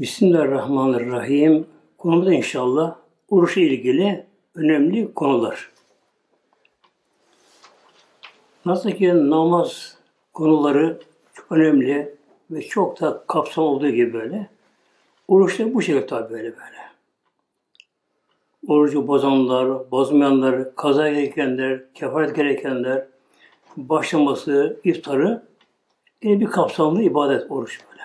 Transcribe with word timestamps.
Bismillahirrahmanirrahim. 0.00 1.66
Konumuz 1.98 2.32
inşallah 2.32 2.96
oruçla 3.30 3.60
ilgili 3.60 4.26
önemli 4.54 5.14
konular. 5.14 5.70
Nasıl 8.64 8.90
ki 8.90 9.30
namaz 9.30 9.98
konuları 10.32 11.00
çok 11.34 11.52
önemli 11.52 12.14
ve 12.50 12.62
çok 12.62 13.00
da 13.00 13.24
kapsam 13.26 13.64
olduğu 13.64 13.88
gibi 13.88 14.12
böyle. 14.12 14.48
Oruç 15.28 15.58
da 15.58 15.74
bu 15.74 15.82
şekilde 15.82 16.06
tabi 16.06 16.34
böyle 16.34 16.56
böyle. 16.56 16.78
Orucu 18.68 19.06
bozanlar, 19.06 19.90
bozmayanlar, 19.90 20.74
kaza 20.74 21.10
gerekenler, 21.10 21.92
kefaret 21.94 22.36
gerekenler, 22.36 23.06
başlaması, 23.76 24.80
iftarı 24.84 25.42
yine 26.22 26.40
bir 26.40 26.46
kapsamlı 26.46 27.02
ibadet 27.02 27.50
oruç 27.50 27.80
böyle. 27.90 27.95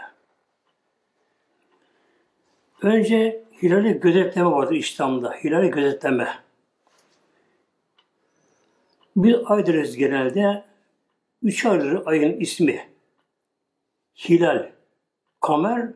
Önce 2.82 3.44
hilali 3.62 4.00
gözetleme 4.00 4.52
vardır 4.52 4.76
İslam'da. 4.76 5.34
Hilali 5.34 5.70
gözetleme. 5.72 6.28
Bir 9.16 9.54
ay 9.54 9.66
deriz 9.66 9.98
genelde. 9.98 10.64
Üç 11.44 11.66
aydır 11.66 12.02
ayın 12.06 12.40
ismi. 12.40 12.90
Hilal, 14.30 14.70
Kamer 15.42 15.88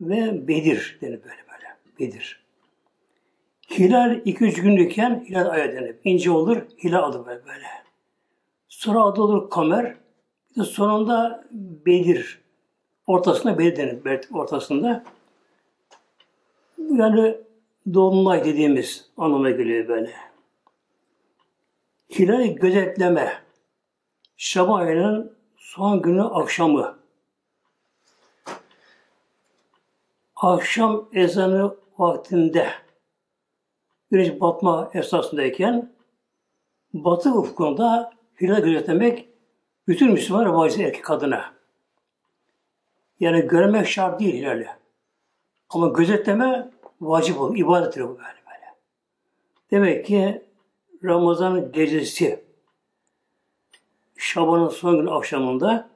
ve 0.00 0.48
Bedir 0.48 0.98
denir 1.00 1.20
böyle 1.24 1.44
böyle. 1.52 1.76
Bedir. 2.00 2.44
Hilal 3.70 4.20
iki 4.24 4.44
üç 4.44 4.62
günlükken 4.62 5.24
hilal 5.28 5.46
aya 5.46 5.72
denir. 5.72 5.96
İnce 6.04 6.30
olur, 6.30 6.62
hilal 6.84 7.02
adı 7.02 7.26
böyle 7.26 7.46
böyle. 7.46 7.66
Sonra 8.68 9.02
adı 9.02 9.22
olur 9.22 9.50
Kamer. 9.50 9.94
Bir 10.50 10.60
de 10.60 10.64
sonunda 10.64 11.44
Bedir. 11.86 12.40
Ortasında 13.06 13.58
Bedir 13.58 14.04
denir. 14.04 14.20
Ortasında. 14.32 15.04
Yani 16.88 17.36
dolunay 17.94 18.44
dediğimiz 18.44 19.10
anlama 19.16 19.50
geliyor 19.50 19.88
böyle. 19.88 20.12
Hilal 22.18 22.46
gözetleme. 22.46 23.32
Şaban 24.36 24.80
ayının 24.80 25.36
son 25.56 26.02
günü 26.02 26.22
akşamı. 26.22 26.98
Akşam 30.36 31.08
ezanı 31.12 31.76
vaktinde 31.98 32.68
güneş 34.10 34.40
batma 34.40 34.90
esasındayken 34.94 35.92
batı 36.92 37.34
ufkunda 37.34 38.12
hilal 38.40 38.60
gözetlemek 38.60 39.28
bütün 39.88 40.12
Müslümanlar 40.12 40.46
vacip 40.46 40.80
erkek 40.80 41.04
kadına. 41.04 41.54
Yani 43.20 43.40
görmek 43.40 43.88
şart 43.88 44.20
değil 44.20 44.34
hilali. 44.34 44.79
Ama 45.70 45.88
gözetleme 45.88 46.70
vacip 47.00 47.40
olur, 47.40 47.56
ibadettir 47.56 48.02
bu 48.02 48.08
böyle 48.08 48.20
böyle. 48.20 48.74
Demek 49.70 50.06
ki 50.06 50.42
Ramazan 51.04 51.72
gecesi 51.72 52.44
Şaban'ın 54.16 54.68
son 54.68 54.96
gün 54.96 55.06
akşamında 55.06 55.88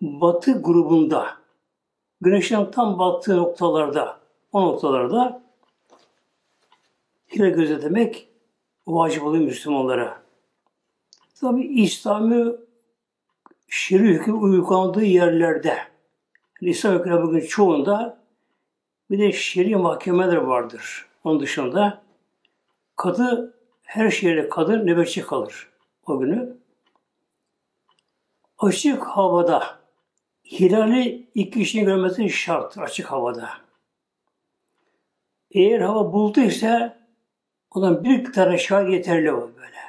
batı 0.00 0.62
grubunda 0.62 1.36
güneşin 2.20 2.70
tam 2.70 2.98
battığı 2.98 3.36
noktalarda 3.36 4.20
o 4.52 4.62
noktalarda 4.62 5.42
hilal 7.32 7.50
gözetlemek 7.50 8.28
vacip 8.86 9.22
oluyor 9.22 9.44
Müslümanlara. 9.44 10.22
Tabi 11.40 11.66
İslami 11.66 12.52
şer'i 13.68 14.08
hüküm 14.08 14.44
uygulandığı 14.44 15.04
yerlerde 15.04 15.78
Hükümleri 16.62 17.22
bugün 17.22 17.40
çoğunda 17.40 18.18
bir 19.10 19.18
de 19.18 19.32
şer'i 19.32 19.76
mahkemeler 19.76 20.36
vardır. 20.36 21.06
Onun 21.24 21.40
dışında 21.40 22.02
kadı 22.96 23.58
her 23.82 24.10
şehirde 24.10 24.48
kadın 24.48 24.86
nöbetçi 24.86 25.22
kalır 25.22 25.68
o 26.06 26.18
günü. 26.18 26.56
Açık 28.58 29.02
havada 29.02 29.78
hilali 30.44 31.28
iki 31.34 31.50
kişinin 31.50 31.84
görmesi 31.84 32.30
şart 32.30 32.78
açık 32.78 33.06
havada. 33.06 33.50
Eğer 35.50 35.80
hava 35.80 36.12
buldu 36.12 36.40
ise 36.40 36.96
o 37.70 37.80
zaman 37.80 38.04
bir 38.04 38.32
tane 38.32 38.58
şahit 38.58 38.92
yeterli 38.92 39.32
o 39.32 39.50
böyle. 39.56 39.80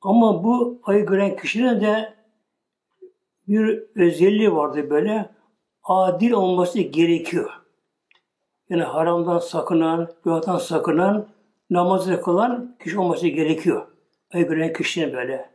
Ama 0.00 0.44
bu 0.44 0.80
ayı 0.84 1.06
gören 1.06 1.36
kişinin 1.36 1.80
de 1.80 2.21
bir 3.48 3.82
özelliği 3.96 4.52
vardı 4.52 4.90
böyle. 4.90 5.30
Adil 5.84 6.32
olması 6.32 6.80
gerekiyor. 6.80 7.50
Yani 8.68 8.82
haramdan 8.82 9.38
sakınan, 9.38 10.12
günahtan 10.24 10.58
sakınan, 10.58 11.28
namazı 11.70 12.22
kılan 12.22 12.76
kişi 12.84 12.98
olması 12.98 13.28
gerekiyor. 13.28 13.86
Gören 14.32 14.72
kişinin 14.72 15.12
böyle. 15.12 15.50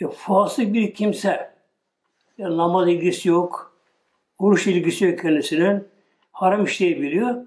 E, 0.00 0.08
fasık 0.08 0.72
bir 0.72 0.94
kimse, 0.94 1.54
yani 2.38 2.56
namaz 2.56 2.88
ilgisi 2.88 3.28
yok, 3.28 3.76
oruç 4.38 4.66
ilgisi 4.66 5.04
yok 5.04 5.18
kendisinin, 5.18 5.88
haram 6.32 6.64
işleyi 6.64 7.02
biliyor. 7.02 7.46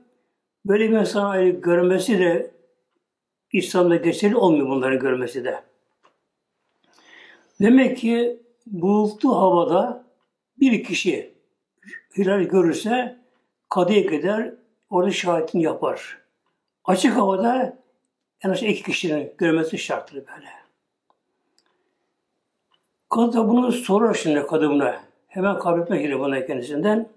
Böyle 0.65 0.91
bir 0.91 0.97
insan 0.97 1.29
ayı 1.29 1.61
görmesi 1.61 2.19
de 2.19 2.51
İslam'da 3.51 3.95
geçerli 3.95 4.35
olmuyor 4.35 4.69
bunların 4.69 4.99
görmesi 4.99 5.43
de. 5.43 5.63
Demek 7.61 7.97
ki 7.97 8.42
bulutlu 8.65 9.35
havada 9.35 10.03
bir 10.59 10.83
kişi 10.83 11.33
hilal 12.17 12.41
görürse 12.41 13.17
kadıya 13.69 14.01
gider, 14.01 14.53
orada 14.89 15.11
şahitini 15.11 15.63
yapar. 15.63 16.17
Açık 16.85 17.17
havada 17.17 17.77
en 18.43 18.49
az 18.49 18.63
iki 18.63 18.83
kişinin 18.83 19.33
görmesi 19.37 19.77
şarttır 19.77 20.15
böyle. 20.15 20.49
Kadı 23.09 23.33
da 23.33 23.47
bunu 23.47 23.71
sorar 23.71 24.13
şimdi 24.13 24.47
kadına. 24.47 25.03
Hemen 25.27 25.59
kabretmek 25.59 26.01
geliyor 26.01 26.19
buna 26.19 26.45
kendisinden. 26.45 27.09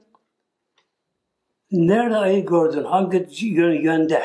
Nerede 1.70 2.16
ayı 2.16 2.46
gördün? 2.46 2.84
Hangi 2.84 3.26
yönde? 3.82 4.22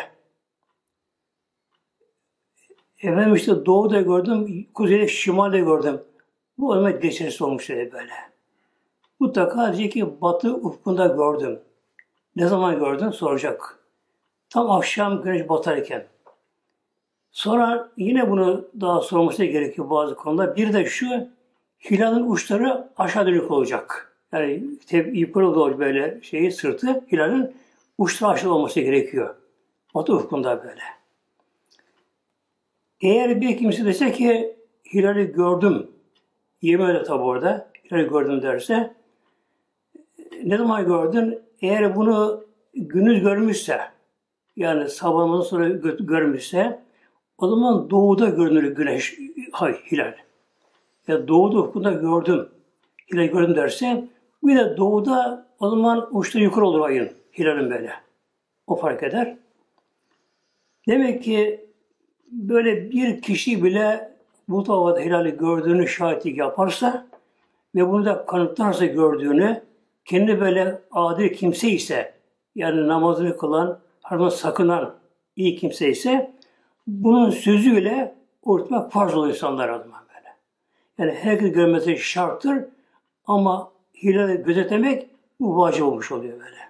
Efendim 2.98 3.36
işte 3.36 3.66
doğuda 3.66 4.02
gördüm, 4.02 4.68
kuzeyde, 4.74 5.08
şimalde 5.08 5.60
gördüm. 5.60 6.02
Bu 6.62 6.72
olma 6.72 6.92
geçersiz 6.92 7.42
olmuş 7.42 7.70
dedi 7.70 7.92
böyle. 7.92 8.14
Mutlaka 9.20 9.74
diyecek 9.74 9.94
ki 9.94 10.22
batı 10.22 10.56
ufkunda 10.56 11.08
gördüm. 11.08 11.60
Ne 12.36 12.48
zaman 12.48 12.80
gördün? 12.80 13.10
Soracak. 13.10 13.80
Tam 14.50 14.72
akşam 14.72 15.22
güneş 15.22 15.50
batarken. 15.50 16.06
Sonra 17.32 17.92
yine 17.98 18.32
bunu 18.32 18.66
daha 18.82 19.02
sorması 19.02 19.46
gerekiyor 19.46 19.90
bazı 19.90 20.16
konuda. 20.16 20.56
Bir 20.56 20.74
de 20.74 20.86
şu, 20.86 21.28
hilalın 21.92 22.32
uçları 22.32 22.90
aşağı 22.98 23.26
dönük 23.26 23.52
olacak. 23.52 24.18
Yani 24.32 24.64
doğru 25.34 25.80
böyle 25.80 26.20
şeyi 26.22 26.52
sırtı, 26.52 27.06
hilalın 27.12 27.54
uçları 27.98 28.32
aşağı 28.32 28.52
olması 28.52 28.80
gerekiyor. 28.80 29.36
Batı 29.96 30.16
ufkunda 30.16 30.64
böyle. 30.64 30.84
Eğer 33.02 33.42
bir 33.42 33.58
kimse 33.58 33.86
dese 33.86 34.12
ki 34.12 34.56
hilali 34.94 35.32
gördüm, 35.32 35.91
yemedi 36.62 37.04
tabi 37.04 37.24
orada, 37.24 37.68
hilali 37.86 38.10
gördüm 38.10 38.42
derse, 38.42 38.94
ne 40.44 40.58
zaman 40.58 40.86
gördün? 40.86 41.40
Eğer 41.62 41.96
bunu 41.96 42.44
günüz 42.74 43.22
görmüşse, 43.22 43.80
yani 44.56 44.90
sabahından 44.90 45.42
sonra 45.42 45.70
görmüşse, 46.00 46.80
o 47.38 47.48
zaman 47.48 47.90
doğuda 47.90 48.30
görünür 48.30 48.76
güneş, 48.76 49.18
hay, 49.52 49.78
hilal. 49.92 50.14
Ya 51.08 51.28
doğuda 51.28 51.60
ufkunda 51.60 51.92
gördüm, 51.92 52.50
hilal 53.14 53.26
gördüm 53.26 53.56
derse, 53.56 54.08
bir 54.44 54.58
de 54.58 54.78
doğuda 54.78 55.48
o 55.60 55.70
zaman 55.70 56.08
uçta 56.12 56.40
yukarı 56.40 56.66
olur 56.66 56.82
ayın, 56.82 57.10
hilalin 57.38 57.70
böyle. 57.70 57.94
O 58.68 58.76
fark 58.76 59.04
eder. 59.04 59.38
Demek 60.88 61.24
ki 61.24 61.66
böyle 62.32 62.92
bir 62.92 63.22
kişi 63.22 63.64
bile 63.64 64.11
bu 64.52 64.70
havada 64.70 65.00
hilali 65.00 65.38
gördüğünü 65.38 65.88
şahitlik 65.88 66.38
yaparsa 66.38 67.08
ve 67.76 67.90
bunu 67.90 68.06
da 68.06 68.26
kanıtlarsa 68.26 68.86
gördüğünü, 68.86 69.62
kendi 70.06 70.42
böyle 70.42 70.82
adil 70.92 71.34
kimse 71.34 71.70
ise, 71.70 72.14
yani 72.56 72.88
namazını 72.88 73.38
kılan, 73.38 73.80
haramdan 74.02 74.30
sakınan 74.30 74.94
iyi 75.36 75.56
kimse 75.56 75.90
ise, 75.90 76.32
bunun 76.88 77.30
sözüyle 77.30 78.16
ortmak 78.44 78.92
farz 78.92 79.16
oluyor 79.16 79.34
insanlar 79.34 79.70
adına 79.70 80.04
böyle. 80.16 80.36
Yani 80.98 81.12
herkes 81.12 81.52
görmesi 81.52 81.98
şarttır 81.98 82.66
ama 83.26 83.72
hilali 84.04 84.44
gözetlemek 84.44 85.10
bu 85.40 85.58
vacip 85.58 85.84
olmuş 85.84 86.12
oluyor 86.12 86.34
böyle. 86.34 86.62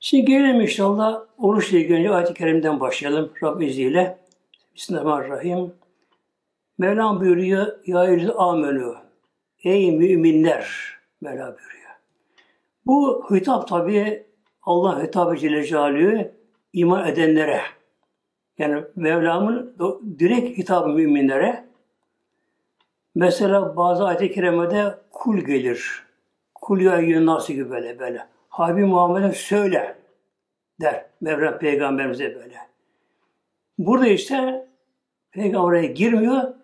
Şimdi 0.00 0.24
gelelim 0.24 0.60
inşallah 0.60 1.22
oruçla 1.38 1.78
ilgili 1.78 2.10
ayet-i 2.10 2.34
kerimden 2.34 2.80
başlayalım 2.80 3.30
Rabbim 3.42 3.68
izniyle. 3.68 4.18
Bismillahirrahmanirrahim. 4.74 5.72
Mevlam 6.78 7.20
buyuruyor, 7.20 7.66
Ya 7.86 8.04
eyyühel 8.04 8.30
amenü, 8.36 8.94
ey 9.64 9.96
müminler, 9.96 10.68
Mevla 11.20 11.44
buyuruyor. 11.44 11.90
Bu 12.86 13.26
hitap 13.30 13.68
tabi 13.68 14.26
Allah 14.62 15.02
hitabı 15.02 15.36
Celle 15.36 15.64
Celaluhu 15.64 16.28
iman 16.72 17.08
edenlere 17.08 17.60
yani 18.58 18.84
Mevlam'ın 18.96 19.76
direkt 20.18 20.58
hitabı 20.58 20.88
müminlere 20.88 21.64
mesela 23.14 23.76
bazı 23.76 24.04
ayet-i 24.04 24.32
kerimede 24.32 24.98
kul 25.10 25.38
gelir. 25.38 26.06
Kul 26.54 26.80
ya 26.80 27.26
nasıl 27.26 27.54
gibi 27.54 27.70
böyle 27.70 27.98
böyle. 27.98 28.26
Habib 28.48 28.84
Muhammed'e 28.84 29.32
söyle 29.32 29.98
der 30.80 31.06
Mevlam 31.20 31.58
peygamberimize 31.58 32.34
böyle. 32.34 32.58
Burada 33.78 34.06
işte 34.06 34.66
peygambere 35.30 35.86
girmiyor, 35.86 36.54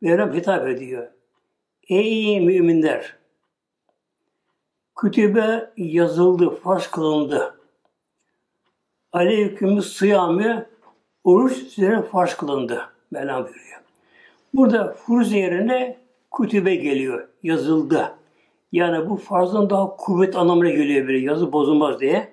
Mevlam 0.00 0.34
hitap 0.34 0.68
ediyor. 0.68 1.08
Ey 1.88 2.40
müminler! 2.40 3.16
Kütübe 5.00 5.70
yazıldı, 5.76 6.50
farz 6.50 6.86
kılındı. 6.86 7.60
Aleyküm 9.12 9.82
sıyamı 9.82 10.66
oruç 11.24 11.52
size 11.52 12.02
farz 12.02 12.34
kılındı. 12.34 12.92
Mevlam 13.10 13.44
buyuruyor. 13.44 13.80
Burada 14.54 14.92
furuz 14.92 15.32
yerine 15.32 15.98
kütübe 16.36 16.74
geliyor, 16.74 17.28
yazıldı. 17.42 18.18
Yani 18.72 19.10
bu 19.10 19.16
farzdan 19.16 19.70
daha 19.70 19.96
kuvvet 19.96 20.36
anlamına 20.36 20.70
geliyor 20.70 21.08
bir 21.08 21.22
yazı 21.22 21.52
bozulmaz 21.52 22.00
diye. 22.00 22.32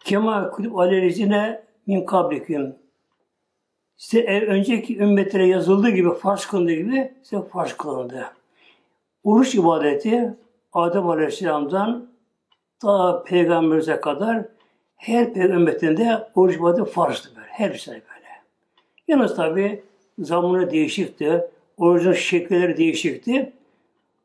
Kema 0.00 0.50
kutub 0.50 0.74
alelizine 0.74 1.64
min 1.86 2.06
kabliküm. 2.06 2.83
Size 3.96 4.46
önceki 4.46 4.98
ümmetlere 4.98 5.46
yazıldığı 5.46 5.90
gibi, 5.90 6.14
farz 6.14 6.46
kılındığı 6.46 6.72
gibi 6.72 7.12
size 7.22 7.42
farz 7.42 7.72
kılındı. 7.72 8.26
Oruç 9.24 9.54
ibadeti 9.54 10.34
Adem 10.72 11.08
Aleyhisselam'dan 11.08 12.08
ta 12.80 13.22
peygamberimize 13.22 14.00
kadar 14.00 14.44
her 14.96 15.34
peygamberinde 15.34 16.28
oruç 16.34 16.56
ibadeti 16.56 16.90
farzdı 16.90 17.28
böyle. 17.36 17.48
Her 17.48 17.72
sene 17.72 17.94
böyle. 17.94 18.28
Yalnız 19.08 19.36
tabi 19.36 19.82
zamanı 20.18 20.70
değişikti. 20.70 21.44
Orucun 21.76 22.12
şekilleri 22.12 22.76
değişikti. 22.76 23.52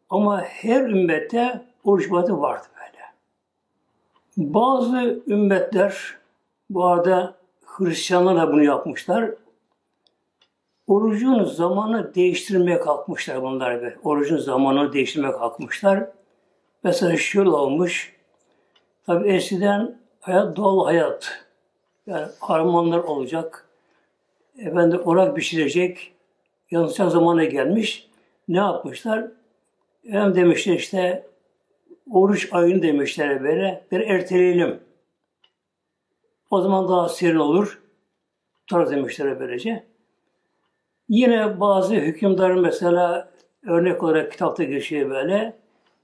Ama 0.10 0.42
her 0.42 0.82
ümmette 0.82 1.62
oruç 1.84 2.08
ibadeti 2.08 2.38
vardı 2.38 2.68
böyle. 2.76 3.04
Bazı 4.38 5.24
ümmetler 5.28 6.18
bu 6.70 6.86
arada 6.86 7.36
Hristiyanlar 7.66 8.38
da 8.38 8.52
bunu 8.52 8.64
yapmışlar. 8.64 9.32
Orucun 10.90 11.44
zamanı 11.44 12.16
değiştirmeye 12.16 12.80
kalkmışlar 12.80 13.42
bunlar 13.42 13.82
böyle. 13.82 13.98
Orucun 14.04 14.38
zamanını 14.38 14.94
değiştirmeye 14.94 15.32
kalkmışlar. 15.34 16.10
Mesela 16.84 17.18
şöyle 17.18 17.50
olmuş. 17.50 18.16
Tabi 19.06 19.30
eskiden 19.30 20.00
hayat 20.20 20.58
doğal 20.58 20.86
hayat. 20.86 21.46
Yani 22.08 22.28
harmanlar 22.40 23.00
olacak. 23.00 23.70
Efendim 24.58 25.02
orak 25.06 25.36
pişirecek. 25.36 26.14
Yanılacak 26.72 27.12
zamana 27.12 27.44
gelmiş. 27.44 28.10
Ne 28.48 28.58
yapmışlar? 28.58 29.32
Hem 30.08 30.36
demişler 30.36 30.74
işte 30.74 31.28
oruç 32.12 32.50
ayını 32.52 32.82
demişler 32.82 33.44
böyle. 33.44 33.84
Bir 33.92 34.00
erteleyelim. 34.00 34.80
O 36.50 36.62
zaman 36.62 36.88
daha 36.88 37.10
serin 37.10 37.36
olur. 37.36 37.82
Tarz 38.68 38.92
demişler 38.92 39.40
böylece. 39.40 39.89
Yine 41.10 41.60
bazı 41.60 41.96
hükümdarın 41.96 42.62
mesela 42.62 43.30
örnek 43.64 44.04
olarak 44.04 44.32
kitapta 44.32 44.64
geçiyor 44.64 45.10
böyle. 45.10 45.58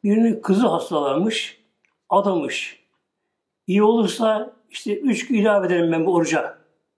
Birinin 0.04 0.42
kızı 0.42 0.68
hastalanmış, 0.68 1.62
adamış. 2.10 2.84
İyi 3.68 3.84
olursa 3.84 4.54
işte 4.70 5.00
üç 5.00 5.28
gün 5.28 5.36
ilave 5.36 5.68
ederim 5.68 5.92
ben 5.92 6.06
bu 6.06 6.14
oruca. 6.14 6.58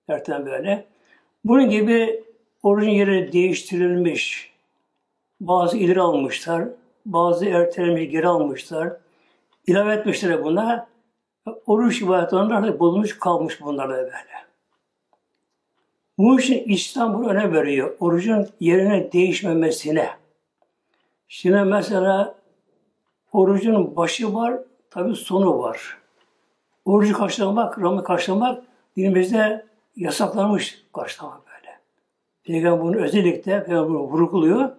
Derten 0.10 0.46
böyle. 0.46 0.86
Bunun 1.44 1.70
gibi 1.70 2.24
orucun 2.64 2.90
yeri 2.90 3.32
değiştirilmiş. 3.32 4.54
Bazı 5.42 5.78
ileri 5.78 6.02
almışlar. 6.02 6.68
Bazı 7.06 7.46
ertelemiş, 7.46 8.10
geri 8.12 8.28
almışlar. 8.28 8.94
İlave 9.68 9.94
etmişler 9.94 10.44
buna. 10.44 10.88
Oruç 11.66 12.02
ibadetlerinde 12.02 12.80
bozulmuş 12.80 13.20
kalmış 13.20 13.62
bunlar 13.62 13.90
da 13.90 13.94
böyle. 13.94 14.47
Bu 16.18 16.40
için 16.40 16.64
İslam 16.66 17.14
bunu 17.14 17.30
öne 17.30 17.54
veriyor. 17.54 17.96
Orucun 18.00 18.48
yerine 18.60 19.12
değişmemesine. 19.12 20.10
Şimdi 21.28 21.58
mesela 21.58 22.36
orucun 23.32 23.96
başı 23.96 24.34
var, 24.34 24.60
tabi 24.90 25.16
sonu 25.16 25.60
var. 25.60 25.98
Orucu 26.86 27.18
karşılamak, 27.18 27.82
Ramı 27.82 28.04
karşılamak 28.04 28.64
dinimizde 28.98 29.66
yasaklanmış 29.96 30.84
karşılamak 30.94 31.42
böyle. 31.48 31.80
Peygamber 32.44 32.86
bunu 32.86 32.98
özellikle 32.98 33.64
Peygamber 33.64 33.90
bunu 33.90 34.00
vurguluyor. 34.00 34.70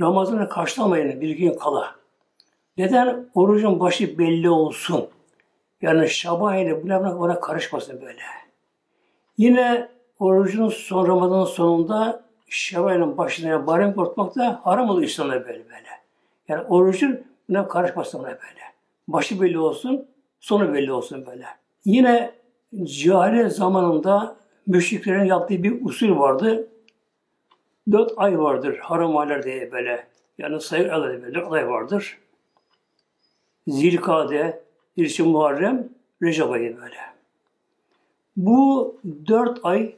Ramazan'ı 0.00 0.48
karşılamayın 0.48 1.20
bir 1.20 1.30
gün 1.30 1.54
kala. 1.54 1.94
Neden? 2.76 3.30
Orucun 3.34 3.80
başı 3.80 4.18
belli 4.18 4.50
olsun. 4.50 5.08
Yani 5.82 6.08
Şaban 6.08 6.58
ile 6.58 6.84
buna 6.84 7.40
karışmasın 7.40 8.00
böyle. 8.00 8.22
Yine 9.38 9.88
orucun 10.18 10.68
son 10.68 11.08
Ramazan'ın 11.08 11.44
sonunda 11.44 12.24
Şevval'in 12.48 13.18
başına 13.18 13.48
yani 13.48 13.66
barem 13.66 13.94
korkmak 13.94 14.36
da 14.36 14.60
haram 14.64 14.90
oluyor 14.90 15.08
İslam'da 15.08 15.32
böyle 15.32 15.64
böyle. 15.64 15.88
Yani 16.48 16.62
orucun 16.62 17.20
buna 17.48 17.68
karışmasın 17.68 18.22
böyle. 18.22 18.38
Başı 19.08 19.40
belli 19.40 19.58
olsun, 19.58 20.06
sonu 20.40 20.74
belli 20.74 20.92
olsun 20.92 21.26
böyle. 21.26 21.46
Yine 21.84 22.32
cahiliye 22.84 23.48
zamanında 23.48 24.36
müşriklerin 24.66 25.24
yaptığı 25.24 25.62
bir 25.62 25.84
usul 25.84 26.18
vardı. 26.18 26.68
Dört 27.92 28.12
ay 28.16 28.38
vardır 28.38 28.78
haram 28.78 29.16
aylar 29.16 29.42
diye 29.42 29.72
böyle. 29.72 30.06
Yani 30.38 30.60
sayı 30.60 30.92
aylar 30.92 31.22
böyle 31.22 31.34
dört 31.34 31.52
ay 31.52 31.68
vardır. 31.68 32.18
Zilkade, 33.68 34.62
Zilçin 34.98 35.28
Muharrem, 35.28 35.88
Recep 36.22 36.50
ayı 36.50 36.76
böyle. 36.76 36.96
Bu 38.36 38.96
dört 39.26 39.60
ay 39.62 39.94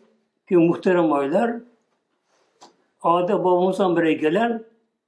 ki 0.51 0.57
muhterem 0.57 1.13
aylar 1.13 1.57
Ade 3.03 3.33
babamızdan 3.33 3.97
beri 3.97 4.19
gelen 4.19 4.65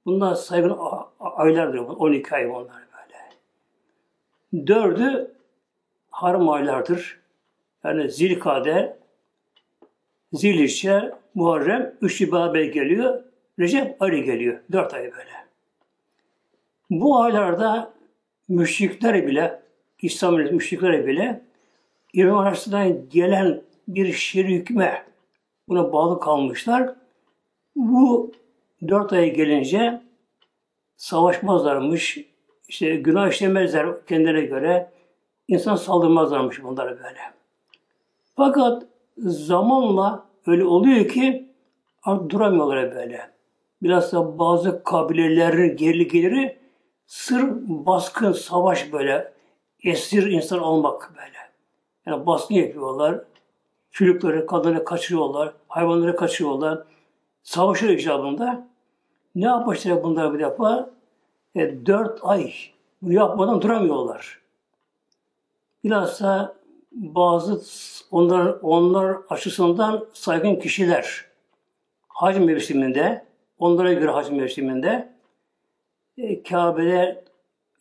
bunlar 0.07 0.35
saygın 0.35 0.79
aylardır. 1.21 1.79
12 1.79 2.35
ay 2.35 2.49
bunlar 2.49 2.83
böyle. 2.93 4.67
Dördü 4.67 5.35
haram 6.11 6.49
aylardır. 6.49 7.21
Yani 7.85 8.11
Zilkade, 8.11 8.97
Zilişe, 10.33 11.13
Muharrem, 11.35 11.95
üçü 12.01 12.33
beraber 12.33 12.65
geliyor. 12.65 13.23
Recep 13.59 14.03
ayı 14.03 14.25
geliyor. 14.25 14.61
Dört 14.73 14.95
ay 14.95 15.03
böyle. 15.03 15.33
Bu 16.91 17.21
aylarda 17.21 17.93
müşrikler 18.49 19.27
bile, 19.27 19.63
İslam 20.03 20.35
müşrikler 20.35 21.07
bile 21.07 21.41
İran 22.13 22.45
arasından 22.45 23.09
gelen 23.09 23.61
bir 23.89 24.13
şiir 24.13 24.45
hükme 24.45 25.12
buna 25.73 25.93
bağlı 25.93 26.21
kalmışlar. 26.21 26.95
Bu 27.77 28.33
dört 28.89 29.13
ay 29.13 29.35
gelince 29.35 30.01
savaşmazlarmış, 30.97 32.19
işte 32.69 32.97
günah 32.97 33.31
işlemezler 33.31 34.07
kendine 34.07 34.41
göre, 34.41 34.91
insan 35.49 35.77
saldırmazlarmış 35.77 36.63
bunlara 36.63 36.91
böyle. 36.91 37.21
Fakat 38.37 38.83
zamanla 39.19 40.25
öyle 40.47 40.65
oluyor 40.65 41.09
ki 41.09 41.49
artık 42.03 42.31
duramıyorlar 42.31 42.95
böyle. 42.95 43.31
Biraz 43.83 44.13
da 44.13 44.39
bazı 44.39 44.85
kabilelerin 44.85 45.77
geri 45.77 46.09
geliri 46.09 46.59
sır 47.07 47.43
baskın, 47.67 48.33
savaş 48.33 48.93
böyle, 48.93 49.33
esir 49.85 50.27
insan 50.27 50.59
olmak 50.59 51.13
böyle. 51.17 51.39
Yani 52.07 52.27
baskın 52.27 52.55
yapıyorlar, 52.55 53.25
çocukları, 53.93 54.47
kadınları 54.47 54.85
kaçırıyorlar, 54.85 55.53
hayvanları 55.69 56.17
kaçırıyorlar. 56.17 56.83
Savaşıyor 57.43 57.93
icabında. 57.93 58.69
Ne 59.35 59.45
yapmışlar 59.45 60.05
bunlar 60.05 60.35
bir 60.35 60.39
defa? 60.39 60.91
E, 61.55 61.87
dört 61.87 62.19
ay 62.23 62.53
bunu 63.03 63.13
yapmadan 63.13 63.63
duramıyorlar. 63.63 64.41
Bilhassa 65.85 66.55
bazı 66.93 67.63
onlar, 68.11 68.57
onlar 68.63 69.17
açısından 69.31 70.07
saygın 70.13 70.57
kişiler 70.57 71.25
hac 72.09 72.39
mevsiminde, 72.39 73.25
onlara 73.59 73.93
göre 73.93 74.11
hac 74.11 74.31
mevsiminde 74.31 75.13
e, 76.19 76.43
Kabe'de 76.43 77.25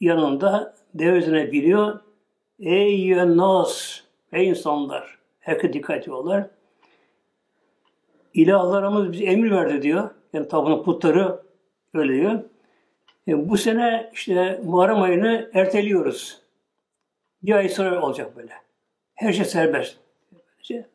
yanında 0.02 0.76
devletine 0.94 1.52
biliyor. 1.52 2.00
Ey 2.60 3.18
nas, 3.18 4.00
ey 4.34 4.50
insanlar, 4.50 5.21
herkes 5.42 5.74
dikkat 5.74 6.02
ediyorlar. 6.04 6.50
İlahlarımız 8.34 9.12
bize 9.12 9.24
emir 9.24 9.52
verdi 9.52 9.82
diyor. 9.82 10.10
Yani 10.34 10.48
tapınık 10.48 10.86
putları 10.86 11.42
öyle 11.94 12.14
diyor. 12.14 12.44
E, 13.28 13.50
bu 13.50 13.58
sene 13.58 14.10
işte 14.14 14.62
Muharrem 14.64 15.02
ayını 15.02 15.52
erteliyoruz. 15.54 16.42
Bir 17.44 17.54
ay 17.54 17.70
sonra 17.70 18.06
olacak 18.06 18.38
böyle. 18.38 18.54
Her 19.16 19.34
şey 19.34 19.46
serbest. 19.46 19.98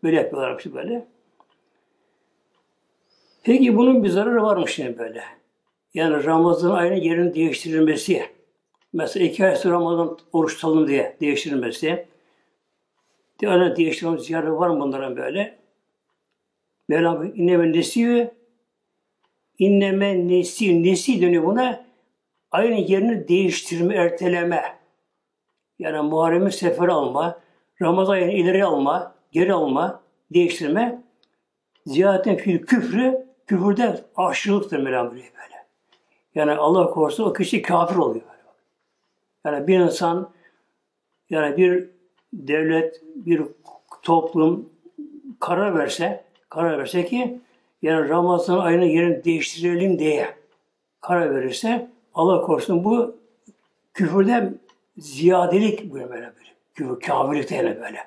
Böyle 0.02 0.16
yapıyorlar 0.16 0.58
işte 0.58 0.74
böyle. 0.74 1.06
Peki 3.42 3.76
bunun 3.76 4.04
bir 4.04 4.08
zararı 4.08 4.42
varmış 4.42 4.78
yine 4.78 4.98
böyle. 4.98 5.22
Yani 5.94 6.24
Ramazan 6.24 6.70
ayının 6.70 6.96
yerini 6.96 7.34
değiştirilmesi. 7.34 8.22
Mesela 8.92 9.26
iki 9.26 9.46
ay 9.46 9.56
sonra 9.56 9.74
Ramazan 9.74 10.18
oruç 10.32 10.54
tutalım 10.54 10.88
diye 10.88 11.16
değiştirilmesi. 11.20 12.06
Öyle 13.42 13.76
değiştirmemiz 13.76 14.24
ziyarı 14.24 14.58
var 14.58 14.68
mı 14.68 14.80
bunların 14.80 15.16
böyle? 15.16 15.58
Mevlam 16.88 17.24
inneme 17.24 17.72
nesiyor. 17.72 18.26
İnneme 19.58 20.28
nesi, 20.28 20.82
nesi 20.82 21.22
dönüyor 21.22 21.44
buna. 21.44 21.86
Ayın 22.50 22.76
yerini 22.76 23.28
değiştirme, 23.28 23.94
erteleme. 23.94 24.76
Yani 25.78 26.08
Muharrem'in 26.08 26.50
sefer 26.50 26.88
alma, 26.88 27.40
Ramazan 27.82 28.18
ileri 28.20 28.64
alma, 28.64 29.14
geri 29.32 29.52
alma, 29.52 30.02
değiştirme. 30.30 31.02
Ziyaretin 31.86 32.36
fil 32.36 32.58
küfrü, 32.58 33.26
küfürde 33.46 34.04
aşırılıktır 34.16 34.78
Mevlam 34.78 35.10
böyle. 35.10 35.66
Yani 36.34 36.52
Allah 36.52 36.90
korusun 36.90 37.24
o 37.24 37.32
kişi 37.32 37.62
kafir 37.62 37.96
oluyor. 37.96 38.24
Yani 39.44 39.66
bir 39.66 39.78
insan, 39.78 40.30
yani 41.30 41.56
bir 41.56 41.95
devlet, 42.32 43.02
bir 43.14 43.42
toplum 44.02 44.70
karar 45.40 45.78
verse, 45.78 46.24
karar 46.48 46.78
verse 46.78 47.04
ki 47.04 47.40
yani 47.82 48.08
Ramazan 48.08 48.58
ayının 48.58 48.84
yerini 48.84 49.24
değiştirelim 49.24 49.98
diye 49.98 50.34
karar 51.00 51.34
verirse 51.34 51.90
Allah 52.14 52.42
korusun 52.42 52.84
bu 52.84 53.16
küfürden 53.94 54.58
ziyadelik 54.98 55.94
böyle 55.94 56.10
böyle. 56.10 56.32
Küfür, 56.74 57.00
kafirlik 57.00 57.50
yani 57.50 57.80
böyle. 57.80 57.98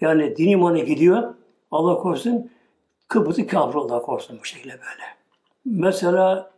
Yani 0.00 0.36
din 0.36 0.48
imanı 0.48 0.78
gidiyor. 0.78 1.34
Allah 1.70 1.98
korusun 1.98 2.50
Kıbrıs'ı 3.08 3.46
kafir 3.46 3.78
Allah 3.78 4.02
korusun 4.02 4.38
bu 4.40 4.44
şekilde 4.44 4.72
böyle. 4.72 5.04
Mesela 5.64 6.50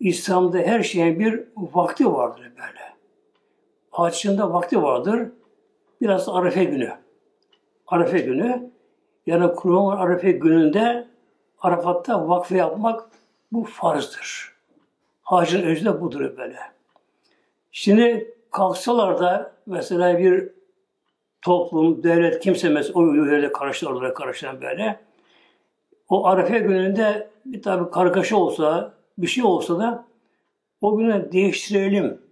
İslam'da 0.00 0.58
her 0.58 0.82
şeyin 0.82 1.18
bir 1.18 1.44
vakti 1.56 2.12
vardır 2.12 2.42
böyle. 2.42 2.80
Haçında 3.90 4.52
vakti 4.52 4.82
vardır. 4.82 5.28
Biraz 6.00 6.28
Arefe 6.28 6.64
günü. 6.64 6.92
Arefe 7.86 8.18
günü. 8.18 8.70
Yani 9.26 9.54
Kurban 9.54 9.96
Arefe 9.96 10.32
gününde 10.32 11.08
Arafat'ta 11.60 12.28
vakfe 12.28 12.56
yapmak 12.56 13.10
bu 13.52 13.64
farzdır. 13.64 14.52
Hacın 15.22 15.62
özü 15.62 15.84
de 15.84 16.00
budur 16.00 16.36
böyle. 16.36 16.58
Şimdi 17.72 18.34
kalksalar 18.50 19.20
da 19.20 19.52
mesela 19.66 20.18
bir 20.18 20.48
toplum, 21.42 22.02
devlet, 22.02 22.40
kimse 22.40 22.68
mesela 22.68 22.94
o 22.94 23.14
yöre 23.14 23.52
karışır, 23.52 23.86
oralara 23.86 24.14
karışan 24.14 24.60
böyle. 24.60 25.00
O 26.08 26.26
Arefe 26.26 26.58
gününde 26.58 27.30
bir 27.44 27.62
tabi 27.62 27.90
kargaşa 27.90 28.36
olsa, 28.36 28.94
bir 29.18 29.26
şey 29.26 29.44
olsa 29.44 29.78
da 29.78 30.04
o 30.80 30.96
güne 30.96 31.32
değiştirelim, 31.32 32.22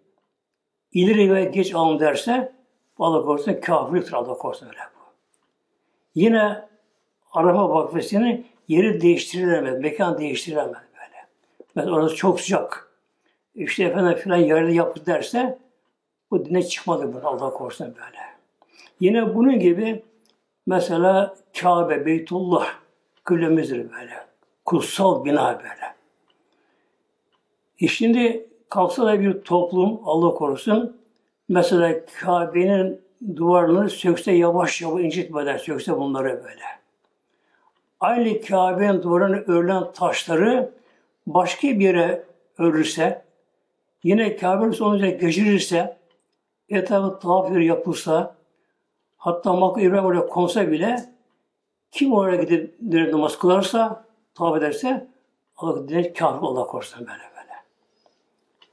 ileri 0.92 1.34
ve 1.34 1.44
geç 1.44 1.74
alın 1.74 2.00
derse 2.00 2.57
Allah 2.98 3.22
korusun 3.22 3.60
kafirliktir 3.60 4.12
Allah 4.12 4.38
korusun 4.38 4.66
öyle 4.66 4.78
bu. 4.78 5.02
Yine 6.14 6.68
Arafa 7.32 7.70
vakfesinin 7.70 8.46
yeri 8.68 9.00
değiştirilemez, 9.00 9.80
mekan 9.80 10.18
değiştirilemez 10.18 10.82
böyle. 10.94 11.26
Mesela 11.74 11.96
orası 11.96 12.16
çok 12.16 12.40
sıcak. 12.40 12.88
İşte 13.54 13.84
efendim 13.84 14.14
filan 14.14 14.36
yerde 14.36 14.72
yaptı 14.72 15.06
derse 15.06 15.58
bu 16.30 16.44
dine 16.44 16.62
çıkmadı 16.62 17.14
bunu 17.14 17.28
Allah 17.28 17.50
korusun 17.50 17.86
böyle. 17.86 18.18
Yine 19.00 19.34
bunun 19.34 19.58
gibi 19.58 20.02
mesela 20.66 21.36
Kabe, 21.60 22.06
Beytullah 22.06 22.66
kıblemizdir 23.24 23.92
böyle. 23.92 24.26
Kutsal 24.64 25.24
bina 25.24 25.58
böyle. 25.58 25.94
E 27.80 27.86
şimdi 27.88 28.48
kalksa 28.68 29.06
da 29.06 29.20
bir 29.20 29.42
toplum, 29.42 30.00
Allah 30.04 30.34
korusun, 30.34 30.97
mesela 31.48 32.00
Kabe'nin 32.20 33.00
duvarını 33.36 33.90
sökse 33.90 34.32
yavaş 34.32 34.82
yavaş 34.82 35.02
incitmeden 35.02 35.56
sökse 35.56 35.96
bunları 35.96 36.44
böyle. 36.44 36.62
Aynı 38.00 38.40
Kabe'nin 38.40 39.02
duvarını 39.02 39.36
örülen 39.36 39.92
taşları 39.92 40.70
başka 41.26 41.68
bir 41.68 41.80
yere 41.80 42.24
örülse, 42.58 43.24
yine 44.02 44.36
Kabe'nin 44.36 44.72
sonucu 44.72 45.06
geçirirse, 45.06 45.96
etrafı 46.68 47.18
tavaf 47.18 47.56
yapılsa, 47.56 48.36
hatta 49.16 49.52
Makka 49.52 49.80
İbrahim 49.80 50.04
oraya 50.04 50.26
konsa 50.26 50.70
bile, 50.70 51.04
kim 51.90 52.12
oraya 52.12 52.42
gidip 52.42 52.74
namaz 53.12 53.38
kılarsa, 53.38 54.04
tavaf 54.34 54.58
ederse, 54.58 55.08
Allah 55.56 56.12
kafir 56.12 56.46
Allah 56.46 56.66
korusun 56.66 57.00
böyle 57.00 57.10
böyle. 57.36 57.52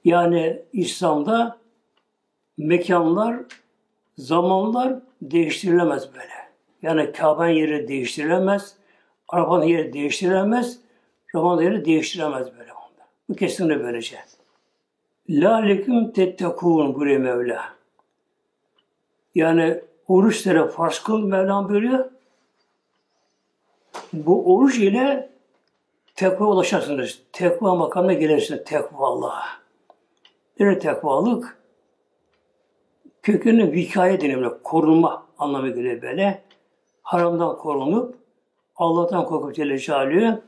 Yani 0.04 0.62
İslam'da 0.74 1.58
mekanlar, 2.58 3.36
zamanlar 4.18 4.94
değiştirilemez 5.22 6.14
böyle. 6.14 6.36
Yani 6.82 7.12
Kabe'nin 7.12 7.54
yeri 7.54 7.88
değiştirilemez, 7.88 8.76
arabanın 9.28 9.66
yeri 9.66 9.94
değiştirilemez, 9.94 10.80
Ramazan 11.36 11.64
yeri 11.64 11.86
değiştirilemez 11.86 12.58
böyle. 12.60 12.66
Bu 13.30 13.36
kesinlikle 13.36 13.84
böylece. 13.84 14.18
La 15.30 15.56
leküm 15.56 16.12
tettekûn 16.12 16.96
buyuruyor 16.96 17.20
Mevla. 17.20 17.62
Yani 19.36 19.82
oruçlara 20.08 20.68
farz 20.68 21.00
kıl 21.00 21.20
Mevlam 21.20 21.70
buyuruyor. 21.70 22.06
Bu 24.14 24.56
oruç 24.56 24.78
ile 24.78 25.30
tekva 26.16 26.46
ulaşarsınız. 26.46 27.22
Tekva 27.34 27.76
makamına 27.76 28.14
gelirsiniz. 28.14 28.64
Tekva 28.66 29.08
Allah'a. 29.08 29.44
Nedir 30.60 30.80
tekvalık? 30.80 31.58
Kökünün 33.26 33.72
vikaye 33.72 34.22
deniyor. 34.22 34.64
Korunma 34.64 35.26
anlamı 35.38 35.70
geliyor 35.70 36.02
böyle. 36.02 36.42
Haramdan 37.02 37.58
korunup 37.58 38.16
Allah'tan 38.76 39.26
korkup 39.26 39.56
Celle 39.56 39.80
Celaluhu 39.80 40.42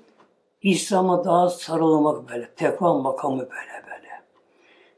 İslam'a 0.61 1.23
daha 1.23 1.49
sarılmak 1.49 2.29
böyle. 2.29 2.49
Tekva 2.55 2.93
makamı 2.93 3.39
böyle 3.39 3.85
böyle. 3.85 4.07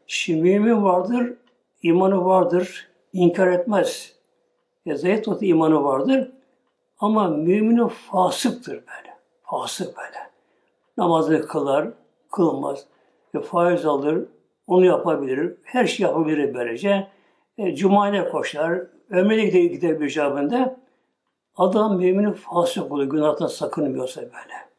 Şimdi 0.08 0.42
mümin 0.42 0.84
vardır, 0.84 1.34
imanı 1.82 2.26
vardır, 2.26 2.90
inkar 3.14 3.48
etmez. 3.48 4.16
Ya 4.86 4.98
zayıf 4.98 5.26
tutu 5.26 5.46
imanı 5.46 5.84
vardır 5.84 6.32
ama 7.00 7.28
müminin 7.28 7.88
fasıktır 7.88 8.74
böyle. 8.74 9.18
Fasık 9.44 9.98
böyle. 9.98 10.30
Namazı 10.98 11.48
kılar, 11.48 11.88
kılmaz. 12.32 12.86
E, 13.34 13.40
faiz 13.40 13.86
alır, 13.86 14.26
onu 14.68 14.86
yapabilir. 14.86 15.54
Her 15.64 15.86
şey 15.86 16.04
yapabilir 16.04 16.54
böylece. 16.54 17.19
E, 17.60 17.76
Cuma'ya 17.76 18.30
koşar. 18.30 18.82
Ömrüne 19.10 19.46
gider, 19.46 19.64
gider 19.64 20.00
bir 20.00 20.10
cevabında. 20.10 20.80
Adam 21.56 21.98
müminin 21.98 22.34
fasık 22.34 22.92
oluyor. 22.92 23.10
Günahtan 23.10 23.48
sakınmıyorsa 23.48 24.22
böyle. 24.22 24.70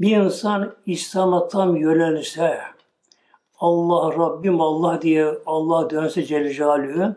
Bir 0.00 0.16
insan 0.16 0.74
İslam'a 0.86 1.48
tam 1.48 1.76
yönelirse, 1.76 2.58
Allah 3.58 4.18
Rabbim 4.18 4.60
Allah 4.60 5.02
diye 5.02 5.26
Allah 5.46 5.90
dönse 5.90 6.24
Celle 6.24 6.54
Celaluhu, 6.54 7.14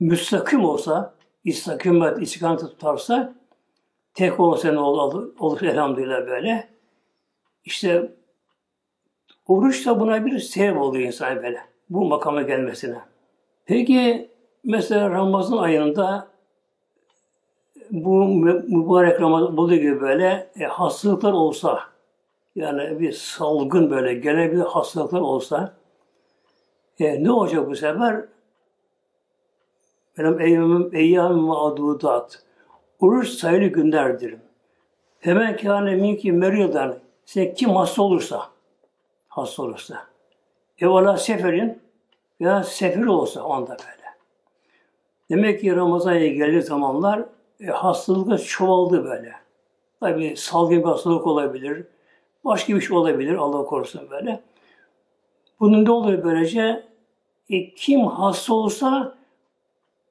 müstakim 0.00 0.64
olsa, 0.64 1.14
istikamet, 1.44 2.22
istikamet 2.22 2.60
tutarsa, 2.60 3.34
tek 4.14 4.40
olsa 4.40 4.72
ne 4.72 4.78
olur, 4.78 5.32
olur 5.38 5.62
elhamdülillah 5.62 6.26
böyle. 6.26 6.68
İşte 7.64 8.12
Oruç 9.46 9.86
da 9.86 10.00
buna 10.00 10.26
bir 10.26 10.38
sebep 10.38 10.80
oluyor 10.80 11.06
insan 11.06 11.36
böyle. 11.36 11.60
Bu 11.90 12.04
makama 12.04 12.42
gelmesine. 12.42 13.15
Peki 13.66 14.30
mesela 14.64 15.10
Ramazan 15.10 15.58
ayında 15.58 16.28
bu 17.90 18.24
mübarek 18.68 19.20
Ramazan 19.20 19.58
olduğu 19.58 19.74
gibi 19.74 20.00
böyle 20.00 20.50
e, 20.60 20.64
hastalıklar 20.64 21.32
olsa 21.32 21.82
yani 22.54 23.00
bir 23.00 23.12
salgın 23.12 23.90
böyle 23.90 24.14
gene 24.14 24.52
bir 24.52 24.58
hastalıklar 24.58 25.20
olsa 25.20 25.74
e, 27.00 27.24
ne 27.24 27.30
olacak 27.30 27.68
bu 27.68 27.76
sefer? 27.76 28.24
Benim 30.18 30.40
eyyamım 30.40 30.94
eyyam 30.94 31.36
mağdudat. 31.36 32.42
Oruç 33.00 33.28
sayılı 33.28 33.66
günlerdir. 33.66 34.36
Hemen 35.20 35.56
kâne 35.56 35.94
minki 35.94 36.32
meridan. 36.32 36.98
Size 37.24 37.54
kim 37.54 37.70
hasta 37.70 38.02
olursa, 38.02 38.50
hasta 39.28 39.62
olursa. 39.62 40.06
Evvela 40.78 41.16
seferin 41.16 41.85
veya 42.40 42.64
sefir 42.64 43.06
olsa 43.06 43.42
onda 43.42 43.70
böyle. 43.70 44.06
Demek 45.30 45.60
ki 45.60 45.76
Ramazan 45.76 46.12
ayı 46.12 46.34
geldiği 46.34 46.62
zamanlar 46.62 47.24
e, 47.60 47.66
hastalıklar 47.66 48.38
çoğaldı 48.38 49.04
böyle. 49.04 49.32
Tabi 50.00 50.36
salgın 50.36 50.78
bir 50.78 50.84
hastalık 50.84 51.26
olabilir, 51.26 51.84
başka 52.44 52.74
bir 52.74 52.80
şey 52.80 52.96
olabilir 52.96 53.34
Allah 53.34 53.64
korusun 53.64 54.10
böyle. 54.10 54.40
Bunun 55.60 55.84
ne 55.84 55.90
oluyor 55.90 56.24
böylece? 56.24 56.86
E, 57.50 57.74
kim 57.74 58.06
hasta 58.06 58.54
olsa 58.54 59.14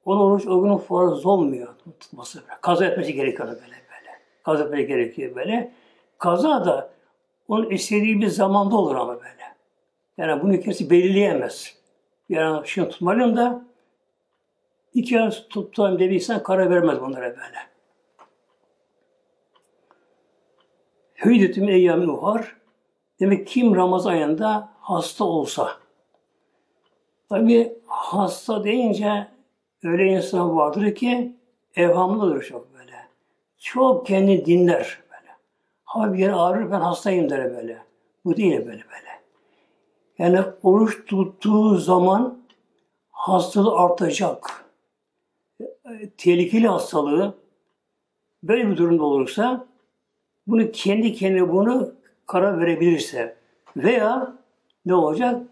onun 0.04 0.20
oruç 0.20 0.46
o 0.46 0.62
günün 0.62 0.76
farz 0.76 1.26
olmuyor 1.26 1.68
tutması. 2.00 2.42
Böyle. 2.42 2.54
Kaza 2.60 2.86
etmesi 2.86 3.14
gerekiyor 3.14 3.48
böyle 3.48 3.60
böyle. 3.60 4.20
Kaza 4.44 4.64
etmesi 4.64 4.86
gerekiyor 4.86 5.34
böyle. 5.34 5.72
Kaza 6.18 6.64
da 6.64 6.90
onun 7.48 7.70
istediği 7.70 8.20
bir 8.20 8.26
zamanda 8.26 8.76
olur 8.76 8.94
ama 8.94 9.14
böyle. 9.14 9.56
Yani 10.18 10.42
bunu 10.42 10.60
kimse 10.60 10.90
belirleyemez. 10.90 11.76
Yani 12.28 12.68
şimdi 12.68 12.88
tutmalıyım 12.88 13.36
da 13.36 13.64
iki 14.94 15.20
ay 15.20 15.30
tuttuğum 15.30 15.98
diye 15.98 16.10
bir 16.10 16.14
insan 16.14 16.42
karar 16.42 16.70
vermez 16.70 17.00
bunlara 17.00 17.28
böyle. 17.28 17.58
Hüydetüm 21.24 21.68
eyyâmin 21.68 22.08
uhar. 22.08 22.56
Demek 23.20 23.46
kim 23.46 23.76
Ramazan 23.76 24.10
ayında 24.10 24.68
hasta 24.80 25.24
olsa. 25.24 25.70
Tabi 27.28 27.78
hasta 27.86 28.64
deyince 28.64 29.26
öyle 29.84 30.06
insan 30.06 30.56
vardır 30.56 30.94
ki 30.94 31.36
evhamlıdır 31.76 32.42
çok 32.42 32.74
böyle. 32.74 33.08
Çok 33.58 34.06
kendi 34.06 34.46
dinler 34.46 34.98
böyle. 35.10 35.32
Hava 35.84 36.12
bir 36.12 36.18
yer 36.18 36.32
ağrır 36.36 36.70
ben 36.70 36.80
hastayım 36.80 37.30
der 37.30 37.56
böyle. 37.56 37.82
Bu 38.24 38.36
değil 38.36 38.56
böyle 38.56 38.66
böyle. 38.66 39.15
Yani 40.18 40.40
oruç 40.62 41.06
tuttuğu 41.06 41.76
zaman 41.76 42.38
hastalığı 43.10 43.78
artacak. 43.78 44.64
Tehlikeli 46.18 46.68
hastalığı 46.68 47.34
böyle 48.42 48.70
bir 48.70 48.76
durumda 48.76 49.04
olursa 49.04 49.66
bunu 50.46 50.72
kendi 50.72 51.12
kendine 51.12 51.48
bunu 51.48 51.92
karar 52.26 52.60
verebilirse 52.60 53.36
veya 53.76 54.36
ne 54.86 54.94
olacak? 54.94 55.42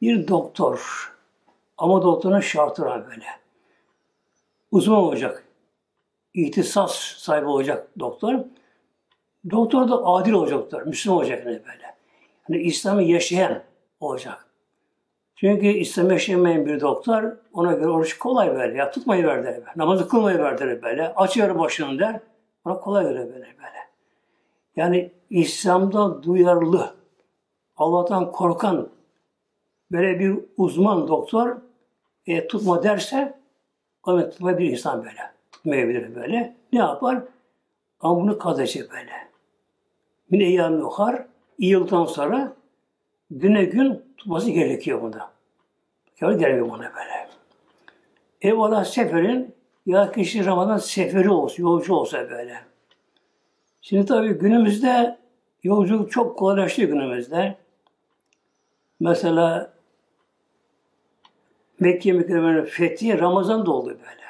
Bir 0.00 0.28
doktor 0.28 1.10
ama 1.78 2.02
doktorun 2.02 2.40
şartı 2.40 2.82
var 2.84 3.06
böyle. 3.06 3.26
Uzman 4.70 4.98
olacak. 4.98 5.44
İhtisas 6.34 6.94
sahibi 6.96 7.46
olacak 7.46 7.88
doktor. 7.98 8.44
Doktor 9.50 9.88
da 9.88 10.06
adil 10.06 10.32
olacaktır. 10.32 10.82
Müslüman 10.82 11.18
olacak 11.18 11.46
yani 11.46 11.62
böyle. 11.66 11.94
Yani 12.48 12.62
İslam'ı 12.62 13.02
yaşayan 13.02 13.62
olacak. 14.04 14.46
Çünkü 15.36 15.66
İslam 15.66 16.10
yaşamayan 16.10 16.66
bir 16.66 16.80
doktor 16.80 17.36
ona 17.52 17.72
göre 17.72 17.88
oruç 17.88 18.18
kolay 18.18 18.54
böyle. 18.54 18.78
Ya 18.78 18.90
tutmayı 18.90 19.26
ver 19.26 19.44
der. 19.44 19.60
Namazı 19.76 20.08
kılmayı 20.08 20.38
ver 20.38 20.58
der 20.58 20.82
böyle. 20.82 21.14
Aç 21.14 21.36
yarı 21.36 21.58
başını 21.58 21.98
der. 21.98 22.20
Ona 22.64 22.80
kolay 22.80 23.04
göre 23.04 23.18
böyle 23.18 23.32
böyle. 23.34 23.88
Yani 24.76 25.12
İslam'da 25.30 26.22
duyarlı, 26.22 26.94
Allah'tan 27.76 28.32
korkan 28.32 28.88
böyle 29.92 30.18
bir 30.18 30.38
uzman 30.56 31.08
doktor 31.08 31.56
e, 32.26 32.48
tutma 32.48 32.82
derse 32.82 33.38
evet 34.08 34.32
tutmayabilir 34.32 34.70
insan 34.70 35.04
böyle. 35.04 35.32
Tutmayabilir 35.52 36.14
böyle. 36.14 36.56
Ne 36.72 36.78
yapar? 36.78 37.22
Ama 38.00 38.20
bunu 38.20 38.38
kazacak 38.38 38.90
böyle. 38.90 39.12
Min 40.30 40.40
eyyam 40.40 40.78
yuhar, 40.78 41.26
iyi 41.58 41.70
yıldan 41.70 42.04
sonra 42.04 42.52
güne 43.30 43.64
gün 43.64 44.02
tutması 44.16 44.50
gerekiyor 44.50 45.02
bunda. 45.02 45.30
Kâr 46.20 46.32
gelmiyor 46.32 46.70
buna 46.70 46.92
böyle. 46.94 47.28
Eyvallah 48.40 48.84
seferin 48.84 49.54
ya 49.86 50.12
kişi 50.12 50.46
Ramazan 50.46 50.78
seferi 50.78 51.30
olsun, 51.30 51.62
yolcu 51.62 51.94
olsa 51.94 52.30
böyle. 52.30 52.56
Şimdi 53.80 54.06
tabii 54.06 54.38
günümüzde 54.38 55.18
yolculuk 55.62 56.12
çok 56.12 56.38
kolaylaştı 56.38 56.82
günümüzde. 56.82 57.56
Mesela 59.00 59.74
Mekke 61.80 62.12
mükerremenin 62.12 62.64
fethi 62.64 63.18
Ramazan 63.18 63.66
oldu 63.66 63.88
böyle. 63.88 64.24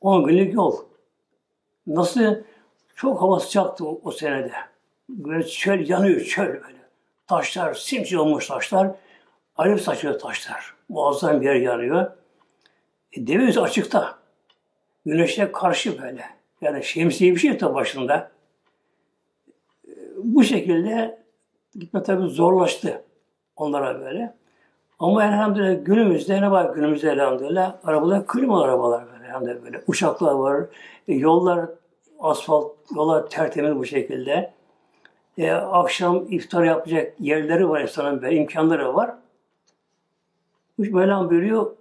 10 0.00 0.24
günlük 0.24 0.54
yol. 0.54 0.76
Nasıl? 1.86 2.34
Çok 2.94 3.22
hava 3.22 3.40
sıcaktı 3.40 3.86
o, 3.86 4.00
o 4.04 4.10
senede. 4.12 4.52
Böyle 5.08 5.46
çöl 5.46 5.88
yanıyor, 5.88 6.20
çöl 6.20 6.46
böyle. 6.46 6.81
Taşlar, 7.32 7.74
simsiyah 7.74 8.22
olmuş 8.22 8.46
taşlar. 8.46 8.90
Alev 9.56 9.76
saçıyor 9.76 10.18
taşlar. 10.18 10.74
Muazzam 10.88 11.40
bir 11.40 11.46
yer 11.46 11.54
yanıyor. 11.54 12.10
E, 13.12 13.26
deve 13.26 13.60
açıkta. 13.60 14.18
Güneşe 15.06 15.52
karşı 15.52 16.02
böyle. 16.02 16.24
Yani 16.60 16.84
şemsiye 16.84 17.32
bir 17.32 17.38
şey 17.38 17.50
yok 17.50 17.74
başında. 17.74 18.30
Bu 20.16 20.44
şekilde 20.44 21.22
gitme 21.74 22.02
tabi 22.02 22.28
zorlaştı 22.28 23.04
onlara 23.56 24.00
böyle. 24.00 24.34
Ama 24.98 25.24
elhamdülillah 25.24 25.84
günümüzde 25.84 26.42
ne 26.42 26.50
var 26.50 26.74
günümüzde 26.74 27.10
elhamdülillah? 27.10 27.74
Arabalar 27.84 28.26
klima 28.26 28.64
arabalar 28.64 29.04
böyle. 29.12 29.26
Elhamdülillah 29.26 29.64
böyle. 29.64 29.82
Uçaklar 29.86 30.32
var. 30.32 30.64
E, 31.08 31.14
yollar 31.14 31.70
asfalt, 32.20 32.76
yollar 32.96 33.30
tertemiz 33.30 33.76
bu 33.76 33.84
şekilde. 33.84 34.52
E, 35.38 35.50
akşam 35.52 36.26
iftar 36.32 36.64
yapacak 36.64 37.14
yerleri 37.20 37.68
var 37.68 37.80
insanın 37.80 38.22
böyle, 38.22 38.36
imkanları 38.36 38.94
var. 38.94 39.14
Bu 40.78 40.82
Mevlam 40.96 41.30
buyuruyor, 41.30 41.76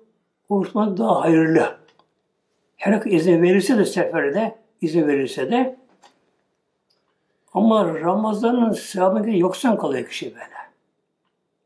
oruçmak 0.50 0.98
daha 0.98 1.22
hayırlı. 1.22 1.76
Her 2.78 3.06
izin 3.06 3.42
verirse 3.42 3.78
de 3.78 3.86
seferde, 3.86 4.56
izin 4.82 5.08
verirse 5.08 5.52
de 5.52 5.78
ama 7.54 8.00
Ramazan'ın 8.00 8.72
sevabına 8.72 9.30
yoksan 9.30 9.78
kalıyor 9.78 10.08
kişi 10.08 10.26
böyle. 10.34 10.62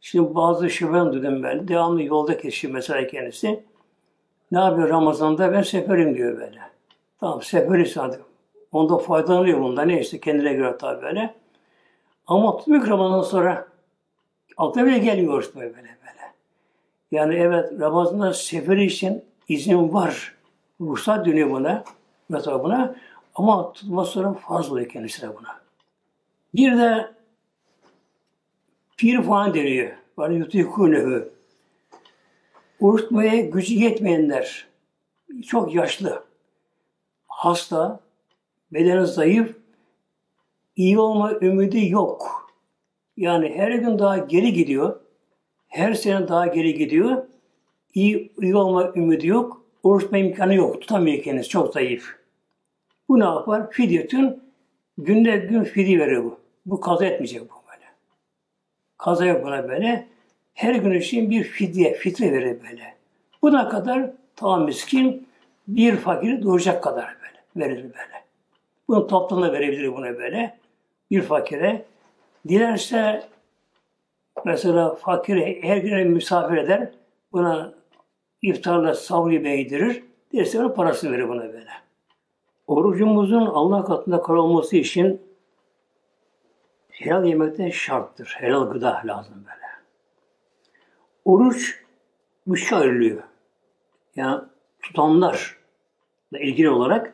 Şimdi 0.01 0.35
bazı 0.35 0.69
şüphem 0.69 1.13
dedim 1.13 1.43
ben. 1.43 1.67
Devamlı 1.67 2.03
yolda 2.03 2.37
kişi 2.37 2.67
mesela 2.67 3.07
kendisi. 3.07 3.63
Ne 4.51 4.59
yapıyor 4.59 4.89
Ramazan'da? 4.89 5.53
Ben 5.53 5.61
seferim 5.61 6.15
diyor 6.15 6.37
böyle. 6.37 6.59
Tamam 7.19 7.41
seferi 7.41 7.95
hadi. 7.95 8.19
Onda 8.71 8.97
faydalanıyor 8.97 9.59
bunda. 9.61 9.81
Ne 9.81 10.01
işte 10.01 10.19
kendine 10.19 10.53
göre 10.53 10.77
tabi 10.77 11.01
böyle. 11.01 11.33
Ama 12.27 12.57
tutmuyor 12.57 12.87
Ramazan 12.87 13.21
sonra 13.21 13.67
aklına 14.57 14.85
bile 14.85 14.97
gelmiyor 14.97 15.51
böyle 15.55 15.75
böyle. 15.75 15.95
Yani 17.11 17.35
evet 17.35 17.71
Ramazan'da 17.79 18.33
seferi 18.33 18.85
için 18.85 19.25
izin 19.47 19.93
var. 19.93 20.35
Ruhsat 20.81 21.25
dönüyor 21.25 21.49
buna. 21.49 21.83
Mesela 22.29 22.63
buna. 22.63 22.95
Ama 23.35 23.73
tutma 23.73 24.05
sonra 24.05 24.33
farz 24.33 24.71
oluyor 24.71 24.89
kendisine 24.89 25.29
buna. 25.29 25.61
Bir 26.55 26.77
de 26.77 27.11
pir 28.97 29.23
falan 29.23 29.53
deniyor. 29.53 29.91
Var 30.17 30.29
yutikûnehu. 30.29 31.29
Oruç 32.81 33.05
gücü 33.51 33.73
yetmeyenler, 33.73 34.67
çok 35.47 35.75
yaşlı, 35.75 36.23
hasta, 37.27 37.99
bedeni 38.71 39.07
zayıf, 39.07 39.55
iyi 40.75 40.99
olma 40.99 41.33
ümidi 41.41 41.89
yok. 41.89 42.51
Yani 43.17 43.53
her 43.55 43.71
gün 43.71 43.99
daha 43.99 44.17
geri 44.17 44.53
gidiyor. 44.53 44.99
Her 45.67 45.93
sene 45.93 46.27
daha 46.27 46.47
geri 46.47 46.73
gidiyor. 46.73 47.23
İyi, 47.93 48.31
iyi 48.41 48.55
olma 48.55 48.93
ümidi 48.95 49.27
yok. 49.27 49.65
Oruç 49.83 50.03
imkanı 50.13 50.55
yok. 50.55 50.81
Tutamıyor 50.81 51.23
kendisi. 51.23 51.49
Çok 51.49 51.73
zayıf. 51.73 52.15
Bu 53.09 53.19
ne 53.19 53.23
yapar? 53.23 53.71
Fidyetün 53.71 54.43
günde 54.97 55.37
gün 55.37 55.63
fidye 55.63 55.99
veriyor 55.99 56.23
bu. 56.23 56.39
Bu 56.65 56.79
kaza 56.79 57.05
etmeyecek 57.05 57.41
bu 57.41 57.53
böyle. 57.71 57.85
Kaza 58.97 59.25
yok 59.25 59.45
buna 59.45 59.69
böyle. 59.69 60.07
Her 60.53 60.75
gün 60.75 60.91
için 60.91 61.29
bir 61.29 61.43
fidye, 61.43 61.93
fitre 61.93 62.31
verir 62.31 62.57
böyle. 62.63 62.95
Buna 63.41 63.69
kadar 63.69 64.11
tam 64.35 64.65
miskin 64.65 65.27
bir 65.67 65.95
fakiri 65.95 66.43
doğuracak 66.43 66.83
kadar 66.83 67.15
böyle 67.21 67.67
verir 67.67 67.83
böyle. 67.83 68.25
Bunu 68.87 69.07
toplamda 69.07 69.53
verebilir 69.53 69.93
buna 69.93 70.17
böyle. 70.17 70.57
Bir 71.11 71.21
fakire. 71.21 71.85
Dilerse 72.47 73.29
mesela 74.45 74.95
fakire 74.95 75.61
her 75.61 75.77
gün 75.77 76.11
misafir 76.11 76.57
eder. 76.57 76.89
Buna 77.31 77.73
iftarla 78.41 78.93
savru 78.93 79.33
yemeği 79.33 79.69
Dilerse 80.33 80.59
ona 80.59 80.73
parasını 80.73 81.11
verir 81.11 81.29
buna 81.29 81.43
böyle. 81.53 81.69
Orucumuzun 82.67 83.45
Allah 83.45 83.85
katında 83.85 84.21
kal 84.21 84.35
olması 84.35 84.77
için 84.77 85.21
helal 86.89 87.25
yemekte 87.25 87.71
şarttır. 87.71 88.35
Helal 88.39 88.69
gıda 88.69 89.01
lazım 89.05 89.35
böyle. 89.35 89.65
Oruç 91.25 91.83
üçe 92.47 92.75
ayrılıyor. 92.75 93.23
Yani 94.15 94.41
tutanlarla 94.81 95.39
ilgili 96.39 96.69
olarak 96.69 97.13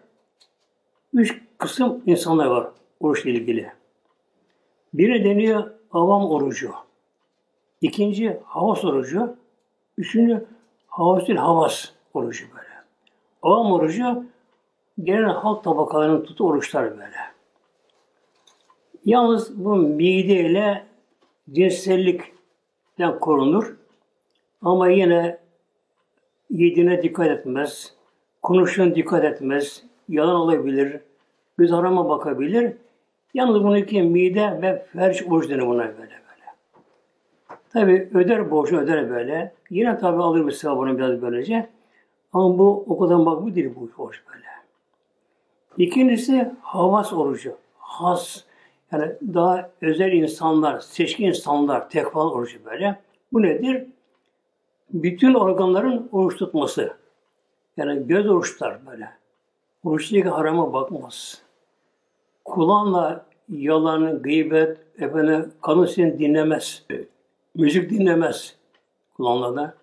üç 1.14 1.42
kısım 1.58 2.04
insanlar 2.06 2.46
var 2.46 2.68
oruçla 3.00 3.30
ilgili. 3.30 3.72
Biri 4.94 5.24
deniyor 5.24 5.72
avam 5.92 6.32
orucu. 6.32 6.72
İkinci 7.82 8.40
havas 8.46 8.86
orucu. 8.86 9.36
Üçüncü 9.98 10.46
havas 10.88 11.28
değil 11.28 11.40
havas 11.40 11.90
orucu 12.14 12.46
böyle. 12.56 12.72
Avam 13.42 13.72
orucu 13.72 14.26
genel 15.04 15.26
halk 15.26 15.64
tabakalarının 15.64 16.24
tutu 16.24 16.48
oruçlar 16.48 16.92
böyle. 16.92 17.16
Yalnız 19.06 19.66
bu 19.66 19.76
mideyle 19.76 20.86
cinsellikle 21.52 22.26
yani 22.98 23.20
korunur. 23.20 23.76
Ama 24.62 24.90
yine 24.90 25.38
yediğine 26.50 27.04
dikkat 27.04 27.28
etmez. 27.28 27.94
Konuştuğuna 28.42 28.96
dikkat 28.96 29.24
etmez. 29.24 29.84
Yalan 30.10 30.36
olabilir. 30.36 31.00
Göz 31.58 31.74
arama 31.74 32.10
bakabilir. 32.10 32.74
Yalnız 33.34 33.64
bunu 33.64 33.86
ki 33.86 34.02
mide 34.02 34.62
ve 34.62 34.86
ferç 34.94 35.24
oruç 35.24 35.50
denir 35.50 35.68
buna 35.68 35.84
böyle 35.84 35.98
böyle. 35.98 36.46
Tabi 37.70 38.10
öder 38.14 38.52
borcu 38.52 38.78
öder 38.78 39.10
böyle. 39.10 39.54
Yine 39.70 39.98
tabi 39.98 40.24
alır 40.24 40.48
bir 40.48 40.52
sevabını 40.52 40.98
biraz 40.98 41.22
böylece. 41.22 41.70
Ama 42.34 42.58
bu 42.58 42.86
o 42.88 43.00
kadar 43.00 43.16
makbul 43.16 43.56
değil 43.56 43.70
bu 43.76 44.04
oruç 44.04 44.22
böyle. 44.34 44.46
İkincisi 45.78 46.52
havas 46.62 47.14
orucu. 47.14 47.58
Has 47.78 48.44
yani 48.92 49.12
daha 49.34 49.70
özel 49.82 50.12
insanlar, 50.12 50.80
seçkin 50.80 51.26
insanlar 51.26 51.90
tekva 51.90 52.32
orucu 52.32 52.66
böyle. 52.66 53.00
Bu 53.34 53.42
nedir? 53.42 53.86
Bütün 54.94 55.34
organların 55.34 56.10
oruç 56.12 56.38
tutması. 56.38 56.94
Yani 57.78 58.08
göz 58.08 58.30
oruçlar 58.30 58.86
böyle. 58.86 59.10
Oruçtaki 59.84 60.30
harama 60.30 60.74
bakmaz. 60.74 61.41
Kulağınla 62.46 63.26
yalan, 63.50 64.22
gıybet, 64.22 64.78
efendim, 65.00 65.54
kanı 65.62 65.88
seni 65.88 66.20
dinlemez. 66.20 66.86
Müzik 67.56 67.90
dinlemez 67.90 68.56
kulağınla 69.14 69.56
da. 69.56 69.74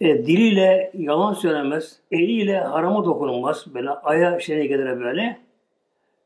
E, 0.00 0.26
diliyle 0.26 0.90
yalan 0.94 1.34
söylemez, 1.34 2.00
eliyle 2.10 2.60
harama 2.60 3.04
dokunulmaz. 3.04 3.74
Böyle 3.74 3.90
aya 3.90 4.40
şeyine 4.40 4.66
gelir 4.66 5.00
böyle. 5.00 5.38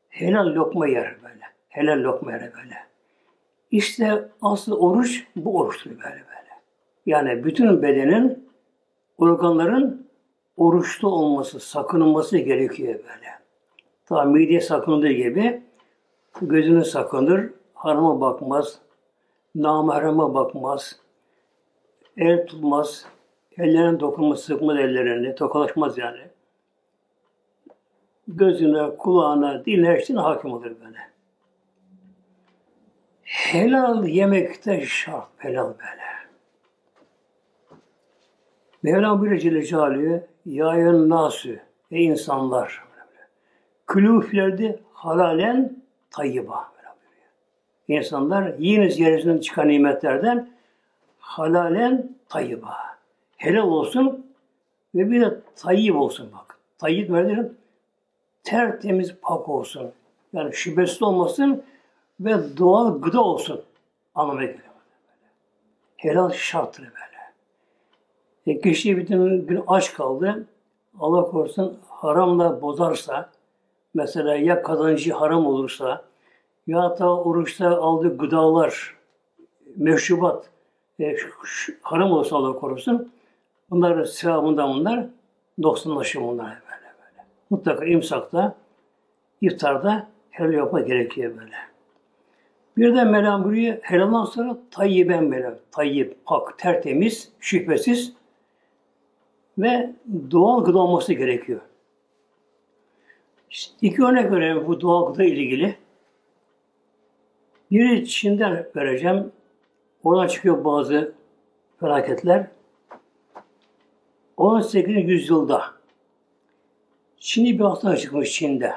Helal 0.09 0.45
lokma 0.45 0.87
yer 0.87 1.15
böyle. 1.23 1.43
Helal 1.69 2.03
lokma 2.03 2.31
yer 2.31 2.41
böyle. 2.41 2.75
İşte 3.71 4.29
asıl 4.41 4.71
oruç 4.71 5.27
bu 5.35 5.59
oruçtur 5.59 5.89
böyle 5.89 6.01
böyle. 6.03 6.51
Yani 7.05 7.43
bütün 7.43 7.81
bedenin, 7.81 8.49
organların 9.17 10.07
oruçlu 10.57 11.09
olması, 11.09 11.59
sakınılması 11.59 12.37
gerekiyor 12.37 12.93
böyle. 12.93 13.37
Ta 14.07 14.23
mide 14.23 14.61
sakındığı 14.61 15.11
gibi 15.11 15.61
gözünü 16.41 16.85
sakınır, 16.85 17.49
harama 17.73 18.21
bakmaz, 18.21 18.79
namahrama 19.55 20.33
bakmaz, 20.33 20.99
el 22.17 22.47
tutmaz, 22.47 23.05
ellerine 23.57 23.99
dokunmaz, 23.99 24.39
sıkmaz 24.39 24.77
ellerini, 24.77 25.35
tokalaşmaz 25.35 25.97
yani. 25.97 26.19
Gözüne, 28.27 28.97
kulağına, 28.97 29.65
diline 29.65 29.87
her 29.87 29.99
şeyine 29.99 30.21
hakim 30.21 30.53
olur 30.53 30.75
böyle. 30.85 30.99
Helal 33.23 34.07
yemekte 34.07 34.85
şart, 34.85 35.27
helal 35.37 35.67
böyle. 35.67 36.07
Mevlam 38.83 39.19
buyuruyor 39.19 39.41
Celle 39.41 39.63
Celaluhu, 39.63 40.21
Yâyen 40.45 41.09
nasü, 41.09 41.59
ey 41.91 42.05
insanlar, 42.05 42.86
külü 43.87 44.21
filerdi 44.21 44.79
halalen 44.93 45.73
tayyiba. 46.11 46.71
İnsanlar 47.87 48.53
yiyiniz 48.59 48.99
yeryüzünden 48.99 49.37
çıkan 49.37 49.67
nimetlerden 49.67 50.49
halalen 51.19 52.09
tayyiba. 52.29 52.77
Helal 53.37 53.67
olsun 53.67 54.25
ve 54.95 55.11
bir 55.11 55.21
de 55.21 55.39
tayyip 55.55 55.95
olsun 55.95 56.29
bak. 56.33 56.57
Tayyip 56.77 57.09
nedir? 57.09 57.45
Tertemiz 58.43 59.15
pak 59.21 59.49
olsun. 59.49 59.91
Yani 60.33 60.53
şüphesiz 60.53 61.01
olmasın 61.01 61.63
ve 62.19 62.57
doğal 62.57 63.01
gıda 63.01 63.21
olsun. 63.21 63.61
Anlamına 64.15 64.45
geliyor. 64.45 64.63
Helal 65.97 66.31
şarttır 66.31 66.83
böyle. 66.83 67.17
E, 68.47 68.61
kişi 68.61 68.97
bütün 68.97 69.47
gün 69.47 69.63
aç 69.67 69.93
kaldı. 69.93 70.47
Allah 70.99 71.31
korusun 71.31 71.79
haramla 71.89 72.61
bozarsa, 72.61 73.29
mesela 73.97 74.35
ya 74.35 74.63
kazancı 74.63 75.13
haram 75.13 75.45
olursa, 75.45 76.03
ya 76.67 76.99
da 76.99 77.17
oruçta 77.17 77.77
aldığı 77.77 78.17
gıdalar, 78.17 78.95
meşrubat, 79.75 80.49
e, 80.99 81.15
haram 81.81 82.11
olursa 82.11 82.35
Allah 82.35 82.59
korusun, 82.59 83.11
bunlar 83.69 84.05
sevabından 84.05 84.73
bunlar, 84.73 85.05
doksanlaşıyor 85.63 86.25
bunlar 86.27 86.45
böyle 86.45 86.93
böyle. 86.99 87.25
Mutlaka 87.49 87.85
imsakta, 87.85 88.55
iftarda 89.41 90.07
helal 90.29 90.53
yapma 90.53 90.79
gerekiyor 90.79 91.31
böyle. 91.37 91.55
Bir 92.77 92.95
de 92.95 93.03
Mevlam 93.03 93.43
buyuruyor, 93.43 93.77
helaldan 93.81 94.25
sonra 94.25 94.57
tayyiben 94.71 95.23
Mevlam. 95.23 95.55
Tayyip, 95.71 96.25
pak, 96.25 96.59
tertemiz, 96.59 97.31
şüphesiz 97.39 98.13
ve 99.57 99.93
doğal 100.31 100.63
gıda 100.63 100.79
olması 100.79 101.13
gerekiyor. 101.13 101.61
İki 103.81 104.03
örnek 104.03 104.31
verelim 104.31 104.67
bu 104.67 104.81
doğal 104.81 105.13
gıda 105.13 105.23
ilgili. 105.23 105.75
Biri 107.71 108.07
Çin'den 108.07 108.67
vereceğim. 108.75 109.31
Oradan 110.03 110.27
çıkıyor 110.27 110.65
bazı 110.65 111.13
felaketler. 111.79 112.47
18. 114.37 115.09
yüzyılda 115.09 115.63
Çin'i 117.17 117.59
bir 117.59 117.63
hastalık 117.63 117.99
çıkmış 117.99 118.31
Çin'de. 118.31 118.73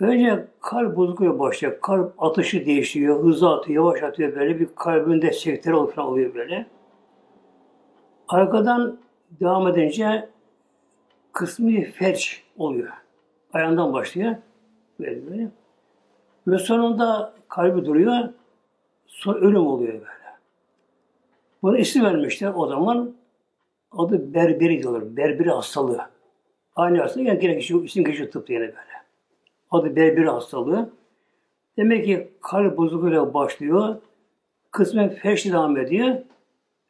Önce 0.00 0.46
kalp 0.60 0.96
bozukluğu 0.96 1.38
başlıyor. 1.38 1.80
Kalp 1.80 2.22
atışı 2.22 2.66
değişiyor, 2.66 3.24
hızı 3.24 3.48
atıyor, 3.48 3.84
yavaş 3.84 4.02
atıyor 4.02 4.36
böyle. 4.36 4.60
Bir 4.60 4.68
kalbinde 4.76 5.32
sektör 5.32 5.72
oluyor 5.72 6.34
böyle. 6.34 6.66
Arkadan 8.28 8.98
devam 9.30 9.68
edince 9.68 10.28
kısmı 11.32 11.82
felç 11.82 12.42
oluyor. 12.56 12.92
Ayağından 13.52 13.92
başlıyor. 13.92 14.36
Böyle 15.00 15.30
böyle. 15.30 15.48
Ve 16.46 16.58
sonunda 16.58 17.34
kalbi 17.48 17.84
duruyor. 17.84 18.28
Sonra 19.06 19.38
ölüm 19.38 19.66
oluyor 19.66 19.92
böyle. 19.92 20.20
Buna 21.62 21.78
isim 21.78 22.04
vermişler 22.04 22.52
o 22.56 22.66
zaman. 22.66 23.14
Adı 23.92 24.34
berberi 24.34 24.82
diyorlar. 24.82 25.16
Berberi 25.16 25.50
hastalığı. 25.50 26.00
Aynı 26.76 27.00
hastalığı 27.00 27.24
yani 27.24 27.38
gene 27.38 27.58
kişi, 27.58 27.78
isim 27.78 28.04
geçiyor 28.04 28.30
tıpta 28.30 28.52
yine 28.52 28.62
böyle. 28.62 29.00
Adı 29.70 29.96
berberi 29.96 30.28
hastalığı. 30.28 30.90
Demek 31.76 32.04
ki 32.04 32.30
kalp 32.42 32.76
bozukluğuyla 32.76 33.34
başlıyor. 33.34 33.96
Kısmen 34.70 35.10
feş 35.10 35.44
devam 35.46 35.76
ediyor. 35.76 36.16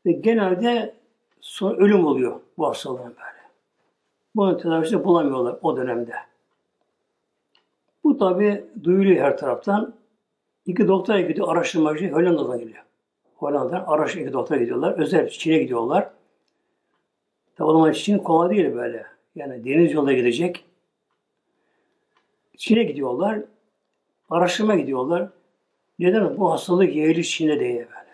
Ve 0.07 0.12
genelde 0.12 0.94
sonra 1.40 1.76
ölüm 1.76 2.07
oluyor 2.07 2.40
bu 2.59 2.68
hastalığın 2.68 3.05
böyle. 3.05 3.39
Bunun 4.34 4.58
tedavisini 4.58 5.04
bulamıyorlar 5.04 5.58
o 5.62 5.76
dönemde. 5.76 6.14
Bu 8.04 8.18
tabi 8.18 8.64
duyuluyor 8.84 9.24
her 9.24 9.38
taraftan. 9.38 9.94
İki 10.66 10.88
doktora 10.88 11.20
gidiyor, 11.20 11.48
araştırmacı 11.48 12.12
Hollanda'dan 12.12 12.58
geliyor. 12.58 12.84
Hollanda'dan 13.36 13.84
araş 13.86 14.16
iki 14.16 14.32
doktora 14.32 14.58
gidiyorlar. 14.58 14.98
Özel 14.98 15.28
Çin'e 15.28 15.58
gidiyorlar. 15.58 16.10
Tabi 17.56 17.68
o 17.68 17.72
zaman 17.72 17.92
Çin 17.92 18.18
kolay 18.18 18.56
değil 18.56 18.74
böyle. 18.74 19.06
Yani 19.34 19.64
deniz 19.64 19.92
yolda 19.92 20.12
gidecek. 20.12 20.64
Çin'e 22.56 22.82
gidiyorlar. 22.82 23.40
Araştırma 24.30 24.74
gidiyorlar. 24.74 25.28
Neden? 25.98 26.38
Bu 26.38 26.52
hastalık 26.52 26.96
yayılır 26.96 27.22
Çin'de 27.22 27.60
diye 27.60 27.72
böyle. 27.72 28.10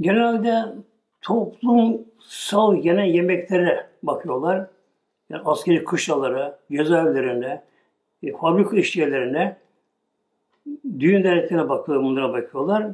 Genelde 0.00 0.74
toplumsal 1.22 2.76
genel 2.76 3.06
yemeklere 3.06 3.86
bakıyorlar 4.02 4.66
yani 5.30 5.42
askeri 5.44 5.84
kışlalara, 5.84 6.58
cezaevlerine, 6.70 7.62
e, 8.22 8.32
fabrika 8.32 8.76
işçilerine, 8.76 9.56
düğün 11.00 11.24
derneklerine 11.24 11.68
bakıyorlar, 11.68 12.10
bunlara 12.10 12.32
bakıyorlar. 12.32 12.86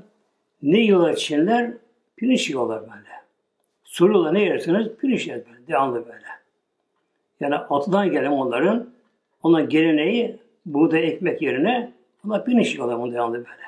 Ne 0.63 0.79
yiyorlar 0.79 1.17
Çinler? 1.17 1.73
Pirinç 2.17 2.49
yiyorlar 2.51 2.83
böyle. 2.83 3.17
Soruyorlar 3.85 4.35
ne 4.35 4.43
yersiniz? 4.43 4.89
Pirinç 5.01 5.27
yer 5.27 5.37
böyle, 5.47 5.67
devamlı 5.69 6.07
böyle. 6.07 6.27
Yani 7.41 7.57
atıdan 7.57 8.11
gelen 8.11 8.31
onların, 8.31 8.91
onların 9.43 9.69
geleneği 9.69 10.37
buğday 10.67 11.09
ekmek 11.09 11.43
yerine 11.43 11.93
onlar 12.27 12.45
pirinç 12.45 12.75
yiyorlar 12.75 13.01
bunu 13.01 13.13
devamlı 13.13 13.37
böyle. 13.37 13.67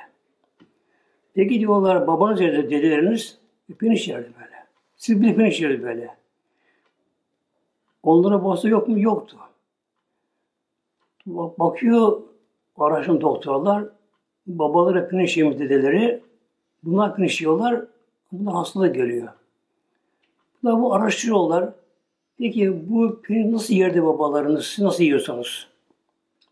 Peki 1.34 1.60
diyorlar 1.60 2.06
babanız 2.06 2.40
yerde 2.40 2.70
dedeleriniz 2.70 3.37
e, 3.37 3.37
pirinç 3.74 4.08
yerdi 4.08 4.32
böyle. 4.40 4.66
Siz 4.96 5.22
bir 5.22 5.36
pirinç 5.36 5.60
yerdi 5.60 5.82
böyle. 5.82 6.16
Onlara 8.02 8.44
babası 8.44 8.68
yok 8.68 8.88
mu? 8.88 9.00
Yoktu. 9.00 9.36
Bakıyor 11.58 12.22
araştıran 12.78 13.20
doktorlar, 13.20 13.84
babaları 14.46 15.08
pirinç 15.08 15.36
yemiş 15.36 15.58
dedeleri, 15.58 16.22
bunlar 16.82 17.16
pirinç 17.16 17.40
yiyorlar, 17.40 17.84
bunlar 18.32 18.54
hastalık 18.54 18.94
geliyor. 18.94 19.28
Bunlar 20.62 20.82
bu 20.82 20.94
araştırıyorlar. 20.94 21.72
Peki 22.38 22.90
bu 22.90 23.22
pirinç 23.22 23.52
nasıl 23.52 23.74
yerde 23.74 24.04
babalarınız, 24.04 24.66
siz 24.66 24.84
nasıl 24.84 25.04
yiyorsunuz? 25.04 25.68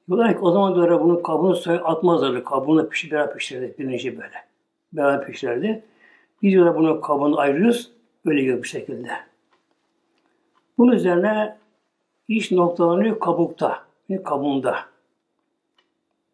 Diyorlar 0.09 0.33
ki 0.33 0.38
o 0.38 0.50
zaman 0.50 0.74
diyorlar 0.74 1.05
bunun 1.05 1.22
kabuğunu 1.22 1.57
soy 1.57 1.81
atmazlardı. 1.85 2.44
Kabuğunu 2.44 2.88
pişir, 2.88 3.11
beraber 3.11 3.37
pişirirdi. 3.37 3.74
Birinci 3.79 4.16
böyle. 4.18 4.44
Beraber 4.92 5.26
pişirirdi. 5.26 5.85
Biz 6.42 6.53
diyorlar 6.53 6.77
bunun 6.77 7.01
kabuğunu 7.01 7.38
ayırıyoruz. 7.38 7.90
Öyle 8.27 8.42
gibi 8.42 8.62
bir 8.62 8.68
şekilde. 8.68 9.11
Bunun 10.79 10.92
üzerine 10.92 11.59
iş 12.29 12.53
noktalanıyor 12.53 13.20
kabukta. 13.20 13.87
Kabuğunda. 14.25 14.77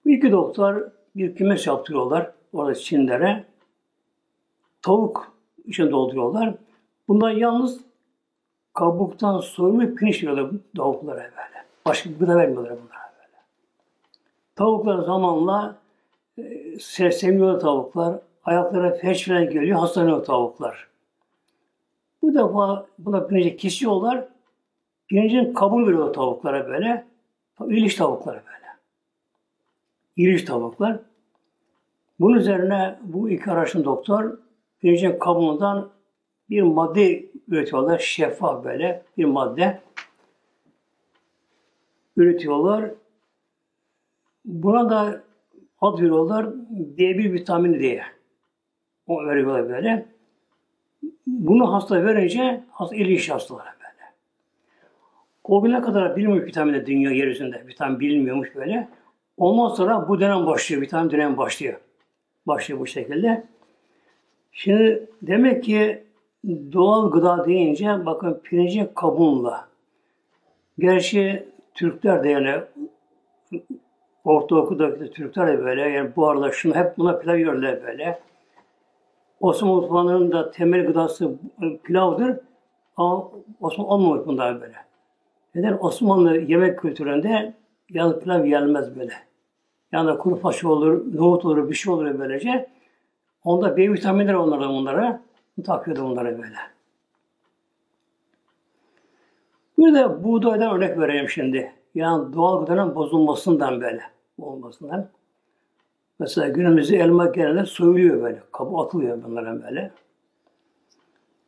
Bu 0.04 0.10
iki 0.10 0.32
doktor 0.32 0.90
bir 1.16 1.34
kümes 1.34 1.66
yaptırıyorlar. 1.66 2.30
Orada 2.52 2.74
Çinlere. 2.74 3.44
Tavuk 4.82 5.32
için 5.64 5.90
dolduruyorlar. 5.90 6.54
Bunlar 7.08 7.30
yalnız 7.30 7.80
kabuktan 8.74 9.40
soyulmuş 9.40 9.94
pirinç 9.94 10.22
veriyorlar 10.22 10.50
tavuklara 10.76 11.18
böyle. 11.18 11.64
Başka 11.86 12.10
bir 12.10 12.18
gıda 12.18 12.36
vermiyorlar 12.36 12.70
bunlara 12.72 13.12
böyle. 13.18 13.38
Tavuklar 14.56 14.98
zamanla 14.98 15.76
e, 16.38 16.42
sersemiyor 16.78 17.60
tavuklar. 17.60 18.18
Ayaklara 18.44 18.94
felç 18.94 19.28
falan 19.28 19.50
geliyor, 19.50 19.78
hastalanıyor 19.78 20.24
tavuklar. 20.24 20.88
Bu 22.22 22.34
defa 22.34 22.86
buna 22.98 23.26
pirinci 23.26 23.56
kesiyorlar. 23.56 24.28
Pirincin 25.08 25.54
kabuğunu 25.54 25.86
veriyor 25.86 26.12
tavuklara 26.12 26.68
böyle. 26.68 27.06
İliş 27.66 27.94
tavuklara 27.94 28.42
böyle. 28.46 28.66
İliş 30.16 30.44
tavuklar. 30.44 30.98
Bunun 32.20 32.36
üzerine 32.36 32.98
bu 33.02 33.30
iki 33.30 33.50
araçın 33.50 33.84
doktor 33.84 34.38
pirincin 34.80 35.18
kabuğundan 35.18 35.90
bir 36.50 36.62
madde 36.62 37.24
üretiyorlar. 37.48 37.98
Şeffaf 37.98 38.64
böyle 38.64 39.02
bir 39.18 39.24
madde 39.24 39.80
üretiyorlar. 42.16 42.90
Buna 44.44 44.90
da 44.90 45.22
ad 45.80 45.98
veriyorlar 45.98 46.44
D1 46.98 47.32
vitamini 47.32 47.80
diye. 47.80 48.04
O 49.12 49.26
veriyorlar 49.26 49.68
böyle. 49.68 50.06
Bunu 51.26 51.72
hasta 51.72 52.04
verince 52.04 52.64
hasta 52.70 52.96
ilginç 52.96 53.30
hastalara 53.30 53.74
böyle. 53.80 54.10
O 55.44 55.62
güne 55.62 55.80
kadar 55.82 56.16
bilmiyor 56.16 56.46
vitamini 56.46 56.86
dünya 56.86 57.10
yeryüzünde. 57.10 57.66
Vitamin 57.66 58.00
bilinmiyormuş 58.00 58.56
böyle. 58.56 58.88
Ondan 59.36 59.74
sonra 59.74 60.08
bu 60.08 60.20
dönem 60.20 60.46
başlıyor. 60.46 60.82
Vitamin 60.82 61.10
dönem 61.10 61.36
başlıyor. 61.36 61.80
Başlıyor 62.46 62.80
bu 62.80 62.86
şekilde. 62.86 63.44
Şimdi 64.52 65.08
demek 65.22 65.64
ki 65.64 66.04
doğal 66.72 67.10
gıda 67.10 67.44
deyince 67.46 68.06
bakın 68.06 68.40
pirincin 68.44 68.90
kabuğunla. 68.94 69.68
Gerçi 70.78 71.48
Türkler 71.74 72.24
de 72.24 72.28
yani 72.28 72.60
Ortaokuldaki 74.24 75.10
Türkler 75.10 75.46
de 75.46 75.64
böyle 75.64 75.82
yani 75.82 76.10
bu 76.16 76.28
arada 76.28 76.52
şunu 76.52 76.74
hep 76.74 76.98
buna 76.98 77.18
pilav 77.18 77.36
yiyorlar 77.36 77.82
böyle. 77.82 78.18
Osmanlı 79.42 79.74
mutfağının 79.74 80.32
da 80.32 80.50
temel 80.50 80.86
gıdası 80.86 81.34
pilavdır. 81.84 82.40
Ama 82.96 83.30
Osmanlı 83.60 83.90
olmamış 83.90 84.26
bunlar 84.26 84.60
böyle. 84.60 84.76
Neden? 85.54 85.78
Osmanlı 85.80 86.36
yemek 86.36 86.78
kültüründe 86.78 87.54
yalnız 87.90 88.20
pilav 88.20 88.44
yenmez 88.44 88.96
böyle. 88.96 89.12
Yani 89.92 90.18
kuru 90.18 90.36
fasulye 90.36 90.72
olur, 90.72 91.14
nohut 91.14 91.44
olur, 91.44 91.70
bir 91.70 91.74
şey 91.74 91.92
olur 91.92 92.18
böylece. 92.18 92.68
Onda 93.44 93.76
B 93.76 93.92
vitaminleri 93.92 94.36
onlara 94.36 94.68
onlara 94.68 95.22
takıyordu 95.64 96.02
onlara 96.02 96.38
böyle. 96.38 96.56
Bir 99.78 99.94
de 99.94 100.24
buğdaydan 100.24 100.76
örnek 100.76 100.98
vereyim 100.98 101.28
şimdi. 101.28 101.72
Yani 101.94 102.32
doğal 102.32 102.60
gıdanın 102.60 102.94
bozulmasından 102.94 103.80
böyle. 103.80 104.02
Olmasından. 104.38 105.08
Mesela 106.18 106.48
günümüzde 106.48 106.96
elma 106.96 107.26
genelde 107.26 107.66
soyuluyor 107.66 108.22
böyle. 108.22 108.42
Kabı 108.52 108.76
atılıyor 108.76 109.22
bunlara 109.24 109.62
böyle. 109.62 109.90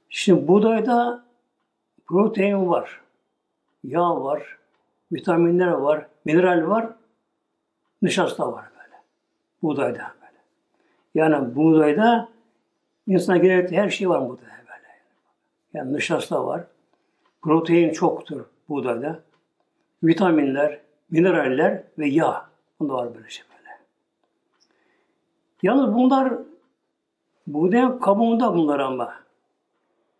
Şimdi 0.08 0.48
buğdayda 0.48 1.24
protein 2.06 2.68
var. 2.68 3.00
Yağ 3.84 4.24
var. 4.24 4.58
Vitaminler 5.12 5.68
var. 5.68 6.06
Mineral 6.24 6.68
var. 6.68 6.86
Nişasta 8.02 8.52
var 8.52 8.64
böyle. 8.74 9.02
Buğdayda 9.62 10.14
böyle. 10.20 10.38
Yani 11.14 11.54
buğdayda 11.56 12.28
insana 13.06 13.36
gerekli 13.36 13.76
her 13.76 13.90
şey 13.90 14.08
var 14.08 14.20
buğdayda 14.28 14.50
böyle. 14.68 14.88
Yani 15.74 15.92
nişasta 15.92 16.46
var. 16.46 16.64
Protein 17.42 17.92
çoktur 17.92 18.44
buğdayda. 18.68 19.20
Vitaminler, 20.02 20.80
mineraller 21.10 21.82
ve 21.98 22.08
yağ. 22.08 22.46
Bunda 22.80 22.94
var 22.94 23.14
böyle 23.14 23.30
şey. 23.30 23.44
Yalnız 25.64 25.94
bunlar 25.94 26.32
buğday 27.46 27.98
kabuğunda 27.98 28.54
bunlar 28.54 28.80
ama. 28.80 29.14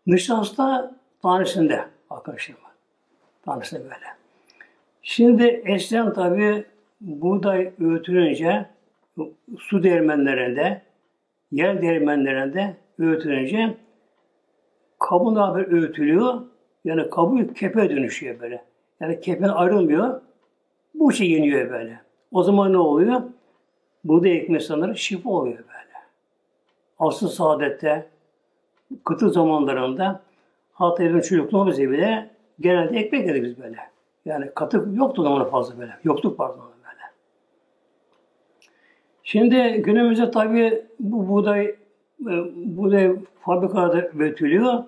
Nişasta 0.07 0.95
tanesinde 1.21 1.85
arkadaşlar. 2.09 2.57
Tanesinde 3.45 3.83
böyle. 3.83 4.05
Şimdi 5.01 5.43
eskiden 5.43 6.13
tabi 6.13 6.65
buğday 7.01 7.73
öğütülünce 7.79 8.65
su 9.59 9.83
değirmenlerinde, 9.83 10.81
yer 11.51 11.81
değirmenlerinde 11.81 12.77
öğütülünce 12.99 13.77
kabuğun 14.99 15.35
haber 15.35 15.71
öğütülüyor. 15.71 16.41
Yani 16.85 17.09
kabuğu 17.09 17.53
kepe 17.53 17.89
dönüşüyor 17.89 18.39
böyle. 18.39 18.63
Yani 18.99 19.19
kepen 19.19 19.49
ayrılmıyor. 19.49 20.21
Bu 20.93 21.11
şey 21.11 21.31
yeniyor 21.31 21.69
böyle. 21.69 21.99
O 22.31 22.43
zaman 22.43 22.73
ne 22.73 22.77
oluyor? 22.77 23.21
Buğday 24.05 24.37
ekmek 24.37 24.61
sanırım 24.61 24.95
şifa 24.95 25.29
oluyor 25.29 25.57
böyle. 25.57 25.95
Asıl 26.99 27.27
saadette 27.27 28.07
kıtı 29.03 29.29
zamanlarında 29.29 30.21
hatta 30.73 31.03
evin 31.03 31.21
çocukluğumuzda 31.21 31.91
bile 31.91 32.29
genelde 32.59 32.99
ekmek 32.99 33.27
yedik 33.27 33.43
biz 33.43 33.63
böyle. 33.63 33.77
Yani 34.25 34.51
katı 34.55 34.85
yoktu 34.93 35.23
zamanı 35.23 35.49
fazla 35.49 35.79
böyle. 35.79 35.97
Yoktu 36.03 36.35
pardon 36.35 36.57
böyle. 36.57 37.01
Şimdi 39.23 39.81
günümüzde 39.81 40.31
tabi 40.31 40.85
bu 40.99 41.29
buğday 41.29 41.65
e, 41.65 41.75
buğday 42.55 43.15
fabrikalarda 43.41 44.07
üretiliyor. 44.07 44.83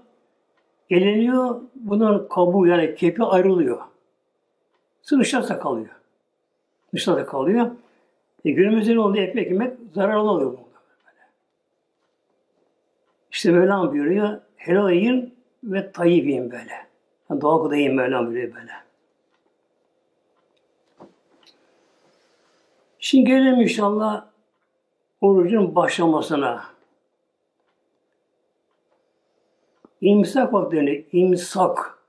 Eleniyor. 0.89 1.61
Bunun 1.75 2.27
kabuğu 2.27 2.67
yani 2.67 2.95
kepi 2.95 3.23
ayrılıyor. 3.23 3.81
Sırf 5.01 5.21
dışarıda 5.21 5.59
kalıyor. 5.59 5.89
Dışarıda 6.93 7.25
kalıyor. 7.25 7.71
E 8.45 8.51
günümüzde 8.51 8.95
ne 8.95 8.99
oluyor? 8.99 9.27
Ekmek 9.27 9.51
yemek 9.51 9.77
zararlı 9.93 10.31
oluyor. 10.31 10.51
Böyle. 10.51 10.61
İşte 13.31 13.51
Mevlam 13.51 13.91
buyuruyor. 13.91 14.39
Helal 14.55 14.91
yiyin 14.91 15.35
ve 15.63 15.91
tayyip 15.91 16.25
yiyin 16.25 16.51
böyle. 16.51 16.87
Yani 17.29 17.41
doğal 17.41 17.63
gıda 17.63 17.75
yiyin 17.75 17.95
Mevlam 17.95 18.27
buyuruyor 18.27 18.55
böyle. 18.55 18.71
Şimdi 22.99 23.29
gelelim 23.29 23.61
inşallah 23.61 24.25
orucun 25.21 25.75
başlamasına. 25.75 26.63
İmsak 30.01 30.53
vakti 30.53 31.07
imsak 31.11 31.99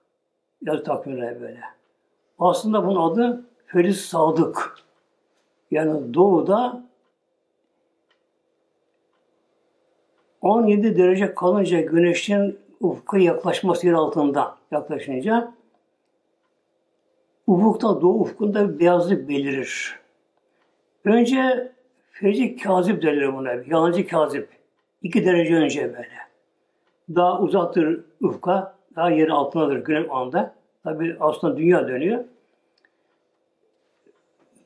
yazı 0.62 0.84
takvimler 0.84 1.40
böyle. 1.40 1.60
Aslında 2.38 2.86
bunun 2.86 3.12
adı 3.12 3.44
Feris 3.66 4.00
Sadık. 4.00 4.87
Yani 5.70 6.14
doğuda 6.14 6.82
17 10.40 10.96
derece 10.96 11.34
kalınca 11.34 11.80
güneşin 11.80 12.58
ufka 12.80 13.18
yaklaşması 13.18 13.86
yer 13.86 13.92
altında 13.92 14.56
yaklaşınca 14.70 15.54
ufukta 17.46 18.00
doğu 18.00 18.20
ufkunda 18.20 18.74
bir 18.74 18.80
beyazlık 18.80 19.28
belirir. 19.28 19.98
Önce 21.04 21.72
feci 22.10 22.56
kazip 22.56 23.02
derler 23.02 23.36
buna. 23.36 23.52
Yalancı 23.52 24.06
kazip. 24.06 24.48
İki 25.02 25.24
derece 25.24 25.54
önce 25.54 25.82
böyle. 25.82 26.18
Daha 27.14 27.40
uzaktır 27.40 28.00
ufka. 28.22 28.78
Daha 28.96 29.10
yeri 29.10 29.32
altındadır 29.32 29.76
güneş 29.76 30.06
anda. 30.10 30.54
Tabi 30.84 31.16
aslında 31.20 31.56
dünya 31.56 31.88
dönüyor. 31.88 32.24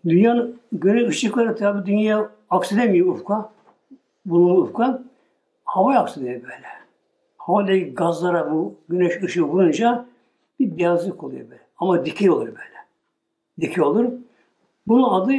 Dünyanın 0.05 0.61
güneş 0.73 1.09
ışıkları 1.09 1.57
tabi 1.57 1.87
dünya 1.87 2.31
aksidemiyor 2.51 3.07
ufka. 3.07 3.53
Bulunur 4.27 4.59
ufka. 4.63 5.03
Hava 5.65 5.95
aksediyor 5.95 6.43
böyle. 6.43 6.67
Havadaki 7.37 7.95
gazlara 7.95 8.53
bu 8.53 8.75
güneş 8.89 9.23
ışığı 9.23 9.43
vurunca 9.43 10.07
bir 10.61 10.79
beyazlık 10.79 11.23
oluyor 11.25 11.51
böyle. 11.51 11.63
Ama 11.79 12.07
dikey 12.07 12.31
olur 12.31 12.47
böyle. 12.47 12.83
Dikey 13.61 13.85
olur. 13.85 14.13
Bunun 14.87 15.13
adı 15.13 15.33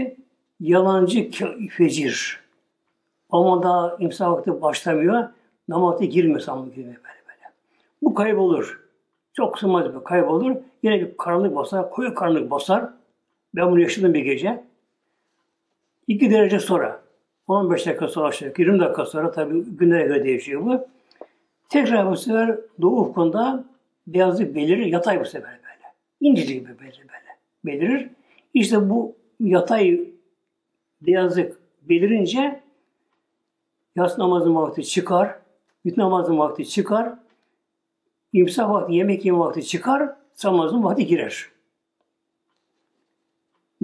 yalancı 0.59 1.29
fecir. 1.69 2.39
Ama 3.29 3.63
daha 3.63 3.97
imsa 3.99 4.31
vakti 4.31 4.61
başlamıyor. 4.61 5.29
Namazda 5.67 6.05
girmiyor 6.05 6.39
sanmı 6.39 6.69
girmiyor 6.69 6.95
böyle 6.95 7.27
böyle. 7.27 7.53
Bu 8.01 8.13
kaybolur. 8.13 8.83
Çok 9.33 9.59
sığmaz 9.59 9.95
bir 9.95 10.03
kaybolur. 10.03 10.55
Yine 10.83 11.01
bir 11.01 11.17
karanlık 11.17 11.55
basar, 11.55 11.89
koyu 11.89 12.15
karanlık 12.15 12.51
basar. 12.51 12.89
Ben 13.55 13.71
bunu 13.71 13.79
yaşadım 13.79 14.13
bir 14.13 14.19
gece. 14.19 14.63
2 16.07 16.31
derece 16.31 16.59
sonra 16.59 17.03
15 17.47 17.85
dakika 17.85 18.07
sonra 18.07 18.27
aşağı 18.27 18.53
20 18.57 18.79
dakika 18.79 19.05
sonra 19.05 19.31
tabi 19.31 19.63
günlere 19.63 20.03
göre 20.03 20.23
değişiyor 20.23 20.65
bu. 20.65 20.87
Tekrar 21.69 22.11
bu 22.11 22.17
sefer 22.17 22.57
doğu 22.81 23.01
ufkunda 23.01 23.65
beyazlık 24.07 24.55
belirir. 24.55 24.85
Yatay 24.85 25.19
bu 25.19 25.25
sefer 25.25 25.51
böyle. 25.51 25.93
İncecik 26.21 26.61
gibi 26.61 26.79
belirir 26.79 27.07
böyle. 27.07 27.37
Belirir. 27.65 28.09
İşte 28.53 28.89
bu 28.89 29.15
yatay 29.39 30.01
beyazlık 31.01 31.57
belirince 31.81 32.59
yatsı 33.95 34.21
namazın 34.21 34.55
vakti 34.55 34.83
çıkar. 34.83 35.35
Bütün 35.85 36.01
namazın 36.01 36.37
vakti 36.37 36.69
çıkar. 36.69 37.13
İmsak 38.33 38.69
vakti, 38.69 38.93
yemek 38.93 39.25
yeme 39.25 39.37
vakti 39.37 39.67
çıkar. 39.67 40.15
Namazın 40.43 40.83
vakti 40.83 41.05
girer. 41.05 41.52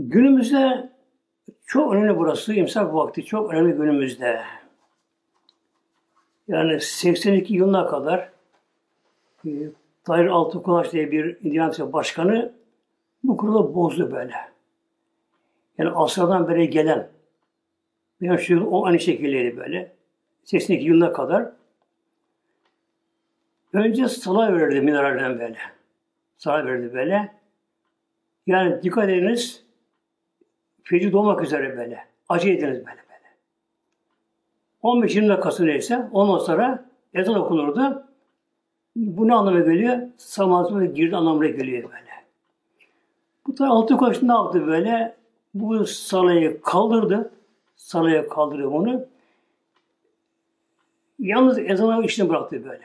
Günümüzde 0.08 0.90
çok 1.66 1.94
önemli 1.94 2.18
burası. 2.18 2.54
imsak 2.54 2.94
vakti 2.94 3.26
çok 3.26 3.54
önemli 3.54 3.74
günümüzde. 3.74 4.42
Yani 6.48 6.82
82 6.82 7.54
yılına 7.54 7.88
kadar 7.88 8.30
e, 9.46 9.50
Tahir 10.04 10.26
Altıkulaş 10.26 10.92
diye 10.92 11.12
bir 11.12 11.38
Indiana 11.44 11.94
Başkanı 11.94 12.54
bu 13.24 13.38
kurulu 13.38 13.76
bozdu 13.76 14.12
böyle. 14.12 14.36
Yani 15.78 15.90
asırdan 15.90 16.48
beri 16.48 16.70
gelen 16.70 17.10
benim 18.22 18.40
şu 18.40 18.66
o 18.66 18.86
aynı 18.86 19.00
şekildeydi 19.00 19.58
böyle. 19.58 19.92
82 20.44 20.86
yılına 20.86 21.14
kadar 21.14 21.52
önce 23.74 24.08
sala 24.08 24.54
verirdi 24.54 24.82
minareden 24.82 25.40
böyle. 25.40 25.58
Sala 26.38 26.66
verirdi 26.66 26.94
böyle. 26.94 27.36
Yani 28.48 28.84
dikkat 28.84 29.10
ediniz 29.10 29.69
feci 30.90 31.12
doğmak 31.12 31.42
üzere 31.42 31.78
böyle. 31.78 32.06
Acı 32.30 32.50
ediniz 32.50 32.78
böyle 32.78 32.86
böyle. 32.86 33.30
15-20 34.84 35.30
dakikası 35.30 35.66
neyse 35.66 36.08
ondan 36.12 36.38
sonra 36.38 36.86
ezan 37.14 37.36
okunurdu. 37.36 38.04
Bu 38.96 39.28
ne 39.28 39.34
anlama 39.34 39.60
geliyor? 39.60 39.98
Samazı 40.18 40.86
girdi 40.86 41.16
anlamına 41.16 41.48
geliyor 41.48 41.84
böyle. 41.84 42.10
Bu 43.48 43.56
taraf 43.56 43.72
altı 43.72 43.98
koştu 43.98 44.28
ne 44.28 44.32
yaptı 44.32 44.68
böyle? 44.68 45.16
Bu 45.54 45.86
salayı 45.86 46.62
kaldırdı. 46.62 47.32
Salaya 47.76 48.30
kaldırıyor 48.30 48.72
bunu. 48.72 49.06
Yalnız 51.20 51.60
ezanı 51.60 52.06
işini 52.06 52.30
bıraktı 52.30 52.66
böyle. 52.66 52.84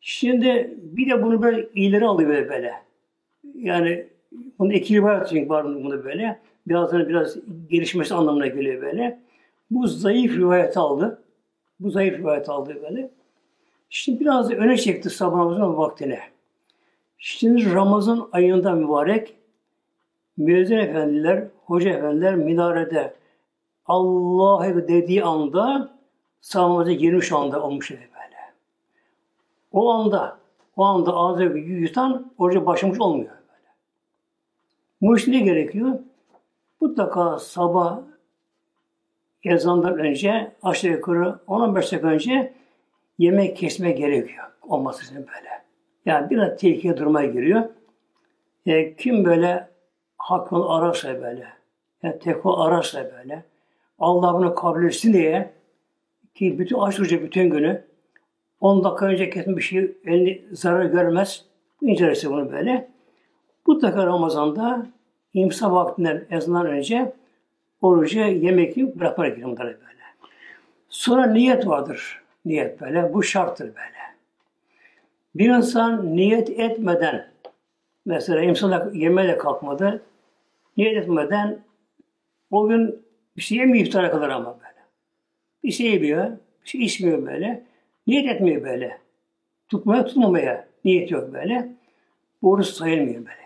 Şimdi 0.00 0.74
bir 0.82 1.10
de 1.10 1.22
bunu 1.22 1.42
böyle 1.42 1.68
ileri 1.74 2.06
aldı 2.06 2.28
böyle 2.28 2.48
böyle. 2.48 2.74
Yani 3.54 4.06
bunun 4.58 4.70
iki 4.70 4.94
rivayet 4.94 5.28
çünkü 5.28 5.48
var 5.48 5.64
bunu 5.64 6.04
böyle. 6.04 6.40
Birazdan 6.66 7.08
biraz 7.08 7.36
gelişmesi 7.70 8.14
anlamına 8.14 8.46
geliyor 8.46 8.82
böyle. 8.82 9.20
Bu 9.70 9.86
zayıf 9.86 10.36
rivayet 10.36 10.76
aldı. 10.76 11.22
Bu 11.80 11.90
zayıf 11.90 12.18
rivayet 12.18 12.48
aldı 12.48 12.78
böyle. 12.82 13.10
Şimdi 13.90 14.20
biraz 14.20 14.50
öne 14.50 14.76
çekti 14.76 15.10
sabah 15.10 15.36
namazının 15.36 15.76
vaktine. 15.76 16.20
Şimdi 17.18 17.74
Ramazan 17.74 18.28
ayında 18.32 18.72
mübarek 18.72 19.34
müezzin 20.36 20.76
efendiler, 20.76 21.44
hoca 21.64 21.90
efendiler 21.90 22.34
minarede 22.34 23.14
Allah 23.86 24.88
dediği 24.88 25.24
anda 25.24 25.96
sabah 26.40 26.98
girmiş 26.98 27.32
anda 27.32 27.62
olmuş 27.62 27.90
böyle. 27.90 28.06
O 29.72 29.90
anda, 29.90 30.38
o 30.76 30.84
anda 30.84 31.14
ağzı 31.14 31.44
yutan 31.44 32.32
oruca 32.38 32.66
başlamış 32.66 33.00
olmuyor 33.00 33.30
böyle. 33.30 33.74
Bu 35.00 35.16
iş 35.16 35.26
ne 35.26 35.40
gerekiyor? 35.40 35.98
Mutlaka 36.80 37.38
sabah 37.38 38.00
ezandan 39.44 39.98
önce 39.98 40.52
aşağı 40.62 40.92
yukarı 40.92 41.38
10-15 41.48 41.74
dakika 41.76 42.08
önce 42.08 42.52
yemek 43.18 43.56
kesme 43.56 43.90
gerekiyor. 43.90 44.44
Olması 44.62 45.04
için 45.04 45.16
böyle. 45.16 45.62
Yani 46.06 46.30
biraz 46.30 46.56
tehlikeye 46.56 46.96
durmaya 46.96 47.26
giriyor. 47.26 47.62
E, 48.66 48.96
kim 48.96 49.24
böyle 49.24 49.68
hakkını 50.18 50.68
ararsa 50.68 51.22
böyle, 51.22 51.46
yani 52.02 52.18
tekva 52.18 52.64
ararsa 52.66 53.10
böyle, 53.18 53.44
Allah 53.98 54.34
bunu 54.34 54.54
kabul 54.54 54.84
etsin 54.84 55.12
diye 55.12 55.50
ki 56.34 56.58
bütün 56.58 56.78
aç 56.78 57.00
bütün 57.00 57.50
günü 57.50 57.84
10 58.60 58.84
dakika 58.84 59.06
önce 59.06 59.30
kesme 59.30 59.56
bir 59.56 59.62
şey 59.62 59.92
elini 60.04 60.42
zarar 60.52 60.84
görmez. 60.84 61.44
İncelesi 61.82 62.30
bunu 62.30 62.52
böyle. 62.52 62.88
Mutlaka 63.66 64.06
Ramazan'da 64.06 64.86
imsa 65.36 65.72
vaktinden 65.72 66.24
ezandan 66.30 66.66
önce 66.66 67.12
orucu 67.82 68.18
yemek 68.18 68.76
yiyip 68.76 68.96
bırakmak 68.96 69.42
bunları 69.42 69.66
böyle. 69.66 70.02
Sonra 70.88 71.26
niyet 71.26 71.66
vardır. 71.66 72.22
Niyet 72.44 72.80
böyle. 72.80 73.14
Bu 73.14 73.22
şarttır 73.22 73.66
böyle. 73.66 73.96
Bir 75.34 75.48
insan 75.48 76.16
niyet 76.16 76.50
etmeden 76.50 77.26
mesela 78.06 78.42
imsana 78.42 78.90
yemeğe 78.92 79.38
kalkmadı. 79.38 80.02
Niyet 80.76 80.96
etmeden 80.96 81.58
o 82.50 82.68
gün 82.68 83.02
bir 83.36 83.42
şey 83.42 83.58
yemiyor 83.58 83.86
iftara 83.86 84.10
kadar 84.10 84.28
ama 84.28 84.58
böyle. 84.60 84.86
Bir 85.64 85.70
şey 85.70 85.90
yemiyor, 85.90 86.30
bir 86.64 86.68
şey 86.68 86.80
içmiyor 86.84 87.26
böyle. 87.26 87.62
Niyet 88.06 88.30
etmiyor 88.30 88.62
böyle. 88.62 88.98
Tutmaya 89.68 90.04
tutmamaya 90.04 90.68
niyet 90.84 91.10
yok 91.10 91.32
böyle. 91.32 91.68
Bu 92.42 92.64
sayılmıyor 92.64 93.20
böyle. 93.20 93.45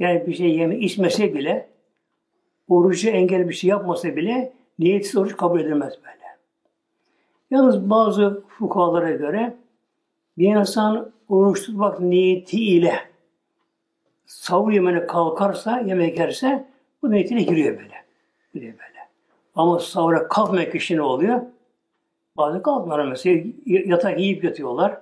Yani 0.00 0.26
bir 0.26 0.34
şey 0.34 0.56
yeme 0.56 0.78
içmese 0.78 1.34
bile 1.34 1.68
orucu 2.68 3.08
engel 3.08 3.48
bir 3.48 3.54
şey 3.54 3.70
yapmasa 3.70 4.16
bile 4.16 4.52
niyetsiz 4.78 5.16
oruç 5.16 5.36
kabul 5.36 5.60
edilmez 5.60 5.94
böyle. 6.04 6.20
Yalnız 7.50 7.90
bazı 7.90 8.42
fukalara 8.48 9.10
göre 9.10 9.56
bir 10.38 10.56
insan 10.56 11.12
oruç 11.28 11.66
tutmak 11.66 12.00
niyetiyle 12.00 12.94
savur 14.26 14.72
yemene 14.72 15.06
kalkarsa, 15.06 15.80
yemek 15.80 16.18
yerse 16.18 16.66
bu 17.02 17.10
niyetiyle 17.10 17.42
giriyor 17.42 17.78
böyle. 17.78 17.94
Giriyor 18.54 18.72
böyle. 18.72 19.08
Ama 19.54 19.78
savura 19.78 20.28
kalkmayan 20.28 20.70
kişi 20.70 20.96
ne 20.96 21.02
oluyor? 21.02 21.40
Bazı 22.36 22.62
kalkmıyorlar 22.62 23.06
mesela 23.06 23.44
yatak 23.66 24.20
yiyip 24.20 24.44
yatıyorlar. 24.44 25.00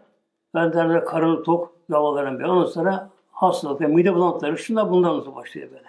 Ben 0.54 0.72
derler 0.72 1.04
karın 1.04 1.42
tok, 1.42 1.74
davaların 1.90 2.38
bir. 2.38 2.44
Ondan 2.44 2.64
sonra 2.64 3.10
hastalık 3.38 3.80
ve 3.80 3.86
mide 3.86 4.14
bulantıları 4.14 4.58
şunlar 4.58 4.90
bundan 4.90 5.18
nasıl 5.18 5.34
başlıyor 5.34 5.70
böyle. 5.70 5.88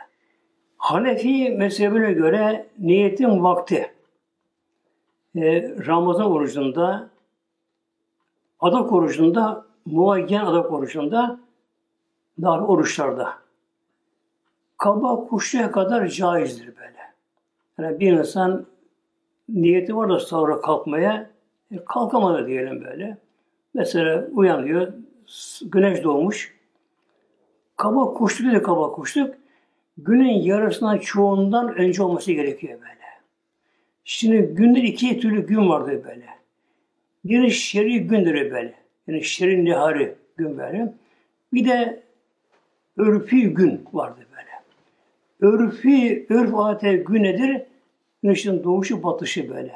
Hanefi 0.77 1.49
mezhebine 1.49 2.13
göre 2.13 2.69
niyetin 2.79 3.43
vakti 3.43 3.91
e, 5.35 5.75
Ramazan 5.87 6.31
orucunda 6.31 7.09
adak 8.59 8.91
orucunda 8.91 9.65
muayyen 9.85 10.45
adak 10.45 10.71
orucunda 10.71 11.39
daha 12.41 12.67
oruçlarda 12.67 13.33
kaba 14.77 15.27
kuşluya 15.27 15.71
kadar 15.71 16.07
caizdir 16.07 16.67
böyle. 16.77 17.13
Yani 17.79 17.99
bir 17.99 18.11
insan 18.11 18.65
niyeti 19.49 19.95
var 19.95 20.09
da 20.09 20.19
sonra 20.19 20.61
kalkmaya 20.61 21.29
e, 21.71 21.85
kalkamadı 21.85 22.47
diyelim 22.47 22.83
böyle. 22.85 23.17
Mesela 23.73 24.27
uyanıyor, 24.33 24.93
güneş 25.61 26.03
doğmuş. 26.03 26.58
Kaba 27.79 28.13
kuşluk 28.13 28.53
de 28.53 28.61
kaba 28.61 28.91
kuşluk. 28.91 29.35
Günün 29.97 30.31
yarısından 30.31 30.97
çoğundan 30.97 31.75
önce 31.75 32.03
olması 32.03 32.31
gerekiyor 32.31 32.79
böyle. 32.79 32.99
Şimdi 34.03 34.41
günde 34.41 34.79
iki 34.79 35.19
türlü 35.19 35.47
gün 35.47 35.69
vardır 35.69 36.03
böyle. 36.03 36.25
Biri 37.25 37.51
şer'i 37.51 38.07
gündür 38.07 38.51
böyle. 38.51 38.73
Yani 39.07 39.23
şer'i 39.23 39.65
nehari 39.65 40.15
gün 40.37 40.57
böyle. 40.57 40.93
Bir 41.53 41.65
de 41.69 42.03
örfi 42.97 43.53
gün 43.53 43.85
vardır 43.93 44.25
böyle. 44.31 45.53
Örfi, 45.53 46.25
örf 46.29 46.55
adeti 46.55 47.03
gün 47.03 47.23
nedir? 47.23 47.61
Güneşin 48.23 48.63
doğuşu 48.63 49.03
batışı 49.03 49.49
böyle. 49.49 49.73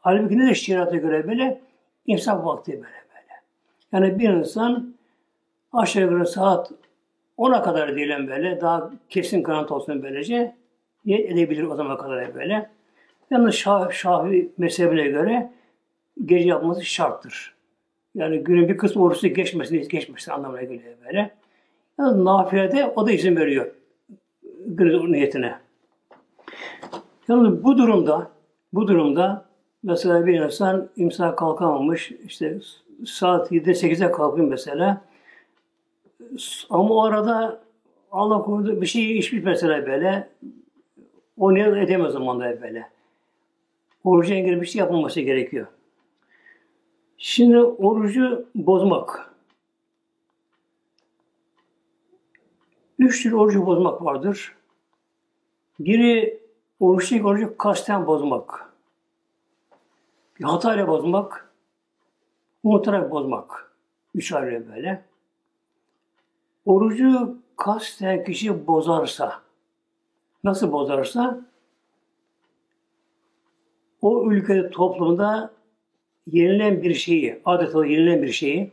Halbuki 0.00 0.38
ne 0.38 0.50
de 0.50 0.54
şeriata 0.54 0.96
göre 0.96 1.28
böyle? 1.28 1.60
İmsak 2.06 2.44
vakti 2.44 2.72
böyle 2.72 2.82
böyle. 2.84 3.42
Yani 3.92 4.18
bir 4.18 4.28
insan 4.28 4.94
aşağı 5.72 6.02
yukarı 6.02 6.26
saat 6.26 6.72
10'a 7.40 7.62
kadar 7.62 7.96
diyelim 7.96 8.28
böyle, 8.28 8.60
daha 8.60 8.90
kesin 9.08 9.42
kanat 9.42 9.72
olsun 9.72 10.02
böylece, 10.02 10.56
niyet 11.04 11.32
edebilir 11.32 11.62
o 11.62 11.74
zaman 11.74 11.96
kadar 11.96 12.34
böyle. 12.34 12.70
Yalnız 13.30 13.54
Şah, 13.54 13.90
Şafi 13.90 14.52
mezhebine 14.58 15.08
göre 15.08 15.50
gece 16.24 16.48
yapması 16.48 16.84
şarttır. 16.84 17.54
Yani 18.14 18.38
günün 18.38 18.68
bir 18.68 18.76
kısmı 18.76 19.02
oruçta 19.02 19.28
geçmesin, 19.28 19.88
geçmesin 19.88 20.32
anlamına 20.32 20.62
geliyor 20.62 20.94
böyle. 21.06 21.30
Yalnız 21.98 22.16
nafilede 22.16 22.92
o 22.96 23.06
da 23.06 23.12
izin 23.12 23.36
veriyor 23.36 23.70
günün 24.66 25.12
niyetine. 25.12 25.54
Yalnız 27.28 27.64
bu 27.64 27.78
durumda, 27.78 28.30
bu 28.72 28.88
durumda 28.88 29.44
mesela 29.82 30.26
bir 30.26 30.40
insan 30.40 30.88
imsak 30.96 31.38
kalkamamış, 31.38 32.12
işte 32.26 32.58
saat 33.06 33.52
7'de 33.52 33.70
8'e 33.70 34.12
kalkıyor 34.12 34.48
mesela. 34.48 35.00
Ama 36.70 36.94
o 36.94 37.02
arada 37.02 37.62
Allah 38.12 38.42
korudu 38.42 38.80
bir 38.80 38.86
şey 38.86 39.18
içmiş 39.18 39.44
mesela 39.44 39.86
böyle. 39.86 40.28
O 41.38 41.54
ne 41.54 41.60
edemez 41.60 42.12
zamanda 42.12 42.62
böyle. 42.62 42.90
Oruca 44.04 44.34
engel 44.34 44.60
bir 44.60 44.66
şey 44.66 44.78
yapılması 44.78 45.20
gerekiyor. 45.20 45.66
Şimdi 47.18 47.58
orucu 47.58 48.48
bozmak. 48.54 49.34
Üç 52.98 53.22
tür 53.22 53.32
orucu 53.32 53.66
bozmak 53.66 54.04
vardır. 54.04 54.56
Biri 55.80 56.40
oruçlu 56.80 57.28
orucu 57.28 57.56
kasten 57.56 58.06
bozmak. 58.06 58.72
Bir 60.38 60.44
hatayla 60.44 60.88
bozmak. 60.88 61.52
Unutarak 62.62 63.10
bozmak. 63.10 63.72
Üç 64.14 64.32
ayrı 64.32 64.68
böyle. 64.68 65.09
Orucu 66.70 67.36
kasten 67.56 68.24
kişi 68.24 68.66
bozarsa, 68.66 69.42
nasıl 70.44 70.72
bozarsa, 70.72 71.40
o 74.02 74.32
ülkede 74.32 74.70
toplumda 74.70 75.52
yenilen 76.26 76.82
bir 76.82 76.94
şeyi, 76.94 77.40
adeta 77.44 77.86
yenilen 77.86 78.22
bir 78.22 78.32
şeyi, 78.32 78.70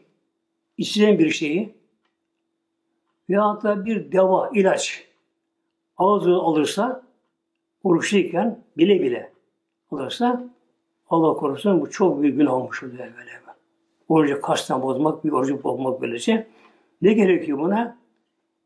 içilen 0.77 1.19
bir 1.19 1.29
şeyi 1.29 1.73
veya 3.29 3.61
da 3.63 3.85
bir 3.85 4.11
deva, 4.11 4.49
ilaç 4.53 5.07
ağzı 5.97 6.35
alırsa, 6.35 7.03
oruçluyken 7.83 8.59
bile 8.77 9.01
bile 9.01 9.31
alırsa 9.91 10.43
Allah 11.09 11.33
korusun 11.33 11.81
bu 11.81 11.89
çok 11.89 12.21
büyük 12.21 12.37
günah 12.37 12.53
olmuş 12.53 12.83
oluyor 12.83 12.99
böyle. 12.99 13.37
Orucu 14.09 14.41
kasten 14.41 14.81
bozmak, 14.81 15.25
bir 15.25 15.31
orucu 15.31 15.63
bozmak 15.63 16.01
böylece. 16.01 16.47
Ne 17.01 17.13
gerekiyor 17.13 17.57
buna? 17.57 17.97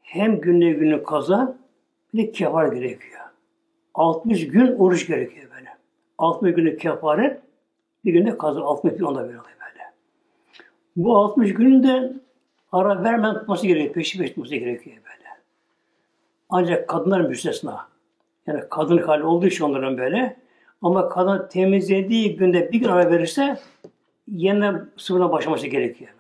Hem 0.02 0.42
günle 0.42 0.72
günü 0.72 1.04
kaza, 1.04 1.58
bir 2.14 2.18
de 2.18 2.32
kefar 2.32 2.74
gerekiyor. 2.74 3.22
60 3.94 4.48
gün 4.48 4.76
oruç 4.76 5.08
gerekiyor 5.08 5.46
böyle. 5.56 5.70
60 6.18 6.56
günü 6.56 6.78
kefaret, 6.78 7.42
bir 8.06 8.14
günde 8.14 8.38
kaza. 8.38 8.62
60 8.62 8.94
gün 8.94 9.04
onda 9.04 9.22
böyle 9.22 9.38
böyle. 9.38 9.92
Bu 10.96 11.18
60 11.18 11.54
günün 11.54 11.84
de 11.84 12.14
ara 12.72 13.04
vermeden 13.04 13.34
tutması 13.34 13.68
gerekiyor. 13.68 13.94
Peşi 13.94 14.18
peşi 14.18 14.30
tutması 14.30 14.56
gerekiyor 14.56 14.96
böyle. 14.96 15.30
Ancak 16.50 16.90
kadınlar 16.90 17.22
müstesna. 17.22 17.88
Yani 18.48 18.64
kadın 18.70 18.98
hali 18.98 19.24
olduğu 19.24 19.48
için 19.48 19.64
onların 19.64 19.98
böyle. 19.98 20.38
Ama 20.82 21.10
kadın 21.10 21.48
temizlediği 21.48 22.38
günde 22.38 22.72
bir 22.72 22.80
gün 22.80 22.88
ara 22.88 23.12
verirse 23.12 23.60
yeniden 24.28 24.90
sıfırdan 24.98 25.32
başlaması 25.32 25.68
gerekiyor. 25.68 26.12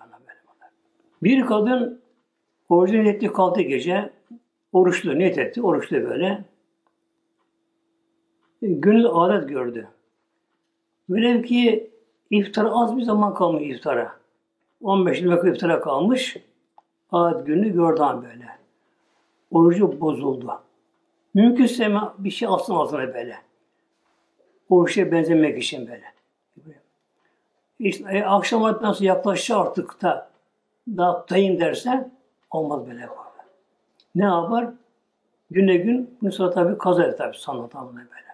Bir 1.23 1.45
kadın 1.45 2.00
orucu 2.71 3.03
niyetli 3.03 3.33
kaldı 3.33 3.61
gece. 3.61 4.09
Oruçlu, 4.73 5.19
niyet 5.19 5.37
etti. 5.37 5.61
Oruçlu 5.61 5.97
böyle. 6.03 6.45
Günün 8.61 9.03
adet 9.03 9.49
gördü. 9.49 9.87
Böyle 11.09 11.41
ki 11.41 11.91
iftara 12.29 12.71
az 12.71 12.97
bir 12.97 13.01
zaman 13.01 13.33
kalmış 13.33 13.63
iftara. 13.63 14.11
15 14.81 15.23
dakika 15.23 15.49
iftara 15.49 15.81
kalmış. 15.81 16.37
Adet 17.11 17.47
günü 17.47 17.73
gördü 17.73 18.01
böyle. 18.01 18.47
Orucu 19.51 20.01
bozuldu. 20.01 20.61
Mümkünse 21.33 21.91
bir 22.17 22.31
şey 22.31 22.47
alsın 22.47 22.75
ağzına 22.75 23.13
böyle. 23.13 23.37
Oruç'a 24.69 25.11
benzemek 25.11 25.63
için 25.63 25.87
böyle. 25.87 26.03
İşte 27.79 28.17
e, 28.17 28.23
akşam 28.23 28.79
nasıl 28.81 29.05
yaklaştı 29.05 29.57
artık 29.57 30.01
da 30.01 30.31
dağıtayım 30.87 31.59
derse 31.59 32.11
olmaz 32.51 32.87
böyle. 32.87 33.09
Ne 34.15 34.23
yapar? 34.23 34.69
Güne 35.51 35.77
gün, 35.77 36.17
gün 36.21 36.29
sonra 36.29 36.51
tabii 36.51 36.77
kaza 36.77 37.03
eder 37.03 37.17
tabii 37.17 37.37
sanat 37.37 37.71
tamamına 37.71 37.99
böyle. 37.99 38.31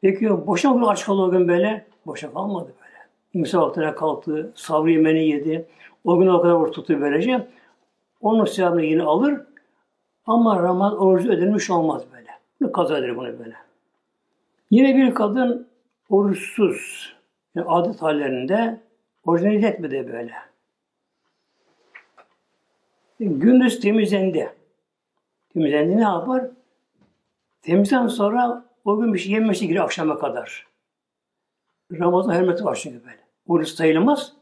Peki 0.00 0.46
boşa 0.46 0.70
mı 0.70 0.88
aç 0.88 1.04
kaldı 1.04 1.22
o 1.22 1.30
gün 1.30 1.48
böyle? 1.48 1.86
Boşa 2.06 2.32
kalmadı 2.32 2.72
böyle. 2.80 2.96
İmsa 3.34 3.62
vaktine 3.62 3.94
kalktı, 3.94 4.52
sabrı 4.54 4.90
yemeni 4.90 5.28
yedi. 5.28 5.66
O 6.04 6.18
gün 6.18 6.26
o 6.26 6.42
kadar 6.42 6.54
oruç 6.54 6.74
tuttu 6.74 7.00
böylece. 7.00 7.48
Onun 8.20 8.44
sevabını 8.44 8.82
yine 8.82 9.02
alır. 9.02 9.40
Ama 10.26 10.62
Ramazan 10.62 10.98
orucu 10.98 11.32
ödenmiş 11.32 11.70
olmaz 11.70 12.02
böyle. 12.12 12.30
Ne 12.60 12.72
kaza 12.72 12.98
eder 12.98 13.16
bunu 13.16 13.38
böyle. 13.38 13.54
Yine 14.70 14.96
bir 14.96 15.14
kadın 15.14 15.68
oruçsuz, 16.10 17.12
yani 17.54 17.66
adet 17.68 18.02
hallerinde 18.02 18.80
orucunu 19.24 19.52
etmedi 19.52 20.12
böyle. 20.12 20.32
Gündüz 23.20 23.80
temizlendi. 23.80 24.52
Temizlendi 25.52 25.96
ne 25.96 26.02
yapar? 26.02 26.44
Temizden 27.62 28.06
sonra 28.06 28.64
o 28.84 29.00
gün 29.00 29.14
bir 29.14 29.18
şey 29.18 29.32
yemesi 29.32 29.60
gerekiyor 29.60 29.84
akşama 29.84 30.18
kadar. 30.18 30.66
Ramazan 31.92 32.34
hürmeti 32.34 32.64
var 32.64 32.78
çünkü 32.82 33.04
böyle. 33.04 33.18
Oruç 33.46 33.68
sayılmaz. 33.68 34.32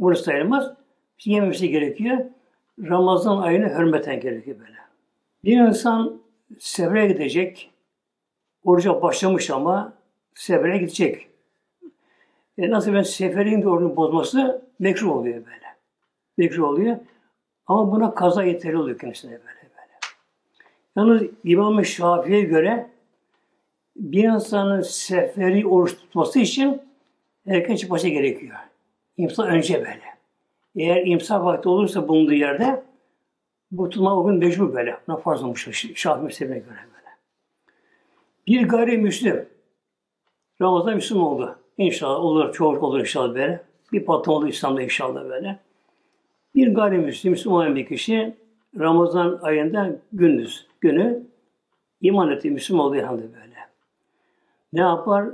Oruç 0.00 0.18
sayılmaz. 0.18 0.70
Bir 1.18 1.22
şey 1.22 1.32
yememesi 1.32 1.68
gerekiyor. 1.68 2.18
Ramazan 2.78 3.42
ayını 3.42 3.78
hürmeten 3.78 4.20
gerekiyor 4.20 4.58
böyle. 4.58 4.78
Bir 5.44 5.60
insan 5.60 6.20
sefere 6.58 7.06
gidecek. 7.06 7.70
Oruca 8.64 9.02
başlamış 9.02 9.50
ama 9.50 9.92
sefere 10.34 10.78
gidecek. 10.78 11.28
E 12.58 12.70
nasıl 12.70 12.94
ben 12.94 13.02
seferin 13.02 13.62
de 13.62 13.68
orucunu 13.68 13.96
bozması 13.96 14.62
mekruh 14.78 15.16
oluyor 15.16 15.36
böyle. 15.36 15.66
Mekruh 16.36 16.68
oluyor. 16.68 16.96
Ama 17.70 17.92
buna 17.92 18.14
kaza 18.14 18.44
yeterli 18.44 18.76
oluyor 18.76 18.98
kendisine 18.98 19.30
böyle 19.30 19.44
böyle. 19.44 19.98
Yalnız 20.96 21.30
İmam-ı 21.44 21.84
Şafii'ye 21.84 22.40
göre 22.40 22.90
bir 23.96 24.24
insanın 24.24 24.80
seferi 24.80 25.66
oruç 25.66 25.94
tutması 25.94 26.38
için 26.38 26.82
erken 27.46 27.76
çıkması 27.76 28.08
gerekiyor. 28.08 28.56
İmsa 29.16 29.42
önce 29.42 29.78
böyle. 29.78 30.02
Eğer 30.76 31.06
imsa 31.06 31.44
vakti 31.44 31.68
olursa 31.68 32.08
bulunduğu 32.08 32.32
yerde 32.32 32.82
bu 33.70 33.88
tutma 33.88 34.16
o 34.16 34.26
gün 34.26 34.34
mecbur 34.34 34.74
böyle. 34.74 34.96
Buna 35.08 35.16
farz 35.16 35.42
olmuş 35.42 35.68
Şafii 35.94 36.24
mezhebine 36.24 36.58
göre 36.58 36.68
böyle. 36.68 37.08
Bir 38.46 38.68
gayrimüslim 38.68 39.48
Ramazan 40.60 40.94
Müslüman 40.94 41.26
oldu. 41.26 41.58
İnşallah 41.78 42.20
olur, 42.20 42.52
çoğu 42.52 42.78
olur 42.78 43.00
inşallah 43.00 43.34
böyle. 43.34 43.62
Bir 43.92 44.04
patron 44.04 44.32
olur 44.34 44.48
İslam'da 44.48 44.82
inşallah 44.82 45.24
böyle. 45.28 45.58
Bir 46.60 46.74
gayrimüslim 46.74 47.30
Müslüman 47.30 47.76
bir 47.76 47.86
kişi 47.86 48.36
Ramazan 48.78 49.38
ayında 49.42 49.96
gündüz 50.12 50.66
günü 50.80 51.26
iman 52.00 52.30
etti, 52.30 52.50
Müslüman 52.50 52.86
oldu 52.86 52.96
yanında 52.96 53.22
böyle. 53.22 53.56
Ne 54.72 54.80
yapar? 54.80 55.28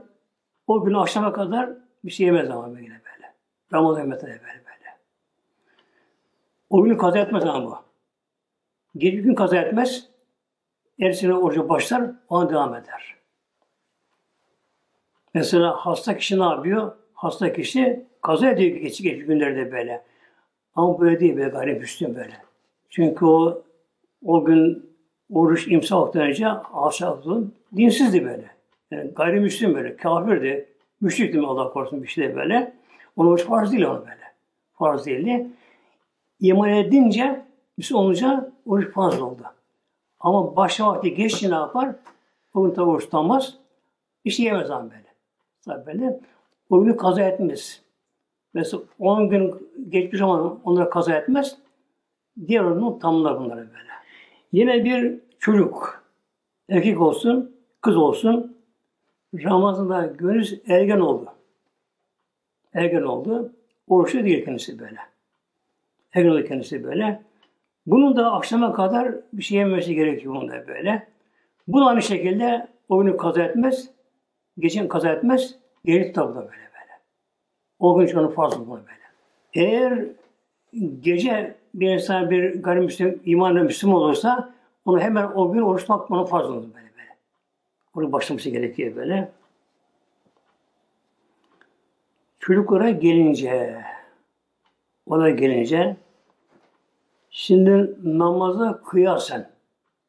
O 0.66 0.84
gün 0.84 0.94
akşama 0.94 1.32
kadar 1.32 1.70
bir 2.04 2.10
şey 2.10 2.26
yemez 2.26 2.50
ama 2.50 2.68
böyle 2.68 2.80
böyle. 2.82 3.34
Ramazan 3.72 4.00
yemekte 4.00 4.26
böyle 4.26 4.40
böyle. 4.40 4.96
O 6.70 6.82
günü 6.84 6.96
kaza 6.96 7.18
etmez 7.18 7.44
ama 7.44 7.64
bu. 7.64 7.78
Gece 8.98 9.16
gün 9.16 9.34
kaza 9.34 9.56
etmez. 9.56 10.08
Ersine 11.00 11.34
orucu 11.34 11.68
başlar, 11.68 12.10
ona 12.28 12.50
devam 12.50 12.74
eder. 12.74 13.16
Mesela 15.34 15.72
hasta 15.72 16.16
kişi 16.16 16.38
ne 16.38 16.44
yapıyor? 16.44 16.92
Hasta 17.14 17.52
kişi 17.52 18.06
kaza 18.22 18.50
ediyor 18.50 18.76
geçici 18.76 19.02
geçici 19.02 19.26
günlerde 19.26 19.72
böyle. 19.72 20.02
Ama 20.76 21.00
böyle 21.00 21.20
değil 21.20 21.36
böyle 21.36 21.48
gayrimüslim 21.48 22.14
böyle. 22.14 22.36
Çünkü 22.90 23.24
o 23.24 23.62
o 24.24 24.44
gün 24.44 24.90
oruç 25.32 25.68
imsa 25.68 26.10
önce 26.12 26.48
aşağıdın 26.74 27.54
dinsizdi 27.76 28.24
böyle. 28.24 28.50
Yani 28.90 29.10
gayrimüslim 29.10 29.74
böyle, 29.74 29.96
kafirdi, 29.96 30.68
müşrikti 31.00 31.38
mi 31.38 31.46
Allah 31.46 31.72
korusun 31.72 32.02
bir 32.02 32.08
şey 32.08 32.36
böyle. 32.36 32.72
Onun 33.16 33.30
oruç 33.30 33.44
farz 33.44 33.72
değil 33.72 33.84
ona 33.84 34.00
böyle. 34.00 34.32
Farz 34.72 35.06
değildi. 35.06 35.46
İman 36.40 36.68
edince, 36.68 37.42
Müslüman 37.76 38.04
olunca 38.04 38.52
oruç 38.66 38.92
farz 38.92 39.20
oldu. 39.20 39.42
Ama 40.20 40.56
başla 40.56 40.86
vakti 40.86 41.14
geçti 41.14 41.50
ne 41.50 41.54
yapar? 41.54 41.94
O 42.54 42.64
gün 42.64 42.70
tabi 42.70 42.90
oruç 42.90 43.04
tutamaz. 43.04 43.54
Bir 44.24 44.30
şey 44.30 44.46
yemez 44.46 44.70
ama 44.70 44.90
böyle. 44.90 45.14
Tabi 45.64 45.86
böyle. 45.86 46.20
O 46.70 46.80
günü 46.80 46.96
kaza 46.96 47.22
etmez. 47.22 47.82
Mesela 48.56 48.82
10 48.98 49.28
gün 49.28 49.70
geçmiş 49.88 50.18
zaman 50.18 50.60
onlara 50.64 50.90
kaza 50.90 51.14
etmez. 51.14 51.56
Diğer 52.46 52.60
onu 52.60 52.98
tamamlar 52.98 53.40
bunları 53.40 53.58
böyle. 53.58 53.92
Yine 54.52 54.84
bir 54.84 55.20
çocuk, 55.38 56.04
erkek 56.68 57.00
olsun, 57.00 57.56
kız 57.80 57.96
olsun, 57.96 58.56
Ramazan'da 59.34 60.06
gönül 60.06 60.46
ergen 60.68 61.00
oldu. 61.00 61.26
Ergen 62.74 63.02
oldu. 63.02 63.52
Oruçlu 63.88 64.24
değil 64.24 64.44
kendisi 64.44 64.78
böyle. 64.78 64.98
Ergen 66.14 66.30
oldu 66.30 66.44
kendisi 66.44 66.84
böyle. 66.84 67.22
Bunun 67.86 68.16
da 68.16 68.32
akşama 68.32 68.72
kadar 68.72 69.14
bir 69.32 69.42
şey 69.42 69.58
yemesi 69.58 69.94
gerekiyor 69.94 70.34
bunda 70.34 70.68
böyle. 70.68 71.08
Bu 71.68 71.86
aynı 71.86 72.02
şekilde 72.02 72.68
o 72.88 72.98
günü 72.98 73.16
kaza 73.16 73.42
etmez. 73.42 73.90
Geçen 74.58 74.88
kaza 74.88 75.08
etmez. 75.08 75.54
Geri 75.84 76.12
tutar 76.12 76.34
böyle. 76.34 76.65
O 77.78 77.98
gün 77.98 78.16
onu 78.16 78.30
farz 78.30 78.56
olur 78.56 78.78
böyle. 78.78 78.96
Eğer 79.54 80.04
gece 81.00 81.56
bir 81.74 81.90
insan 81.90 82.30
bir 82.30 82.62
gayrimüslim, 82.62 83.22
imanlı 83.24 83.60
Müslüman 83.64 83.96
olursa 83.96 84.54
onu 84.84 85.00
hemen 85.00 85.24
o 85.34 85.52
gün 85.52 85.62
oruç 85.62 85.80
tutmak 85.80 86.10
onu 86.10 86.26
farz 86.26 86.50
olur 86.50 86.62
böyle 86.74 86.90
böyle. 86.96 87.16
Onu 87.94 88.12
başlaması 88.12 88.50
gerekiyor 88.50 88.96
böyle. 88.96 89.32
Çocuklara 92.38 92.90
gelince, 92.90 93.84
ona 95.06 95.30
gelince, 95.30 95.96
şimdi 97.30 97.96
namaza 98.04 98.82
kıyasen, 98.82 99.50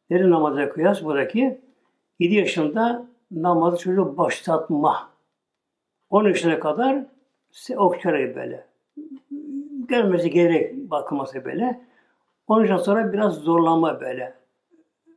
neri 0.09 0.29
namaza 0.29 0.69
kıyas 0.69 1.03
buradaki? 1.03 1.61
7 2.19 2.35
yaşında 2.35 3.07
namazı 3.31 3.77
çocuğu 3.77 4.17
başlatma. 4.17 5.09
10 6.09 6.25
yaşına 6.25 6.59
kadar 6.59 7.05
okşarı 7.75 8.35
böyle. 8.35 8.65
Gelmesi 9.89 10.29
gerek 10.29 10.75
bakılması 10.75 11.45
böyle. 11.45 11.81
10 12.47 12.59
yaşından 12.59 12.77
sonra 12.77 13.13
biraz 13.13 13.35
zorlanma 13.35 14.01
böyle. 14.01 14.33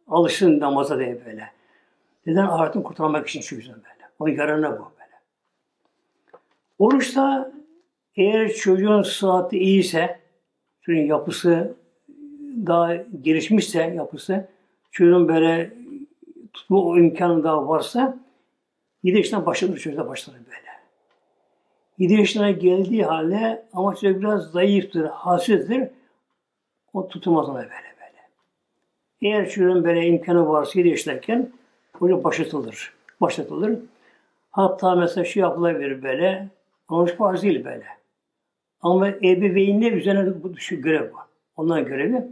Alışsın 0.09 0.61
namaza 0.61 0.99
diye 0.99 1.27
böyle. 1.27 1.51
Neden? 2.27 2.47
Ahiretini 2.47 2.83
kurtarmak 2.83 3.29
için 3.29 3.41
şu 3.41 3.55
yüzden 3.55 3.75
böyle. 3.77 4.11
Onun 4.19 4.31
yararına 4.33 4.73
bu 4.73 4.93
böyle. 5.01 5.21
Oruçta 6.79 7.53
eğer 8.17 8.53
çocuğun 8.53 9.03
sıhhati 9.03 9.59
iyiyse, 9.59 10.21
çocuğun 10.81 11.01
yapısı 11.01 11.75
daha 12.67 12.97
gelişmişse 12.97 13.83
yapısı, 13.83 14.49
çocuğun 14.91 15.29
böyle 15.29 15.75
tutma 16.53 16.99
imkanı 16.99 17.45
daha 17.45 17.69
varsa 17.69 18.19
7 19.03 19.17
yaşından 19.17 19.47
başladı 19.47 19.77
çocukta 19.77 20.09
başladı 20.09 20.37
böyle. 20.47 20.70
7 22.01 22.15
yaşına 22.15 22.51
geldiği 22.51 23.05
halde 23.05 23.65
ama 23.73 23.95
çocuk 23.95 24.21
biraz 24.21 24.51
zayıftır, 24.51 25.05
hasrettir. 25.05 25.89
O 26.93 27.09
tutulmaz 27.09 27.49
ona 27.49 27.59
böyle 27.59 27.71
böyle. 27.71 28.29
Eğer 29.23 29.49
çocuğun 29.49 29.85
böyle 29.85 30.07
imkanı 30.07 30.49
varsa 30.49 30.79
7 30.79 30.89
yaşındayken 30.89 31.51
çocuk 31.99 32.25
başlatılır. 32.25 32.93
Başlatılır. 33.21 33.79
Hatta 34.51 34.95
mesela 34.95 35.25
şu 35.25 35.41
yapılabilir 35.41 36.03
böyle. 36.03 36.49
Oruç 36.89 37.15
farz 37.15 37.43
değil 37.43 37.65
böyle. 37.65 37.85
Ama 38.83 39.09
ebeveynler 39.09 39.93
üzerine 39.93 40.43
bu 40.43 40.57
şu 40.57 40.83
görev 40.83 41.15
var. 41.15 41.25
Onların 41.57 41.85
görevi. 41.85 42.25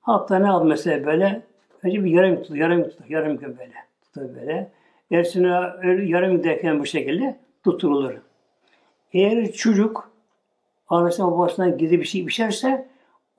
Hatta 0.00 0.38
ne 0.38 0.50
al 0.50 0.64
mesela 0.64 1.06
böyle 1.06 1.42
önce 1.82 2.04
bir 2.04 2.10
yarım 2.10 2.42
tut, 2.42 2.56
yarım 2.56 2.82
tut, 2.82 3.10
yarım 3.10 3.38
gün 3.38 3.58
böyle 3.58 3.74
tutar 4.02 4.36
böyle. 4.36 4.70
Ersine 5.10 5.48
yarım 6.04 6.36
giderken 6.36 6.80
bu 6.80 6.86
şekilde 6.86 7.36
tutturulur. 7.64 8.29
Eğer 9.12 9.52
çocuk 9.52 10.10
anasına 10.88 11.32
babasından 11.32 11.78
gizli 11.78 12.00
bir 12.00 12.04
şey 12.04 12.26
pişerse 12.26 12.88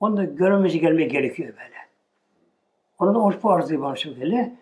onu 0.00 0.16
da 0.16 0.24
görmesi 0.24 0.80
gelmeye 0.80 1.08
gerekiyor 1.08 1.48
böyle. 1.48 1.76
Ona 2.98 3.14
da 3.14 3.18
oruç 3.18 3.40
farz 3.40 3.70
değil 3.70 3.80
bana 3.80 3.96
şöyle. 3.96 4.56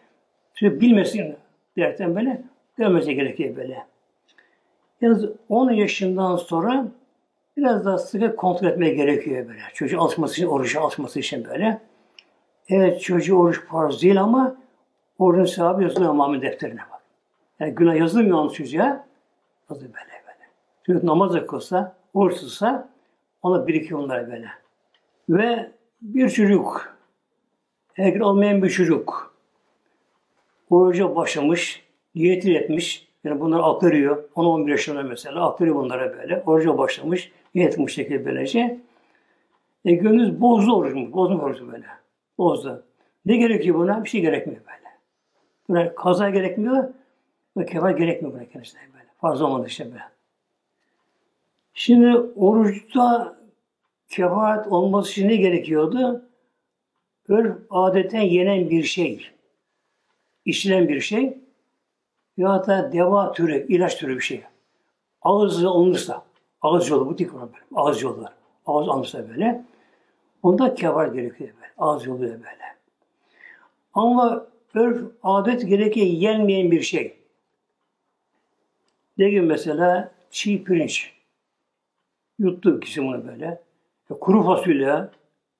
Çünkü 0.54 0.80
bilmesin 0.80 1.36
derken 1.76 2.16
böyle 2.16 2.42
görmesi 2.76 3.14
gerekiyor 3.14 3.56
böyle. 3.56 3.86
Yalnız 5.00 5.24
10 5.48 5.70
yaşından 5.70 6.36
sonra 6.36 6.86
biraz 7.56 7.84
daha 7.84 7.98
sıkı 7.98 8.36
kontrol 8.36 8.68
etmeye 8.68 8.94
gerekiyor 8.94 9.48
böyle. 9.48 9.60
Çocuğu 9.74 10.00
alışması 10.00 10.34
için, 10.34 10.46
oruca 10.46 10.80
alışması 10.80 11.20
için 11.20 11.44
böyle. 11.44 11.80
Evet 12.68 13.00
çocuğu 13.00 13.36
oruç 13.36 13.60
farz 13.60 14.02
değil 14.02 14.20
ama 14.20 14.56
orucun 15.18 15.44
sevabı 15.44 15.82
yazılıyor 15.82 16.10
amel 16.10 16.42
defterine 16.42 16.80
bak. 16.92 17.00
Yani 17.60 17.74
günah 17.74 17.96
yazılmıyor 17.96 18.38
onun 18.38 18.48
çocuğa. 18.48 19.06
Yazılıyor 19.70 19.94
böyle. 19.94 20.09
Çocuk 20.86 21.04
namaz 21.04 21.46
kılsa, 21.46 21.96
oruç 22.14 22.40
tutsa 22.40 22.88
ona 23.42 23.66
birikiyor 23.66 24.00
onlara 24.00 24.30
böyle. 24.30 24.48
Ve 25.28 25.70
bir 26.02 26.28
çocuk, 26.30 26.96
erkek 27.96 28.22
olmayan 28.22 28.62
bir 28.62 28.70
çocuk 28.70 29.34
oruca 30.70 31.16
başlamış, 31.16 31.84
niyetini 32.14 32.54
etmiş, 32.54 33.10
yani 33.24 33.40
bunlar 33.40 33.60
aktarıyor. 33.62 34.24
10-11 34.36 34.70
yaşında 34.70 35.02
mesela 35.02 35.48
aktarıyor 35.48 35.76
bunlara 35.76 36.18
böyle. 36.18 36.42
Oruca 36.46 36.78
başlamış. 36.78 37.32
Niyet 37.54 37.78
bu 37.78 37.88
şekilde 37.88 38.24
böylece. 38.26 38.80
E 39.84 39.92
gönlünüz 39.92 40.40
bozdu 40.40 40.76
orucunu. 40.76 41.12
Bozma 41.12 41.42
orucu 41.42 41.72
böyle. 41.72 41.86
Bozdu. 42.38 42.84
Ne 43.26 43.36
gerekiyor 43.36 43.76
buna? 43.78 44.04
Bir 44.04 44.08
şey 44.08 44.20
gerekmiyor 44.20 44.60
böyle. 44.60 44.90
Buna 45.68 45.94
kaza 45.94 46.30
gerekmiyor. 46.30 46.88
Ve 47.56 47.66
kefal 47.66 47.96
gerekmiyor 47.96 48.34
buna 48.34 48.44
kendisine 48.44 48.80
böyle. 48.94 49.06
Fazla 49.20 49.46
olmadı 49.46 49.66
işte 49.66 49.84
böyle. 49.84 50.02
Şimdi 51.80 52.16
oruçta 52.36 53.36
kefaret 54.08 54.66
olması 54.66 55.10
için 55.10 55.28
ne 55.28 55.36
gerekiyordu? 55.36 56.22
Örf 57.28 57.56
adetten 57.70 58.20
yenen 58.20 58.70
bir 58.70 58.82
şey. 58.82 59.30
işlenen 60.44 60.88
bir 60.88 61.00
şey 61.00 61.38
ya 62.36 62.66
da 62.66 62.92
deva 62.92 63.32
türü, 63.32 63.66
ilaç 63.68 63.96
türü 63.96 64.16
bir 64.16 64.20
şey. 64.20 64.42
Ağız 65.22 65.64
alınırsa, 65.64 66.22
ağız 66.62 66.90
yolu, 66.90 67.06
bu 67.06 67.16
tip 67.16 67.32
böyle, 67.32 67.64
ağız 67.74 68.02
yolu 68.02 68.22
var. 68.22 68.32
Ağız 68.66 68.88
alınırsa 68.88 69.28
böyle, 69.28 69.64
bunda 70.42 70.74
kevar 70.74 71.06
gerekiyor 71.06 71.50
böyle, 71.60 71.72
ağız 71.78 72.06
yolu 72.06 72.20
böyle. 72.20 72.76
Ama 73.94 74.46
örf, 74.74 75.02
adet 75.22 75.68
gerekiyor 75.68 76.06
yenmeyen 76.06 76.70
bir 76.70 76.82
şey. 76.82 77.16
Ne 79.18 79.30
gibi 79.30 79.40
mesela 79.42 80.12
çiğ 80.30 80.64
pirinç. 80.64 81.19
Yuttu 82.40 82.80
kişi 82.80 83.02
bunu 83.02 83.26
böyle. 83.26 83.60
E, 84.10 84.14
kuru 84.14 84.42
fasulye, 84.42 85.04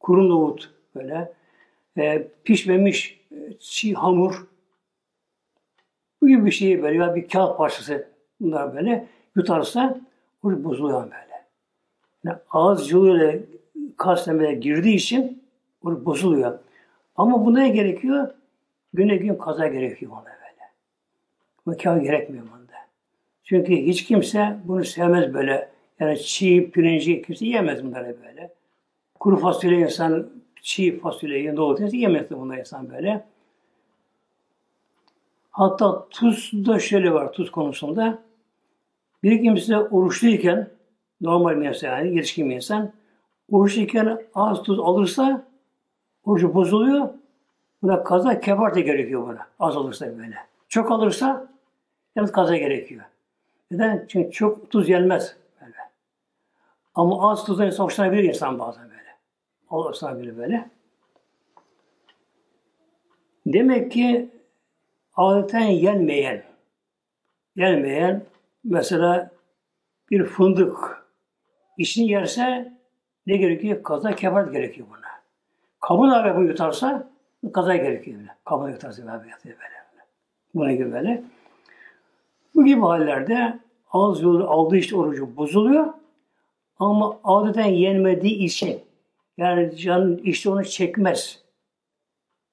kuru 0.01 0.29
nohut 0.29 0.71
böyle. 0.95 1.33
E, 1.99 2.29
pişmemiş 2.45 3.21
e, 3.33 3.59
çiğ 3.59 3.95
hamur, 3.95 4.47
bu 6.23 6.29
gibi 6.29 6.45
bir 6.45 6.51
şeyi 6.51 6.83
böyle 6.83 6.99
ya 6.99 7.15
bir 7.15 7.29
kağıt 7.29 7.59
parçası 7.59 8.09
bunlar 8.41 8.75
böyle 8.75 9.07
yutarsa 9.37 10.01
bu 10.43 10.65
bozuluyor 10.65 11.03
böyle. 11.03 11.45
Yani 12.25 12.39
ağız 12.51 12.91
yoluyla 12.91 13.35
kastemeye 13.97 14.55
girdiği 14.55 14.95
için 14.95 15.43
bu 15.83 16.05
bozuluyor. 16.05 16.59
Ama 17.17 17.47
buna 17.47 17.59
ne 17.61 17.69
gerekiyor? 17.69 18.35
Güne 18.95 19.17
gün 19.17 19.35
kaza 19.35 19.67
gerekiyor 19.67 20.13
ona 20.13 20.25
böyle. 20.25 20.71
Bu 21.67 21.83
kağıt 21.83 22.03
gerekmiyor 22.03 22.45
bunda. 22.45 22.73
Çünkü 23.45 23.77
hiç 23.77 24.05
kimse 24.05 24.57
bunu 24.65 24.85
sevmez 24.85 25.35
böyle. 25.35 25.71
Yani 26.01 26.23
çiğ 26.23 26.71
pirinci 26.71 27.23
kimse 27.23 27.47
yemez 27.47 27.85
bunları 27.85 28.17
böyle. 28.27 28.55
Kuru 29.21 29.37
fasulye 29.37 29.79
insan 29.79 30.31
çiğ 30.63 30.99
fasulyeyi 30.99 31.57
doğru 31.57 31.97
yemez 31.97 32.31
bunlar 32.31 32.59
insan 32.59 32.91
böyle. 32.91 33.25
Hatta 35.51 36.09
tuzda 36.11 36.79
şöyle 36.79 37.13
var 37.13 37.33
tuz 37.33 37.51
konusunda. 37.51 38.19
Bir 39.23 39.43
kimse 39.43 39.79
oruçluyken 39.79 40.71
normal 41.21 41.61
bir 41.61 41.69
insan 41.69 41.89
yani 41.89 42.17
yetişkin 42.17 42.51
bir 42.51 42.55
insan 42.55 42.93
oruçluyken 43.51 44.23
az 44.35 44.63
tuz 44.63 44.79
alırsa 44.81 45.47
orucu 46.25 46.55
bozuluyor. 46.55 47.09
Buna 47.83 48.05
kaza 48.05 48.41
kefarte 48.41 48.81
gerekiyor 48.81 49.27
buna. 49.27 49.47
Az 49.61 49.77
alırsa 49.77 50.19
böyle. 50.19 50.37
Çok 50.69 50.91
alırsa 50.91 51.49
yalnız 52.17 52.33
kaza 52.33 52.57
gerekiyor. 52.57 53.05
Neden? 53.71 54.05
Çünkü 54.09 54.31
çok 54.31 54.71
tuz 54.71 54.89
yenmez. 54.89 55.40
Böyle. 56.97 57.09
Ama 57.09 57.31
az 57.31 57.45
tuzdan 57.45 57.67
insan 57.67 57.85
hoşlanabilir 57.85 58.25
insan 58.25 58.59
bazen 58.59 58.85
böyle. 58.85 59.17
Hoşlanabilir 59.67 60.37
böyle. 60.37 60.71
Demek 63.47 63.93
ki 63.93 64.31
adeten 65.17 65.61
yenmeyen, 65.61 66.43
yenmeyen 67.57 68.23
mesela 68.65 69.31
bir 70.11 70.25
fındık 70.25 71.07
işini 71.79 72.11
yerse 72.11 72.73
ne 73.27 73.37
gerekiyor? 73.37 73.83
Kaza 73.83 74.15
kefaret 74.15 74.53
gerekiyor 74.53 74.87
buna. 74.91 75.01
Kabın 75.81 76.09
abi 76.09 76.37
bunu 76.37 76.49
yutarsa 76.49 77.11
kaza 77.55 77.77
gerekiyor. 77.77 78.21
Bile. 78.21 78.37
Kabını 78.45 78.71
yutarsa 78.71 79.03
abi 79.03 79.29
yatıyor 79.29 79.57
böyle. 79.59 79.81
Buna 80.55 80.73
gibi 80.73 80.93
böyle. 80.93 81.23
Bu 82.55 82.65
gibi 82.65 82.81
hallerde 82.81 83.59
ağız 83.93 84.23
yolu 84.23 84.51
aldığı 84.51 84.77
işte 84.77 84.97
orucu 84.97 85.37
bozuluyor. 85.37 86.00
Ama 86.81 87.21
adeten 87.25 87.67
yenmediği 87.67 88.45
için 88.45 88.81
yani 89.37 89.77
can 89.77 90.17
işte 90.17 90.51
onu 90.51 90.65
çekmez. 90.65 91.43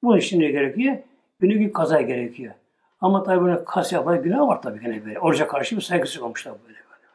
Bunun 0.04 0.18
için 0.18 0.40
ne 0.40 0.52
gerekiyor? 0.52 0.98
Günü 1.40 1.54
gün 1.54 1.70
kaza 1.70 2.02
gerekiyor. 2.02 2.54
Ama 3.02 3.24
tabi 3.24 3.42
bunu 3.42 3.66
kas 3.66 3.94
yapar 3.94 4.16
günah 4.16 4.48
var 4.48 4.62
tabii 4.62 4.82
gene 4.82 5.06
böyle. 5.06 5.20
Oruca 5.20 5.48
karşı 5.48 5.76
bir 5.76 5.82
saygısızlık 5.82 6.24
olmuşlar 6.24 6.54
böyle. 6.68 6.78
böyle. 6.78 7.08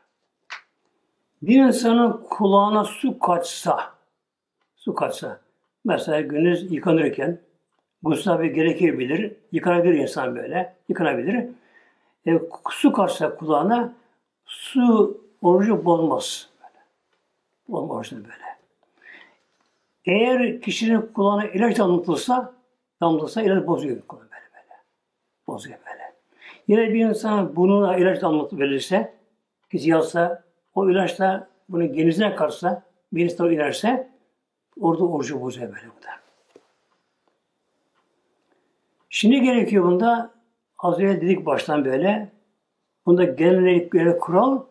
Bir 1.43 1.67
insanın 1.67 2.25
kulağına 2.31 2.85
su 2.85 3.19
kaçsa, 3.19 3.93
su 4.77 4.95
kaçsa, 4.95 5.41
mesela 5.85 6.21
gününüz 6.21 6.73
yıkanırken, 6.73 7.39
gusül 8.03 8.39
bir 8.39 8.51
gerekebilir, 8.51 9.33
yıkanabilir 9.53 9.95
insan 9.95 10.37
böyle, 10.37 10.75
yıkanabilir. 10.89 11.49
E, 12.27 12.41
su 12.71 12.93
kaçsa 12.93 13.37
kulağına, 13.37 13.93
su 14.47 15.21
orucu 15.43 15.85
bozmaz. 15.85 16.52
Böyle. 17.73 17.83
Olmaz 17.83 18.13
böyle. 18.13 18.53
Eğer 20.05 20.61
kişinin 20.61 21.01
kulağına 21.01 21.45
ilaç 21.45 21.79
damlatılsa, 21.79 22.55
damlatılsa 23.01 23.43
ilaç 23.43 23.67
bozuyor 23.67 24.01
kulağını 24.01 24.31
böyle 24.31 24.45
böyle. 24.55 24.81
Bozuyor 25.47 25.79
böyle. 25.91 26.13
Yine 26.69 26.95
bir 26.95 27.05
insan 27.05 27.57
burnuna 27.57 27.97
ilaç 27.97 28.23
damlatıp 28.23 28.61
verirse, 28.61 29.15
kişi 29.71 29.91
yazsa, 29.91 30.45
o 30.75 30.91
ilaçla 30.91 31.49
bunu 31.69 31.93
genizine 31.93 32.35
karşısa, 32.35 32.83
bir 33.13 33.25
insan 33.25 33.53
inerse, 33.53 34.09
orada 34.81 35.05
orucu 35.05 35.41
bozuyor 35.41 35.69
böyle 35.75 35.87
bu 35.87 36.03
da. 36.03 36.09
Şimdi 39.11 39.41
gerekiyor 39.41 39.85
bunda, 39.85 40.31
az 40.79 40.99
önce 40.99 41.21
dedik 41.21 41.47
baştan 41.47 41.85
böyle, 41.85 42.33
bunda 43.07 43.25
genel, 43.25 43.89
genel 43.93 44.19
kural, 44.19 44.63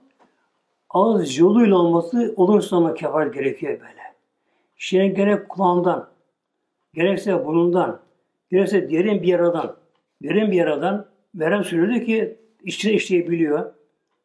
ağız 0.93 1.37
yoluyla 1.37 1.77
olması 1.77 2.33
olursa 2.37 2.77
ama 2.77 2.93
kefaret 2.93 3.33
gerekiyor 3.33 3.73
böyle. 3.73 4.01
Şimdi 4.77 5.13
gerek 5.13 5.49
kulağından, 5.49 6.09
gerekse 6.93 7.45
burnundan, 7.45 7.99
gerekse 8.51 8.89
derin 8.89 9.21
bir 9.21 9.27
yaradan, 9.27 9.75
derin 10.23 10.51
bir 10.51 10.57
yaradan 10.57 11.05
veren 11.35 11.61
sürüyordu 11.61 12.05
ki 12.05 12.37
içine 12.63 12.93
işleyebiliyor. 12.93 13.73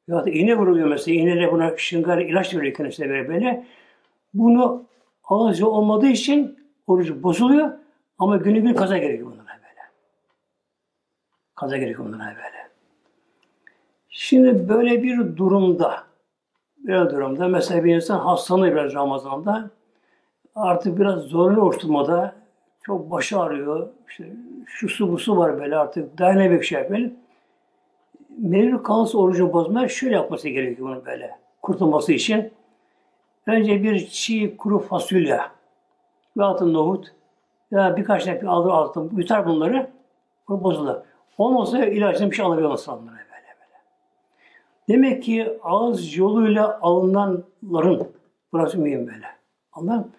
Ya 0.09 0.25
da 0.25 0.31
iğne 0.31 0.59
vuruluyor 0.59 0.89
mesela, 0.89 1.15
iğneyle 1.21 1.53
buna 1.53 1.77
şıngar 1.77 2.19
ilaç 2.19 2.55
veriyor 2.55 2.75
kendisine 2.75 3.09
böyle 3.09 3.29
böyle. 3.29 3.67
Bunu 4.35 4.85
ağzı 5.25 5.71
olmadığı 5.71 6.07
için 6.07 6.59
orucu 6.87 7.23
bozuluyor 7.23 7.71
ama 8.19 8.37
günü 8.37 8.61
gün 8.61 8.75
kaza 8.75 8.99
gerekiyor 8.99 9.27
bunlara 9.27 9.47
böyle. 9.49 9.81
Kaza 11.55 11.77
gerekiyor 11.77 12.09
bunlara 12.09 12.29
böyle. 12.29 12.69
Şimdi 14.09 14.69
böyle 14.69 15.03
bir 15.03 15.37
durumda, 15.37 16.05
böyle 16.87 17.11
durumda 17.11 17.49
mesela 17.49 17.85
bir 17.85 17.95
insan 17.95 18.19
hastalanıyor 18.19 18.75
biraz 18.75 18.95
Ramazan'da, 18.95 19.71
artık 20.55 20.99
biraz 20.99 21.23
zorlu 21.23 21.61
oruç 21.61 21.85
çok 22.83 23.11
başı 23.11 23.41
ağrıyor, 23.41 23.89
işte 24.09 24.33
şu 24.67 24.89
su 24.89 25.13
bu 25.13 25.19
su 25.19 25.37
var 25.37 25.61
böyle 25.61 25.77
artık 25.77 26.19
dayanamıyor 26.19 26.63
şey 26.63 26.91
böyle. 26.91 27.13
Mecbur 28.39 28.83
kalırsa 28.83 29.19
orucunu 29.19 29.53
bozma 29.53 29.89
şöyle 29.89 30.15
yapması 30.15 30.49
gerekiyor 30.49 30.89
bunu 30.89 31.07
böyle 31.07 31.39
kurtulması 31.63 32.13
için. 32.13 32.53
Önce 33.47 33.83
bir 33.83 34.07
çiğ 34.07 34.57
kuru 34.57 34.79
fasulye 34.79 35.41
ve 36.37 36.45
altın 36.45 36.75
nohut 36.75 37.13
ya 37.71 37.97
birkaç 37.97 38.25
tane 38.25 38.49
alır 38.49 38.71
altın 38.71 39.13
yutar 39.17 39.47
bunları 39.47 39.91
bu 40.49 40.65
bozulur. 40.65 40.97
Olmazsa 41.39 41.85
ilaçtan 41.85 42.31
bir 42.31 42.37
şey 42.37 42.47
böyle 42.47 42.69
böyle. 43.07 43.16
Demek 44.89 45.23
ki 45.23 45.59
ağız 45.63 46.17
yoluyla 46.17 46.79
alınanların 46.83 48.09
burası 48.53 48.79
mühim 48.79 49.07
böyle. 49.07 49.27
Anladın 49.73 50.13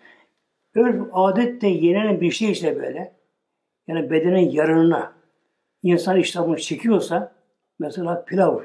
Örf 0.78 1.08
adette 1.14 1.68
yenen 1.68 2.22
bir 2.22 2.32
şey 2.32 2.52
işte 2.52 2.76
böyle. 2.76 3.14
Yani 3.88 4.12
bedenin 4.12 4.50
yararına 4.50 5.14
insan 5.84 6.18
iştahını 6.18 6.58
çekiyorsa 6.58 7.32
mesela 7.80 8.26
pilav, 8.26 8.60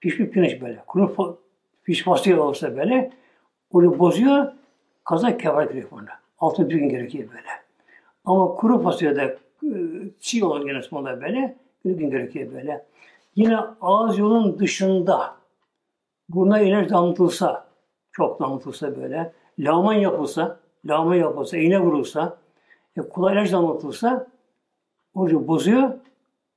pişmiş 0.00 0.30
pirinç 0.30 0.62
böyle, 0.62 0.82
kuru 0.86 1.38
piş 1.84 2.02
fasulye 2.02 2.40
olsa 2.40 2.76
böyle 2.76 3.10
onu 3.70 3.98
bozuyor, 3.98 4.52
kazak 5.04 5.40
kefaret 5.40 5.72
gerekiyor 5.72 6.00
buna. 6.02 6.10
Altı 6.38 6.70
bir 6.70 6.74
gün 6.74 6.88
gerekiyor 6.88 7.28
böyle. 7.28 7.48
Ama 8.24 8.54
kuru 8.54 8.82
fasulyede 8.82 9.38
e, 9.62 9.68
çiğ 10.20 10.44
olan 10.44 10.66
gene 10.66 10.80
böyle 11.20 11.56
bir 11.84 11.94
gün 11.94 12.10
gerekiyor 12.10 12.52
böyle. 12.52 12.86
Yine 13.36 13.56
ağız 13.80 14.18
yolun 14.18 14.58
dışında 14.58 15.36
buruna 16.28 16.60
ilaç 16.60 16.90
damıtılsa, 16.90 17.66
çok 18.12 18.40
damıtılsa 18.40 18.96
böyle, 18.96 19.32
laman 19.58 19.94
yapılsa, 19.94 20.58
lağma 20.84 21.16
yapılsa, 21.16 21.56
iğne 21.56 21.80
vurulsa, 21.80 22.36
e, 22.96 23.00
kulağa 23.00 23.32
ilaç 23.32 23.52
damlatılsa 23.52 24.26
orucu 25.14 25.48
bozuyor 25.48 25.92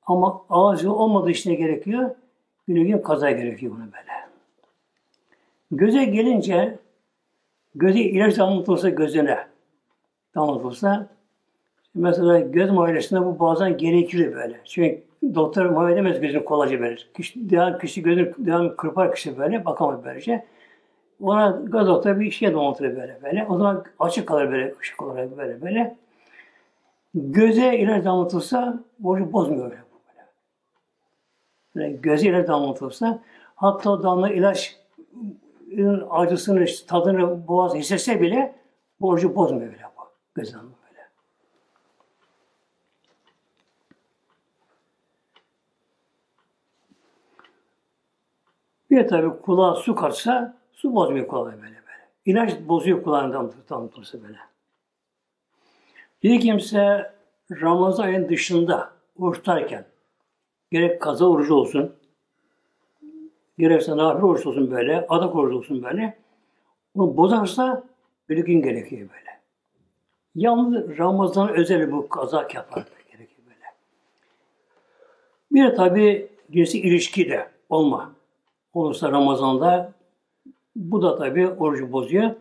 ama 0.05 0.41
ağzı 0.49 0.93
olmadığı 0.93 1.31
işine 1.31 1.55
gerekiyor. 1.55 2.15
Günü 2.67 2.87
gün 2.87 2.97
kaza 2.97 3.31
gerekiyor 3.31 3.71
buna 3.75 3.85
böyle. 3.85 4.27
Göze 5.71 6.05
gelince 6.05 6.79
göze 7.75 7.99
ilaç 7.99 8.37
damlatılsa 8.37 8.89
gözüne 8.89 9.47
damlatılsa 10.35 11.07
mesela 11.97 12.39
göz 12.39 12.71
muayenesinde 12.71 13.25
bu 13.25 13.39
bazen 13.39 13.77
gerekiyor 13.77 14.35
böyle. 14.35 14.59
Çünkü 14.65 15.03
doktor 15.35 15.65
muayene 15.65 15.93
edemez 15.93 16.21
gözünü 16.21 16.45
kolayca 16.45 16.81
verir. 16.81 17.09
Kişi, 17.17 17.49
devam, 17.49 17.79
kişi 17.79 18.03
gözünü 18.03 18.33
devam 18.37 18.75
kırpar 18.75 19.15
kişi 19.15 19.37
böyle 19.37 19.65
bakamaz 19.65 19.99
böylece. 20.05 20.45
Ona 21.21 21.61
gazota 21.63 22.19
bir 22.19 22.31
şey 22.31 22.53
donatır 22.53 22.95
böyle 22.95 23.19
böyle. 23.23 23.45
O 23.49 23.57
zaman 23.57 23.83
açık 23.99 24.27
kalır 24.27 24.51
böyle 24.51 24.75
ışık 24.81 25.03
olarak 25.03 25.37
böyle 25.37 25.61
böyle. 25.61 25.95
Göze 27.15 27.77
ilaç 27.77 28.05
damlatılsa 28.05 28.83
borcu 28.99 29.33
bozmuyor 29.33 29.71
böyle. 29.71 29.81
böyle. 31.75 31.91
göze 31.91 32.27
ilaç 32.27 32.47
damlatılsa 32.47 33.19
hatta 33.55 33.91
o 33.91 34.03
damla 34.03 34.29
ilaç 34.29 34.77
acısını, 36.09 36.65
tadını 36.87 37.47
boğaz 37.47 37.75
hissetse 37.75 38.21
bile 38.21 38.55
borcu 39.01 39.35
bozmuyor 39.35 39.73
bile 39.73 39.83
bu. 39.97 40.01
Göz 40.35 40.53
damla 40.53 40.63
böyle. 40.63 41.01
Bir 48.97 49.07
tabi 49.07 49.41
kulağa 49.41 49.75
su 49.75 49.95
kaçsa 49.95 50.57
Su 50.73 50.95
bozmuyor 50.95 51.27
kolay 51.27 51.53
böyle 51.53 51.63
böyle. 51.63 52.07
İlaç 52.25 52.53
bozuyor 52.67 53.03
kulağından 53.03 53.53
damıtırsa 53.69 54.23
böyle. 54.23 54.37
Bir 56.23 56.39
kimse 56.39 57.11
Ramazan 57.51 58.03
ayının 58.03 58.29
dışında 58.29 58.89
oruç 59.19 59.37
tutarken 59.37 59.85
gerek 60.71 61.01
kaza 61.01 61.25
orucu 61.25 61.55
olsun, 61.55 61.95
gerekse 63.57 63.97
nafile 63.97 64.25
oruç 64.25 64.45
olsun 64.45 64.71
böyle, 64.71 65.05
adak 65.09 65.35
orucu 65.35 65.57
olsun 65.57 65.83
böyle, 65.83 66.17
bunu 66.95 67.17
bozarsa 67.17 67.83
bir 68.29 68.37
gün 68.37 68.61
gerekiyor 68.61 69.09
böyle. 69.09 69.39
Yalnız 70.35 70.97
Ramazan 70.97 71.49
özel 71.49 71.91
bu 71.91 72.09
kaza 72.09 72.37
yapar 72.53 72.85
gerekiyor 73.11 73.47
böyle. 73.47 73.65
Bir 75.51 75.71
de 75.71 75.75
tabi 75.75 76.29
cinsi 76.51 76.79
ilişki 76.79 77.29
de 77.29 77.47
olma. 77.69 78.16
Olursa 78.77 79.11
Ramazan'da 79.11 79.93
bu 80.75 81.01
da 81.01 81.15
tabi 81.15 81.47
orucu 81.47 81.91
bozuyor. 81.91 82.31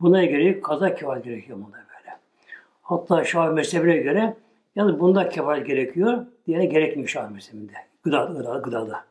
Buna 0.00 0.24
göre 0.24 0.60
kaza 0.60 0.94
kefaret 0.94 1.24
gerekiyor 1.24 1.58
bunda 1.58 1.76
böyle. 1.76 2.16
Hatta 2.82 3.24
Şafii 3.24 3.54
mezhebine 3.54 3.96
göre 3.96 4.36
yani 4.76 5.00
bunda 5.00 5.28
kefaret 5.28 5.66
gerekiyor. 5.66 6.26
Diğerine 6.46 6.66
gerekmiyor 6.66 7.08
Şafii 7.08 7.34
mezhebinde. 7.34 7.72
Gıda, 8.02 8.24
gıda, 8.24 8.58
gıdada. 8.58 9.04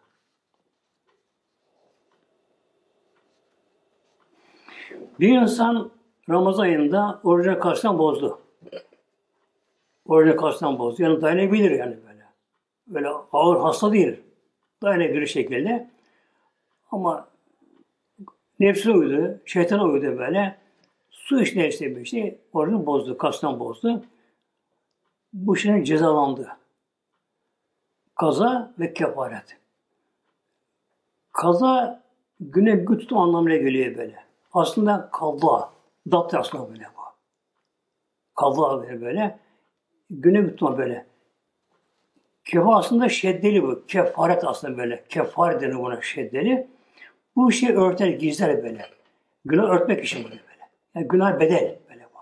Bir 5.20 5.42
insan 5.42 5.92
Ramazan 6.30 6.64
ayında 6.64 7.20
orucuna 7.24 7.60
karşıdan 7.60 7.98
bozdu. 7.98 8.40
Orucuna 10.06 10.36
karşıdan 10.36 10.80
bozdu. 10.80 11.04
Yani 11.04 11.22
dayanabilir 11.22 11.72
yani 11.72 11.98
böyle. 12.08 12.24
Böyle 12.88 13.10
ağır 13.34 13.60
hasta 13.60 13.92
değil. 13.92 14.20
Dayanabilir 14.82 15.28
şekilde. 15.28 15.99
Ama 16.92 17.28
Nefsine 18.60 18.94
uydu, 18.94 19.42
şeytana 19.46 19.84
uydu 19.84 20.18
böyle. 20.18 20.58
Su 21.12 21.42
içine 21.42 21.68
işte 21.68 22.06
şey, 22.06 22.38
oranı 22.54 22.86
bozdu, 22.86 23.18
kastan 23.18 23.60
bozdu. 23.60 24.04
Bu 25.34 25.56
şimdi 25.56 25.86
cezalandı. 25.86 26.58
Kaza 28.16 28.74
ve 28.80 28.94
kefaret. 28.94 29.58
Kaza 31.32 32.04
güne 32.40 32.72
gün 32.76 32.98
tutum 32.98 33.18
anlamına 33.18 33.56
geliyor 33.56 33.98
böyle. 33.98 34.24
Aslında 34.54 35.10
kalda, 35.12 35.70
dapt 36.12 36.34
aslında 36.34 36.70
böyle 36.70 36.86
bu. 36.98 37.02
Kalda 38.36 39.02
böyle. 39.02 39.40
Güne 40.10 40.42
gün 40.42 40.50
tutma 40.50 40.78
böyle. 40.78 41.06
Kefa 42.46 42.78
aslında 42.78 43.10
şeddeli 43.10 43.64
bu. 43.64 43.86
Kefaret 43.88 44.44
aslında 44.44 44.78
böyle. 44.78 45.04
Kefaret 45.10 45.62
deniyor 45.62 45.80
buna 45.80 46.02
şeddeli. 46.02 46.68
Bu 47.36 47.52
işi 47.52 47.76
örter, 47.76 48.08
gizler 48.08 48.64
böyle. 48.64 48.86
Günah 49.46 49.70
örtmek 49.70 50.06
için 50.06 50.24
böyle. 50.24 50.40
Yani 50.96 51.08
günah 51.08 51.40
bedel 51.40 51.80
böyle 51.90 52.04
bu. 52.04 52.18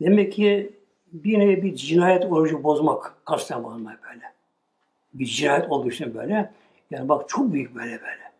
Demek 0.00 0.32
ki 0.32 0.72
bir 1.12 1.38
nevi 1.38 1.62
bir 1.62 1.74
cinayet 1.74 2.24
orucu 2.24 2.62
bozmak, 2.62 3.16
kasten 3.24 3.64
bozmak 3.64 4.00
böyle. 4.10 4.32
Bir 5.14 5.26
cinayet 5.26 5.70
olduğu 5.70 5.88
için 5.88 6.14
böyle. 6.14 6.52
Yani 6.90 7.08
bak 7.08 7.28
çok 7.28 7.52
büyük 7.52 7.74
böyle 7.74 8.00
böyle. 8.00 8.32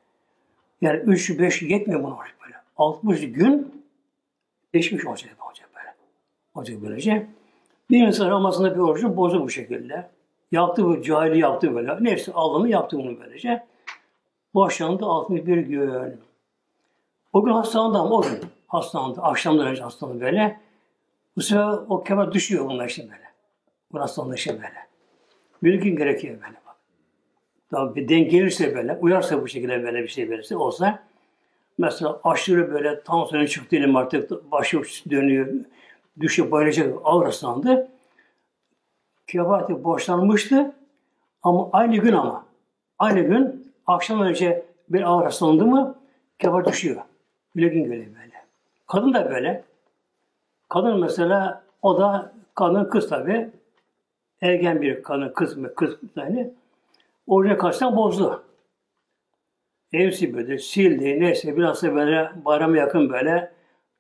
Yani 0.81 0.99
üç, 0.99 1.39
beş 1.39 1.63
yetmiyor 1.63 2.03
buna 2.03 2.17
oruç 2.17 2.31
böyle. 2.45 2.55
60 2.77 3.33
gün 3.33 3.85
geçmiş 4.73 5.07
olacak, 5.07 5.47
olacak 5.47 5.69
böyle. 5.77 5.95
Olacak 6.55 6.77
böylece. 6.83 7.27
Bir 7.91 8.07
insan 8.07 8.31
Ramazan'da 8.31 8.75
bir 8.75 8.81
orucu 8.81 9.17
bozu 9.17 9.43
bu 9.43 9.51
şekilde. 9.51 10.09
Yaptı 10.53 10.85
bu 10.85 11.03
cahili 11.03 11.39
yaptı 11.39 11.75
böyle. 11.75 11.97
Neyse 12.01 12.33
aldığını 12.33 12.69
yaptı 12.69 12.99
bunu 12.99 13.21
böylece. 13.21 13.67
Boşandı 14.55 15.05
61 15.05 15.57
gün. 15.57 16.21
O 17.33 17.45
gün 17.45 17.53
hastalandı 17.53 17.99
ama 17.99 18.15
o 18.15 18.23
gün 18.23 18.41
hastalandı. 18.67 19.21
Akşamdan 19.21 19.67
önce 19.67 19.83
hastalandı 19.83 20.21
böyle. 20.21 20.61
Bu 21.37 21.43
sefer 21.43 21.79
o 21.89 22.05
kemer 22.05 22.33
düşüyor 22.33 22.65
bunlar 22.69 22.89
işte 22.89 23.03
böyle. 23.03 23.29
Bu 23.93 24.01
hastalandı 24.01 24.35
işte 24.35 24.53
böyle. 24.53 24.89
Bir 25.63 25.75
gün 25.75 25.97
gerekiyor 25.97 26.35
böyle 26.35 26.57
bak. 26.67 26.77
Tabii 27.71 27.95
bir 27.95 28.09
denk 28.09 28.31
gelirse 28.31 28.75
böyle, 28.75 28.99
uyarsa 29.01 29.43
bu 29.43 29.49
şekilde 29.49 29.83
böyle 29.83 30.03
bir 30.03 30.09
şey 30.09 30.31
verirse 30.31 30.57
olsa 30.57 31.03
mesela 31.79 32.21
aşırı 32.25 32.73
böyle 32.73 33.03
tansiyonu 33.03 33.49
çıktı 33.49 33.71
diyelim 33.71 33.97
artık 33.97 34.51
başı 34.51 34.83
dönüyor, 35.11 35.55
düşüp 36.21 36.51
bayılacak 36.53 36.99
ağır 37.05 37.25
hastalandı. 37.25 37.89
Kefati 39.27 39.85
boşlanmıştı 39.85 40.75
ama 41.43 41.69
aynı 41.73 41.97
gün 41.97 42.13
ama 42.13 42.45
aynı 42.99 43.21
gün 43.21 43.58
akşam 43.89 44.21
önce 44.21 44.65
bir 44.89 45.03
ağır 45.03 45.25
hastalandı 45.25 45.67
mı 45.67 45.95
kefat 46.39 46.67
düşüyor. 46.67 47.03
Gün 47.55 47.69
geliyor 47.71 48.07
böyle. 48.07 48.45
Kadın 48.87 49.15
da 49.15 49.31
böyle. 49.31 49.65
Kadın 50.69 51.01
mesela 51.01 51.63
o 51.83 52.01
da 52.01 52.33
kadın 52.55 52.85
kız 52.85 53.09
tabi. 53.09 53.51
Ergen 54.43 54.83
bir 54.83 55.03
kadın 55.03 55.29
kız 55.29 55.57
mı 55.57 55.75
kız 55.75 55.97
yani. 56.17 56.55
Oraya 57.27 57.59
kaçtan 57.59 57.97
bozdu. 57.97 58.43
Ev 59.93 60.11
sildi, 60.11 60.59
sildi, 60.59 61.21
neyse 61.21 61.57
biraz 61.57 61.83
da 61.83 61.95
böyle 61.95 62.31
bayrama 62.45 62.77
yakın 62.77 63.11
böyle 63.11 63.53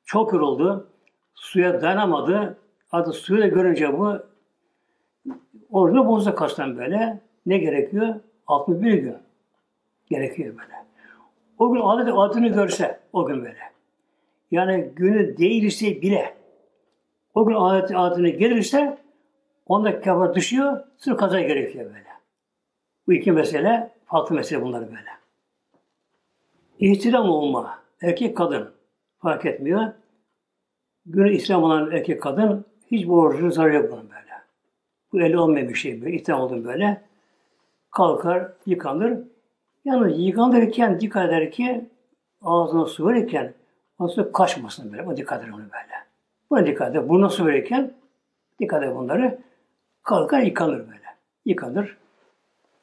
çok 0.05 0.32
yoruldu. 0.32 0.86
Suya 1.34 1.82
dayanamadı. 1.82 2.59
Adı 2.93 3.12
suyu 3.12 3.43
da 3.43 3.47
görünce 3.47 3.99
bu 3.99 4.16
orada 5.70 6.07
bozdu 6.07 6.34
kaçtan 6.34 6.78
böyle. 6.78 7.20
Ne 7.47 7.59
gerekiyor? 7.59 8.14
61 8.47 8.93
gün. 8.93 9.28
Gerekiyor 10.11 10.54
böyle. 10.59 10.74
O 11.59 11.72
gün 11.72 11.80
adet 11.80 12.14
adını 12.16 12.48
görse 12.48 13.00
o 13.12 13.26
gün 13.26 13.44
böyle. 13.44 13.72
Yani 14.50 14.90
günü 14.96 15.38
değilse 15.38 16.02
bile 16.02 16.34
o 17.34 17.46
gün 17.46 17.54
adet 17.54 17.90
adını 17.94 18.28
gelirse 18.28 18.98
onda 19.66 20.00
kafa 20.00 20.34
düşüyor, 20.34 20.80
sırf 20.96 21.16
kaza 21.16 21.40
gerekiyor 21.40 21.84
böyle. 21.84 22.09
Bu 23.06 23.12
iki 23.12 23.32
mesele, 23.32 23.90
farklı 24.04 24.34
mesele 24.34 24.62
bunlar 24.62 24.80
böyle. 24.80 25.11
İhtiram 26.78 27.30
olma, 27.30 27.78
erkek 28.02 28.36
kadın 28.36 28.70
fark 29.18 29.46
etmiyor. 29.46 29.92
Günü 31.06 31.32
İslam 31.32 31.62
olan 31.62 31.90
erkek 31.90 32.22
kadın 32.22 32.64
hiç 32.90 33.09
bu 33.09 33.20
orucun 33.20 33.50
zararı 33.50 33.74
yok 33.74 33.92
bunun 33.92 34.11
böyle. 34.11 34.32
Bu 35.12 35.20
eli 35.20 35.38
olmayan 35.38 35.68
bir 35.68 35.74
şey 35.74 36.02
böyle. 36.02 36.16
İhtiram 36.16 36.40
oldum 36.40 36.64
böyle. 36.64 37.02
Kalkar, 37.90 38.52
yıkanır. 38.66 39.18
Yalnız 39.85 40.18
yıkanırken 40.18 41.01
dikkat 41.01 41.29
eder 41.29 41.51
ki 41.51 41.85
ağzına 42.43 42.87
su 42.87 43.09
verirken 43.09 43.55
su 44.09 44.33
kaçmasın 44.33 44.93
böyle. 44.93 45.03
O 45.03 45.16
dikkat 45.16 45.43
eder 45.43 45.53
onu 45.53 45.59
böyle. 45.59 46.05
Buna 46.51 46.66
dikkat 46.66 46.91
eder. 46.91 47.09
Burnuna 47.09 47.29
su 47.29 47.47
verirken 47.47 47.93
dikkat 48.61 48.83
eder 48.83 48.97
bunları. 48.97 49.39
Kalkar 50.03 50.41
yıkanır 50.41 50.79
böyle. 50.79 51.16
Yıkanır. 51.45 51.97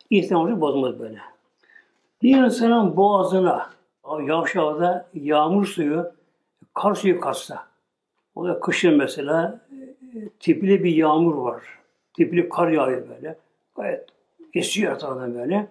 İhtiram 0.09 0.41
orucu 0.41 0.61
bozmaz 0.61 0.99
böyle. 0.99 1.19
Bir 2.21 2.37
insanın 2.37 2.97
boğazına 2.97 3.69
yavşağıda 4.27 5.07
yağmur 5.13 5.65
suyu, 5.65 6.11
kar 6.73 6.95
suyu 6.95 7.19
kaçsa, 7.19 7.67
o 8.35 8.47
da 8.47 8.59
kışın 8.59 8.97
mesela 8.97 9.59
e, 9.71 10.29
tipli 10.39 10.83
bir 10.83 10.95
yağmur 10.95 11.35
var. 11.35 11.63
Tipli 12.13 12.49
kar 12.49 12.67
yağıyor 12.67 13.09
böyle. 13.09 13.37
Gayet 13.75 14.05
esiyor 14.53 14.95
etrafından 14.95 15.35
böyle. 15.35 15.67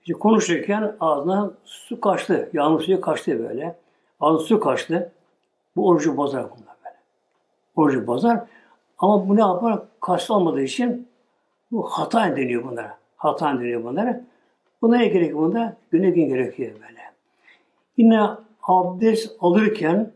İşte 0.00 0.12
konuşurken 0.12 0.96
ağzına 1.00 1.50
su 1.64 2.00
kaçtı. 2.00 2.50
Yağmur 2.52 2.80
suyu 2.80 3.00
kaçtı 3.00 3.38
böyle. 3.48 3.76
Ağzına 4.20 4.46
su 4.46 4.60
kaçtı. 4.60 5.12
Bu 5.76 5.88
orucu 5.88 6.16
bozar 6.16 6.42
bunlar 6.42 6.74
böyle. 6.84 6.96
Orucu 7.76 8.06
bozar. 8.06 8.40
Ama 8.98 9.28
bu 9.28 9.36
ne 9.36 9.40
yapar? 9.40 9.82
Kaslı 10.00 10.34
olmadığı 10.34 10.62
için 10.62 11.08
bu 11.70 11.82
hata 11.82 12.36
deniyor 12.36 12.64
bunlara. 12.64 12.98
Hata 13.16 13.58
deniyor 13.58 13.84
bunlara. 13.84 14.24
Buna 14.82 14.96
ne 14.96 15.08
gerekiyor 15.08 15.38
bunda? 15.38 15.76
Güne 15.90 16.10
gün 16.10 16.28
gerekiyor 16.28 16.72
böyle. 16.72 17.00
Yine 17.96 18.22
abdest 18.62 19.36
alırken 19.40 20.12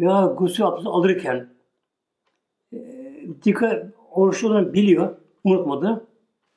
veya 0.00 0.26
gusül 0.26 0.66
abdesti 0.66 0.88
alırken 0.88 1.48
e, 2.72 2.78
dikkat 3.44 3.86
oruçlu 4.10 4.72
biliyor, 4.72 5.16
unutmadı. 5.44 6.06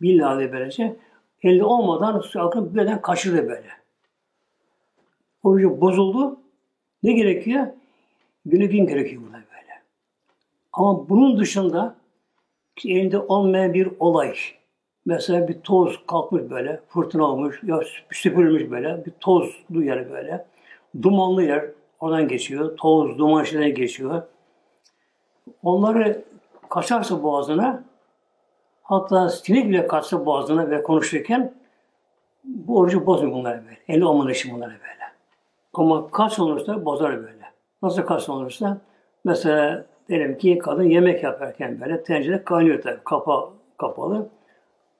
Billahi 0.01 0.51
böylece. 0.51 0.95
Elde 1.43 1.63
olmadan 1.63 2.19
su 2.19 2.41
akıp 2.41 2.75
birden 2.75 3.01
kaçırdı 3.01 3.49
böyle. 3.49 3.69
Orucu 5.43 5.81
bozuldu. 5.81 6.39
Ne 7.03 7.13
gerekiyor? 7.13 7.67
Günü 8.45 8.65
gün 8.65 8.87
gerekiyor 8.87 9.21
buna 9.27 9.35
böyle. 9.35 9.81
Ama 10.73 11.09
bunun 11.09 11.39
dışında 11.39 11.95
elinde 12.85 13.19
olmayan 13.19 13.73
bir 13.73 13.89
olay. 13.99 14.35
Mesela 15.05 15.47
bir 15.47 15.61
toz 15.61 16.05
kalkmış 16.07 16.49
böyle, 16.49 16.81
fırtına 16.89 17.23
olmuş, 17.23 17.61
ya 17.63 17.81
süpürülmüş 18.11 18.71
böyle, 18.71 19.05
bir 19.05 19.11
toz 19.19 19.55
yer 19.69 20.11
böyle. 20.11 20.45
Dumanlı 21.01 21.43
yer, 21.43 21.65
oradan 21.99 22.27
geçiyor. 22.27 22.77
Toz, 22.77 23.17
duman 23.17 23.43
içinden 23.43 23.73
geçiyor. 23.73 24.21
Onları 25.63 26.23
kaçarsa 26.69 27.23
boğazına, 27.23 27.83
hatta 28.89 29.29
sinek 29.29 29.69
bile 29.69 29.87
kaçsa 29.87 30.25
boğazına 30.25 30.69
ve 30.69 30.83
konuşurken 30.83 31.53
bu 32.43 32.77
orucu 32.77 33.05
bozmuyor 33.05 33.35
bunlar 33.35 33.65
böyle. 33.65 33.77
Eli 33.87 34.05
olmadığı 34.05 34.31
için 34.31 34.55
bunlar 34.55 34.69
böyle. 34.69 35.11
Ama 35.73 36.11
kaç 36.11 36.39
olursa 36.39 36.85
bozar 36.85 37.17
böyle. 37.17 37.43
Nasıl 37.81 38.01
kaç 38.01 38.29
olursa 38.29 38.77
mesela 39.23 39.85
diyelim 40.09 40.37
ki 40.37 40.57
kadın 40.57 40.83
yemek 40.83 41.23
yaparken 41.23 41.81
böyle 41.81 42.03
tencere 42.03 42.43
kaynıyor 42.43 42.81
tabii. 42.81 42.99
Kapa, 43.05 43.49
kapalı. 43.77 44.29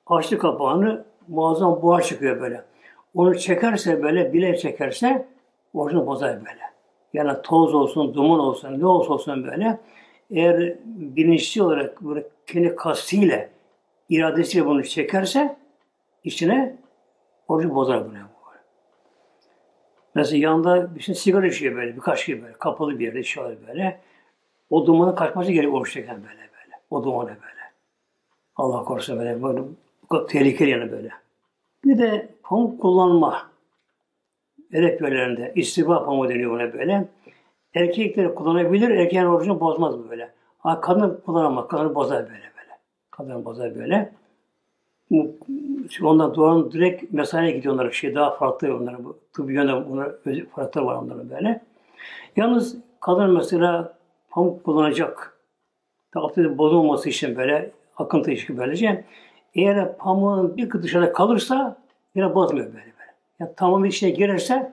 Açtı 0.06 0.38
kapağını 0.38 1.04
muazzam 1.28 1.82
buhar 1.82 2.02
çıkıyor 2.02 2.40
böyle. 2.40 2.64
Onu 3.14 3.38
çekerse 3.38 4.02
böyle 4.02 4.32
bile 4.32 4.56
çekerse 4.56 5.26
orucunu 5.74 6.06
bozar 6.06 6.36
böyle. 6.36 6.70
Yani 7.12 7.32
toz 7.42 7.74
olsun, 7.74 8.14
duman 8.14 8.40
olsun, 8.40 8.80
ne 8.80 8.86
olsa 8.86 9.12
olsun 9.12 9.44
böyle. 9.44 9.78
Eğer 10.30 10.74
bilinçli 10.84 11.62
olarak 11.62 12.02
böyle 12.02 12.26
kendi 12.46 12.76
kastıyla, 12.76 13.48
iradesiyle 14.10 14.66
bunu 14.66 14.84
çekerse 14.84 15.56
içine 16.24 16.76
orucu 17.48 17.74
bozar 17.74 18.04
bunu. 18.04 18.30
Mesela 20.14 20.38
yanında 20.38 20.94
bir 20.94 21.00
şey 21.00 21.14
sigara 21.14 21.46
içiyor 21.46 21.76
böyle, 21.76 21.96
birkaç 21.96 22.26
gibi 22.26 22.42
böyle, 22.42 22.52
kapalı 22.52 22.98
bir 22.98 23.04
yerde 23.04 23.20
içiyor 23.20 23.56
böyle. 23.68 24.00
O 24.70 24.86
dumanın 24.86 25.14
kaçması 25.14 25.52
gerekiyor 25.52 25.72
oruç 25.72 25.92
çeken 25.92 26.16
böyle 26.16 26.38
böyle. 26.38 26.80
O 26.90 27.04
dumanı 27.04 27.28
böyle. 27.28 27.60
Allah 28.56 28.84
korusun 28.84 29.18
böyle, 29.18 29.42
böyle 29.42 29.62
tehlikeli 30.28 30.70
yani 30.70 30.92
böyle. 30.92 31.10
Bir 31.84 31.98
de 31.98 32.28
pamuk 32.42 32.80
kullanma. 32.80 33.50
Edep 34.72 35.00
yönlerinde 35.00 35.52
istiba 35.54 36.04
pamuğu 36.04 36.28
deniyor 36.28 36.50
buna 36.50 36.72
böyle. 36.72 37.08
Erkekleri 37.74 38.34
kullanabilir, 38.34 38.90
erkeğin 38.90 39.24
orucunu 39.24 39.60
bozmaz 39.60 40.10
böyle. 40.10 40.30
Ha, 40.58 40.80
kadın 40.80 41.22
kullanamaz, 41.26 41.68
kadını 41.68 41.94
bozar 41.94 42.28
böyle 42.28 42.49
Kadını 43.20 43.44
bozar 43.44 43.74
böyle. 43.74 44.12
Ondan 46.02 46.34
doğan 46.34 46.72
direkt 46.72 47.12
mesaneye 47.12 47.50
gidiyorlar. 47.50 47.90
Şey 47.90 48.14
daha 48.14 48.30
farklı 48.30 48.76
onların 48.76 49.04
bu 49.04 49.18
tıbbi 49.32 49.54
yönde 49.54 49.90
bunlar 49.90 50.12
farklı 50.54 50.84
var 50.84 50.94
onların 50.94 51.30
böyle. 51.30 51.60
Yalnız 52.36 52.76
kadın 53.00 53.30
mesela 53.30 53.94
pamuk 54.30 54.64
kullanacak. 54.64 55.38
Abdesti 56.14 56.58
bozulması 56.58 57.08
için 57.08 57.36
böyle 57.36 57.70
akıntı 57.96 58.30
için 58.30 58.58
böylece 58.58 59.04
eğer 59.54 59.96
pamuğun 59.96 60.56
bir 60.56 60.70
dışarıda 60.70 61.12
kalırsa 61.12 61.76
yine 62.14 62.34
bozmuyor 62.34 62.66
böyle 62.66 62.74
böyle. 62.74 63.14
Yani 63.40 63.50
tamam 63.56 63.84
içine 63.84 64.10
girerse 64.10 64.72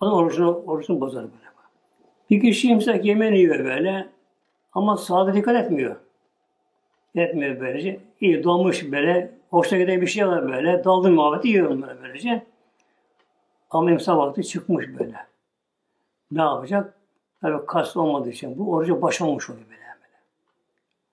onun 0.00 0.12
orucunu, 0.12 0.62
orucunu 0.66 1.00
bozar 1.00 1.22
böyle. 1.22 1.44
Bir 2.30 2.40
kişi 2.40 2.74
mesela 2.74 2.98
yemeğini 3.02 3.38
yiyor 3.38 3.64
böyle 3.64 4.08
ama 4.72 4.96
sağda 4.96 5.34
dikkat 5.34 5.64
etmiyor. 5.64 5.96
Etmiyor 7.14 7.60
böylece. 7.60 8.00
İyi 8.20 8.44
dolmuş 8.44 8.92
böyle, 8.92 9.34
hoşuna 9.50 9.78
giden 9.78 10.00
bir 10.00 10.06
şey 10.06 10.28
var 10.28 10.48
böyle, 10.48 10.84
daldı 10.84 11.10
muhabbeti 11.10 11.48
yiyor 11.48 11.70
onları 11.70 12.02
böylece. 12.02 12.46
Ama 13.70 13.90
imsa 13.90 14.18
vakti 14.18 14.44
çıkmış 14.44 14.86
böyle. 14.98 15.16
Ne 16.30 16.42
yapacak? 16.42 16.94
Tabi 17.40 17.66
kast 17.66 17.96
olmadığı 17.96 18.28
için 18.28 18.58
bu 18.58 18.72
orucu 18.72 19.02
başlamış 19.02 19.50
oluyor 19.50 19.66
böyle. 19.66 19.80
böyle. 19.80 20.18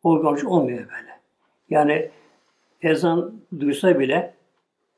O 0.04 0.10
orucu 0.10 0.49
olmuyor 0.49 0.80
böyle. 0.80 1.20
Yani 1.70 2.12
ezan 2.82 3.34
duysa 3.60 3.99
bile 3.99 4.34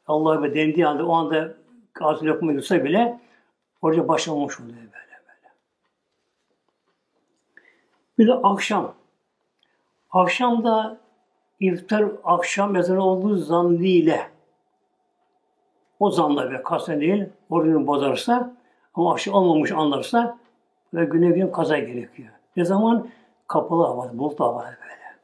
Allah 0.07 0.43
ve 0.43 0.55
dendiği 0.55 0.87
anda 0.87 1.05
o 1.05 1.13
anda 1.13 1.53
ağzı 2.01 2.25
lokma 2.25 2.51
yutsa 2.51 2.83
bile 2.83 3.19
orada 3.81 4.07
başlamamış 4.07 4.59
oluyor 4.59 4.77
böyle 4.77 4.93
böyle. 5.27 5.51
Bir 8.17 8.27
de 8.27 8.33
akşam. 8.33 8.95
Akşamda 10.13 10.97
iftar 11.59 12.05
akşam 12.23 12.75
ezanı 12.75 13.05
olduğu 13.05 13.37
zannıyla 13.37 14.19
o 15.99 16.11
zanla 16.11 16.51
ve 16.51 16.63
kasten 16.63 17.01
değil 17.01 17.25
orucunu 17.49 17.87
bozarsa 17.87 18.53
ama 18.93 19.11
akşam 19.11 19.33
olmamış 19.33 19.71
anlarsa 19.71 20.37
ve 20.93 21.05
güne 21.05 21.29
gün 21.29 21.47
kaza 21.47 21.77
gerekiyor. 21.77 22.29
Ne 22.57 22.65
zaman? 22.65 23.07
Kapalı 23.47 23.83
havada, 23.83 24.17
bulut 24.17 24.39
havada 24.39 24.65
böyle. 24.65 25.17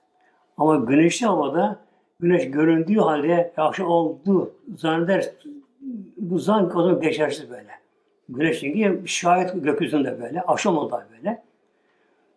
Ama 0.57 0.75
güneşli 0.75 1.25
havada 1.25 1.79
güneş 2.19 2.51
göründüğü 2.51 2.99
halde 2.99 3.53
akşam 3.57 3.87
oldu 3.87 4.51
zanneder. 4.77 5.29
Bu 6.17 6.39
zan 6.39 6.77
o 6.77 6.81
zaman 6.81 7.01
geçersiz 7.01 7.49
böyle. 7.49 7.71
Güneş 8.29 8.59
çünkü 8.59 9.07
şahit 9.07 9.63
gökyüzünde 9.63 10.21
böyle. 10.21 10.41
Akşam 10.41 10.77
oldu 10.77 11.01
böyle. 11.11 11.43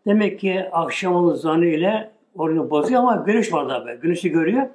Demek 0.06 0.40
ki 0.40 0.68
akşam 0.72 1.14
oldu 1.14 1.34
zanı 1.34 1.66
ile 1.66 2.10
orayı 2.36 2.70
bozuyor 2.70 3.00
ama 3.00 3.16
güneş 3.16 3.52
var 3.52 3.68
da 3.68 3.86
böyle. 3.86 3.96
Güneşi 3.96 4.30
görüyor. 4.30 4.66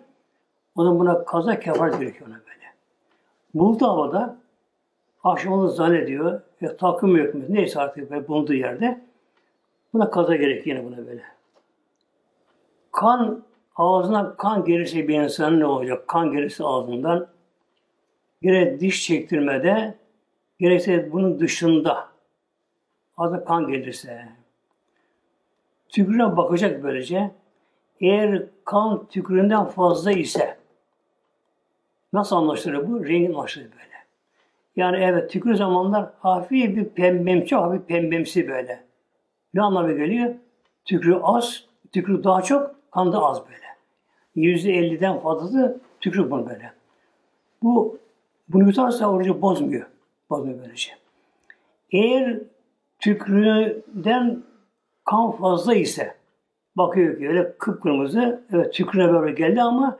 O 0.76 0.84
zaman 0.84 1.00
buna 1.00 1.26
kaza 1.26 1.60
kefaret 1.60 2.00
gerekiyor 2.00 2.30
ona 2.30 2.36
böyle. 2.36 2.74
Buldu 3.54 3.88
havada 3.88 4.38
akşam 5.24 5.54
oldu 5.54 5.68
zannediyor. 5.68 6.42
Ya, 6.62 6.78
takım 6.78 7.18
yok 7.18 7.34
mu? 7.36 7.42
Neyse 7.50 7.80
artık 7.80 8.12
böyle 8.12 8.28
bulunduğu 8.28 8.54
yerde. 8.54 9.02
Buna 9.94 10.10
kaza 10.10 10.36
gerekiyor 10.36 10.78
yine 10.78 10.88
buna 10.88 11.08
böyle. 11.08 11.24
Kan 12.92 13.44
ağzına 13.76 14.36
kan 14.36 14.66
gelirse 14.66 15.08
bir 15.08 15.22
insanın 15.22 15.60
ne 15.60 15.66
olacak? 15.66 16.08
Kan 16.08 16.32
gelirse 16.32 16.64
ağzından 16.64 17.28
gerek 18.42 18.80
diş 18.80 19.06
çektirmede 19.08 19.96
gerekse 20.60 21.12
bunun 21.12 21.40
dışında 21.40 22.08
ağzına 23.18 23.44
kan 23.44 23.68
gelirse 23.68 24.30
tükürüğe 25.90 26.38
bakacak 26.38 26.84
böylece 26.84 27.32
eğer 28.02 28.44
kan 28.66 29.06
tükürüğünden 29.06 29.66
fazla 29.66 30.12
ise 30.12 30.58
nasıl 32.14 32.36
anlaşılır 32.36 32.88
bu? 32.88 33.06
Rengi 33.08 33.30
anlaşılır 33.30 33.66
böyle. 33.72 33.98
Yani 34.76 34.98
evet 34.98 35.32
tükür 35.32 35.56
zamanlar 35.56 36.10
hafif 36.20 36.76
bir 36.76 36.86
pembemsi, 36.86 37.56
hafif 37.56 37.88
pembemsi 37.88 38.48
böyle. 38.48 38.84
Ne 39.54 39.62
anlamı 39.62 39.94
geliyor? 39.94 40.36
Tükrü 40.86 41.20
az, 41.24 41.64
tükrü 41.92 42.24
daha 42.24 42.42
çok, 42.42 42.76
kan 42.92 43.14
da 43.14 43.24
az 43.24 43.42
böyle. 43.46 43.68
Yüzde 44.36 44.72
elliden 44.72 45.20
fazlası 45.20 45.80
tükrü 46.02 46.32
bunu 46.32 46.50
böyle. 46.50 46.74
Bu 47.64 47.98
bunu 48.50 48.68
yutarsa 48.68 49.12
orucu 49.12 49.42
bozmuyor. 49.42 49.88
Bozmuyor 50.30 50.60
böylece. 50.60 50.92
Eğer 51.92 52.40
tükrüden 53.00 54.44
kan 55.06 55.32
fazla 55.32 55.74
ise 55.76 56.16
bakıyor 56.78 57.18
ki 57.18 57.28
öyle 57.28 57.58
kıpkırmızı 57.58 58.44
evet 58.54 58.74
tükrüne 58.74 59.14
böyle 59.14 59.32
geldi 59.32 59.62
ama 59.62 60.00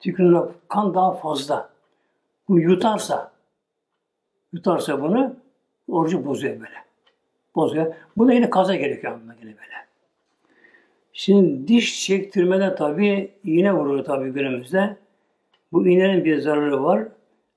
tükrüne 0.00 0.40
kan 0.68 0.94
daha 0.94 1.12
fazla. 1.12 1.70
Bunu 2.48 2.60
yutarsa 2.60 3.32
yutarsa 4.52 5.02
bunu 5.02 5.36
orucu 5.88 6.26
bozuyor 6.26 6.54
böyle. 6.54 6.84
Bozuyor. 7.54 7.94
Buna 8.16 8.32
yine 8.32 8.50
kaza 8.50 8.74
gerekiyor 8.74 9.12
anlamına 9.12 9.34
yine 9.34 9.50
böyle. 9.50 9.68
Şimdi 11.12 11.68
diş 11.68 12.04
çektirmede 12.04 12.74
tabi 12.74 13.30
iğne 13.44 13.72
vurur 13.72 14.04
tabi 14.04 14.30
günümüzde. 14.30 14.96
Bu 15.72 15.88
iğnenin 15.88 16.24
bir 16.24 16.38
zararı 16.38 16.84
var. 16.84 17.08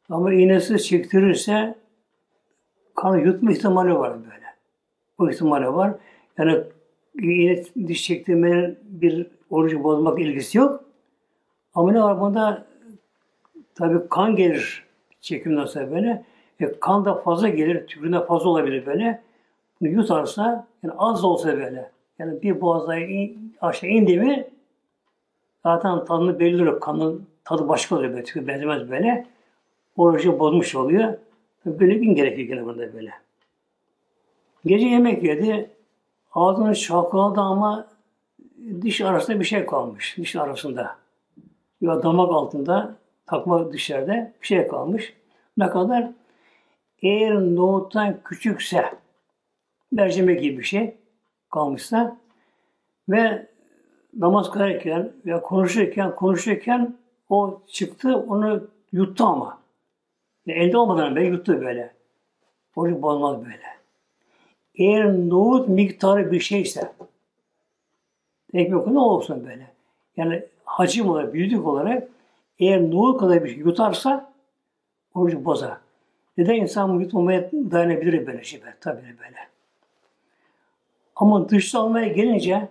Ama 0.09 0.33
iğnesiz 0.33 0.87
çektirirse 0.87 1.75
kanı 2.95 3.21
yutma 3.21 3.51
ihtimali 3.51 3.95
var 3.95 4.13
böyle. 4.13 4.45
Bu 5.19 5.31
ihtimali 5.31 5.73
var. 5.73 5.93
Yani 6.37 6.63
iğne 7.16 7.64
diş 7.88 8.03
çektirmenin 8.03 8.80
bir 8.84 9.28
orucu 9.49 9.84
bozmak 9.84 10.20
ilgisi 10.20 10.57
yok. 10.57 10.84
Ama 11.74 11.91
ne 11.91 12.01
var 12.01 12.22
bunda? 12.22 12.66
Tabi 13.76 14.09
kan 14.09 14.36
gelir 14.36 14.86
çekimden 15.22 15.66
sonra 15.66 15.91
böyle. 15.91 16.26
E, 16.59 16.80
kan 16.80 17.05
da 17.05 17.16
fazla 17.16 17.49
gelir, 17.49 17.88
tükürüğünde 17.88 18.26
fazla 18.26 18.49
olabilir 18.49 18.86
böyle. 18.86 19.22
Bunu 19.82 19.89
yutarsa, 19.89 20.68
yani 20.84 20.93
az 20.97 21.24
da 21.24 21.28
olsa 21.28 21.57
böyle. 21.57 21.91
Yani 22.20 22.41
bir 22.41 22.62
boğazda 22.62 22.95
in, 22.95 23.55
aşağı 23.62 23.89
indi 23.89 24.18
mi 24.18 24.47
zaten 25.64 26.05
tadını 26.05 26.39
belli 26.39 26.64
olur. 26.64 26.80
Kanın 26.80 27.28
tadı 27.43 27.68
başka 27.68 27.95
oluyor 27.95 28.12
böyle. 28.12 28.24
Tükür 28.24 28.47
benzemez 28.47 28.89
böyle. 28.89 29.28
Orucu 29.97 30.39
bozmuş 30.39 30.76
oluyor. 30.76 31.14
Böyle 31.66 31.93
gün 31.93 32.16
gerekiyor 32.16 32.47
gene 32.47 32.66
burada 32.66 32.93
böyle. 32.93 33.12
Gece 34.66 34.88
yemek 34.88 35.24
yedi. 35.24 35.70
Ağzını 36.34 36.75
çalkaladı 36.75 37.41
ama 37.41 37.88
diş 38.82 39.01
arasında 39.01 39.39
bir 39.39 39.45
şey 39.45 39.65
kalmış. 39.65 40.17
Diş 40.17 40.36
arasında. 40.36 40.95
Ya 41.82 42.03
damak 42.03 42.32
altında 42.32 42.95
takma 43.25 43.73
dışarıda 43.73 44.34
bir 44.41 44.47
şey 44.47 44.67
kalmış. 44.67 45.13
Ne 45.57 45.69
kadar? 45.69 46.11
Eğer 47.01 47.36
nohuttan 47.36 48.17
küçükse 48.23 48.93
mercimek 49.91 50.41
gibi 50.41 50.57
bir 50.57 50.63
şey 50.63 50.97
kalmışsa 51.49 52.17
ve 53.09 53.47
namaz 54.17 54.51
kılarken 54.51 55.11
veya 55.25 55.41
konuşurken 55.41 56.15
konuşurken 56.15 56.95
o 57.29 57.61
çıktı 57.67 58.17
onu 58.17 58.67
yuttu 58.91 59.25
ama. 59.25 59.61
Yani 60.45 60.59
elde 60.59 60.77
olmadan 60.77 61.15
böyle 61.15 61.27
yuttu 61.27 61.61
böyle. 61.61 61.93
Oruç 62.75 63.01
bozmaz 63.01 63.45
böyle. 63.45 63.80
Eğer 64.76 65.13
nohut 65.13 65.67
miktarı 65.67 66.32
bir 66.32 66.39
şeyse 66.39 66.93
ekmek 68.53 68.88
ne 68.88 68.99
olsun 68.99 69.45
böyle. 69.45 69.67
Yani 70.17 70.45
hacim 70.65 71.09
olarak, 71.09 71.34
büyüklük 71.34 71.67
olarak 71.67 72.07
eğer 72.59 72.91
nohut 72.91 73.19
kadar 73.19 73.43
bir 73.43 73.49
şey 73.49 73.57
yutarsa 73.57 74.34
orucu 75.13 75.45
bozar. 75.45 75.78
Neden 76.38 76.55
insan 76.55 76.99
yutmamaya 76.99 77.51
dayanabilir 77.51 78.28
böyle 78.28 78.43
şey? 78.43 78.61
Tabii 78.82 79.01
böyle. 79.01 79.38
Ama 81.15 81.49
dışta 81.49 81.80
almaya 81.80 82.07
gelince 82.07 82.67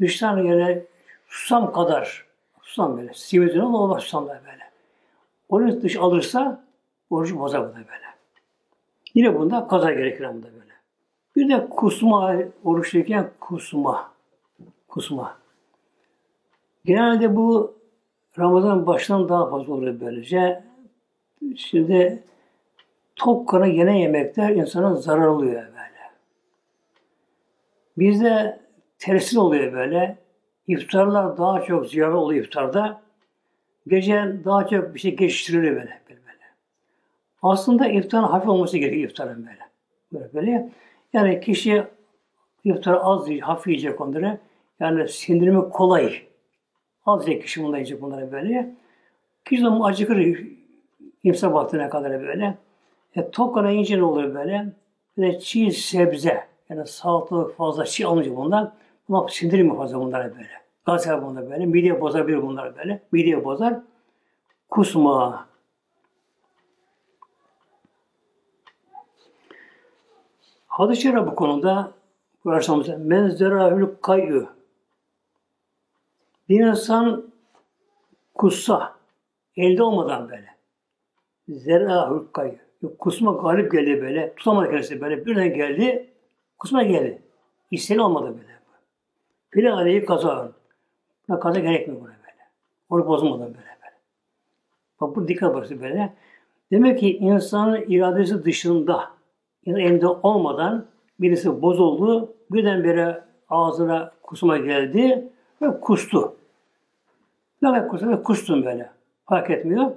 dıştan 0.00 0.42
gene 0.42 0.82
susam 1.28 1.72
kadar 1.72 2.26
susam 2.62 2.96
böyle. 2.96 3.14
Simitini 3.14 3.62
ama 3.62 3.78
olmaz 3.78 4.02
susamlar 4.02 4.40
böyle. 4.46 4.70
Onu 5.48 5.82
dış 5.82 5.96
alırsa 5.96 6.64
orucu 7.10 7.38
bozar 7.38 7.62
bu 7.62 7.72
da 7.72 7.76
böyle. 7.76 8.04
Yine 9.14 9.38
bunda 9.38 9.68
kaza 9.68 9.92
gerekir 9.92 10.28
bunda 10.34 10.46
böyle. 10.46 10.73
Bir 11.36 11.48
de 11.48 11.68
kusma, 11.68 12.36
oruçluyken 12.64 13.30
kusma. 13.40 14.10
Kusma. 14.88 15.36
Genelde 16.84 17.36
bu 17.36 17.74
Ramazan 18.38 18.86
başından 18.86 19.28
daha 19.28 19.50
fazla 19.50 19.72
oluyor 19.72 20.00
böylece. 20.00 20.64
Şimdi 21.56 22.22
tok 23.16 23.48
karın 23.48 23.66
yene 23.66 24.00
yemekler 24.00 24.50
insana 24.50 24.94
zarar 24.96 25.26
oluyor 25.26 25.54
böyle. 25.54 26.10
Bizde 27.98 28.60
tersi 28.98 29.38
oluyor 29.38 29.72
böyle. 29.72 30.18
İftarlar 30.66 31.38
daha 31.38 31.62
çok 31.62 31.86
ziyaret 31.86 32.14
oluyor 32.14 32.44
iftarda. 32.44 33.02
Gece 33.86 34.36
daha 34.44 34.66
çok 34.66 34.94
bir 34.94 35.00
şey 35.00 35.16
geçiştiriliyor 35.16 35.74
böyle, 35.74 36.00
böyle. 36.08 36.20
Aslında 37.42 37.86
iftarın 37.86 38.24
hafif 38.24 38.48
olması 38.48 38.78
gerekiyor 38.78 39.10
iftarın 39.10 39.46
böyle. 39.46 39.58
Böyle 40.12 40.34
böyle. 40.34 40.70
Yani 41.14 41.40
kişi 41.40 41.84
iftar 42.64 42.98
az 43.02 43.28
yiyecek, 43.28 43.48
hafif 43.48 43.66
yiyecek 43.66 44.00
onları. 44.00 44.38
Yani 44.80 45.08
sindirimi 45.08 45.70
kolay. 45.70 46.22
Az 47.06 47.28
yiyecek 47.28 47.46
kişi 47.46 47.62
bunları 47.62 47.76
yiyecek 47.76 48.02
bunları 48.02 48.32
böyle. 48.32 48.74
Kişi 49.44 49.64
de 49.64 49.68
acıkır 49.68 50.38
imsa 51.22 51.52
vaktine 51.52 51.88
kadar 51.88 52.22
böyle. 52.22 52.58
E, 53.16 53.30
tok 53.30 53.54
kana 53.54 53.70
ince 53.70 53.98
ne 53.98 54.04
oluyor 54.04 54.34
böyle? 54.34 54.72
Bir 55.18 55.38
çiğ 55.38 55.70
sebze. 55.70 56.44
Yani 56.68 56.86
salatalık 56.86 57.56
fazla 57.56 57.84
çiğ 57.84 58.06
alınca 58.06 58.36
bundan. 58.36 58.74
Bunlar 59.08 59.28
sindirim 59.28 59.66
mi 59.66 59.76
fazla 59.76 60.00
bunlara 60.00 60.34
böyle. 60.34 60.48
Gaz 60.86 61.08
bunlar 61.22 61.50
böyle. 61.50 61.66
Midye 61.66 62.00
bozabilir 62.00 62.42
bunlar 62.42 62.76
böyle. 62.76 63.02
Midye 63.12 63.44
bozar. 63.44 63.80
Kusma. 64.70 65.46
Hadis-i 70.74 71.16
bu 71.16 71.34
konuda 71.34 71.92
bu 72.44 72.50
arsamızda 72.50 72.98
men 72.98 73.28
zerahül 73.28 73.86
kayyü 74.02 74.46
bir 76.48 76.66
insan 76.66 77.24
kussa 78.34 78.96
elde 79.56 79.82
olmadan 79.82 80.28
böyle 80.30 80.48
zerahül 81.48 82.20
kayyü 82.32 82.58
kusma 82.98 83.32
galip 83.32 83.72
geldi 83.72 84.02
böyle. 84.02 84.34
Tutamadı 84.34 84.70
kendisi 84.70 85.00
böyle. 85.00 85.26
Birden 85.26 85.54
geldi. 85.54 86.10
Kusma 86.58 86.82
geldi. 86.82 87.22
İsteni 87.70 88.02
olmadı 88.02 88.34
böyle. 88.40 88.58
Bile 89.54 89.72
aleyhi 89.72 90.04
kaza. 90.04 90.52
Buna 91.28 91.40
kaza 91.40 91.60
gerekmiyor 91.60 92.00
buna 92.00 92.08
böyle. 92.08 92.50
Onu 92.88 93.06
bozmadan 93.06 93.46
böyle 93.46 93.56
böyle. 93.56 93.94
Bak 95.00 95.16
bu 95.16 95.28
dikkat 95.28 95.54
bakısı 95.54 95.82
böyle. 95.82 96.12
Demek 96.72 96.98
ki 96.98 97.16
insanın 97.16 97.84
iradesi 97.88 98.44
dışında 98.44 99.14
yani 99.66 99.82
elinde 99.82 100.06
olmadan 100.06 100.86
birisi 101.20 101.62
bozuldu. 101.62 102.32
Birdenbire 102.50 103.24
ağzına 103.50 104.12
kusma 104.22 104.56
geldi 104.56 105.28
ve 105.62 105.80
kustu. 105.80 106.36
Ne 107.62 107.68
kadar 107.68 107.88
kustu 107.88 108.08
ve 108.08 108.22
kustum 108.22 108.64
böyle. 108.64 108.90
Fark 109.26 109.50
etmiyor. 109.50 109.90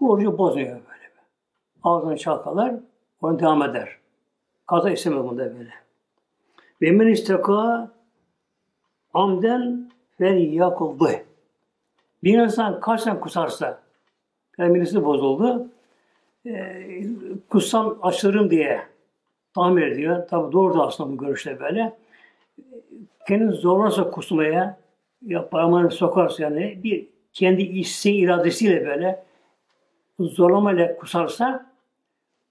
Bu 0.00 0.10
orucu 0.10 0.38
bozuyor 0.38 0.68
böyle 0.68 1.04
ağzını 1.84 2.16
çalkalar, 2.16 2.74
onu 3.22 3.38
devam 3.38 3.62
eder. 3.62 3.96
Kaza 4.66 4.90
istemez 4.90 5.24
bunda 5.24 5.58
böyle. 5.58 5.74
Ve 6.82 6.90
men 6.90 7.06
isteka 7.06 7.90
amden 9.14 9.90
fel 10.18 10.52
yakuldu. 10.52 11.08
Bir 12.24 12.38
insan 12.38 12.80
kaç 12.80 13.00
sene 13.00 13.20
kusarsa, 13.20 13.78
yani 14.58 14.74
birisi 14.74 15.04
bozuldu, 15.04 15.68
e, 16.46 17.06
kussam 17.48 17.98
açılırım 18.02 18.50
diye 18.50 18.82
tahmin 19.54 19.82
ediyor. 19.82 20.28
Tabi 20.28 20.52
doğru 20.52 20.74
da 20.74 20.86
aslında 20.86 21.12
bu 21.12 21.16
görüşte 21.24 21.60
böyle. 21.60 21.96
Kendini 23.28 23.52
zorlarsa 23.52 24.10
kusmaya, 24.10 24.78
ya 25.22 25.48
parmağını 25.48 25.90
sokarsa 25.90 26.42
yani 26.42 26.80
bir 26.84 27.06
kendi 27.32 27.62
isteği 27.62 28.24
iradesiyle 28.24 28.86
böyle 28.86 29.24
zorlamayla 30.18 30.96
kusarsa 30.96 31.66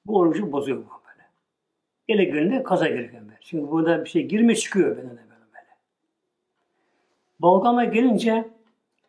bu 0.06 0.18
orucu 0.18 0.52
bozuyor 0.52 0.78
bu 0.78 0.90
böyle. 1.08 1.30
Ele 2.08 2.24
gününde 2.24 2.64
kaza 2.64 2.88
gerekiyor 2.88 3.22
böyle. 3.22 3.38
Çünkü 3.42 3.72
burada 3.72 4.06
bir 4.06 4.10
şey 4.10 4.28
girme 4.28 4.56
çıkıyor 4.56 4.98
bedene 4.98 5.10
böyle. 5.10 5.18
böyle. 5.54 5.68
Balgama 7.40 7.86
gelince 7.86 8.50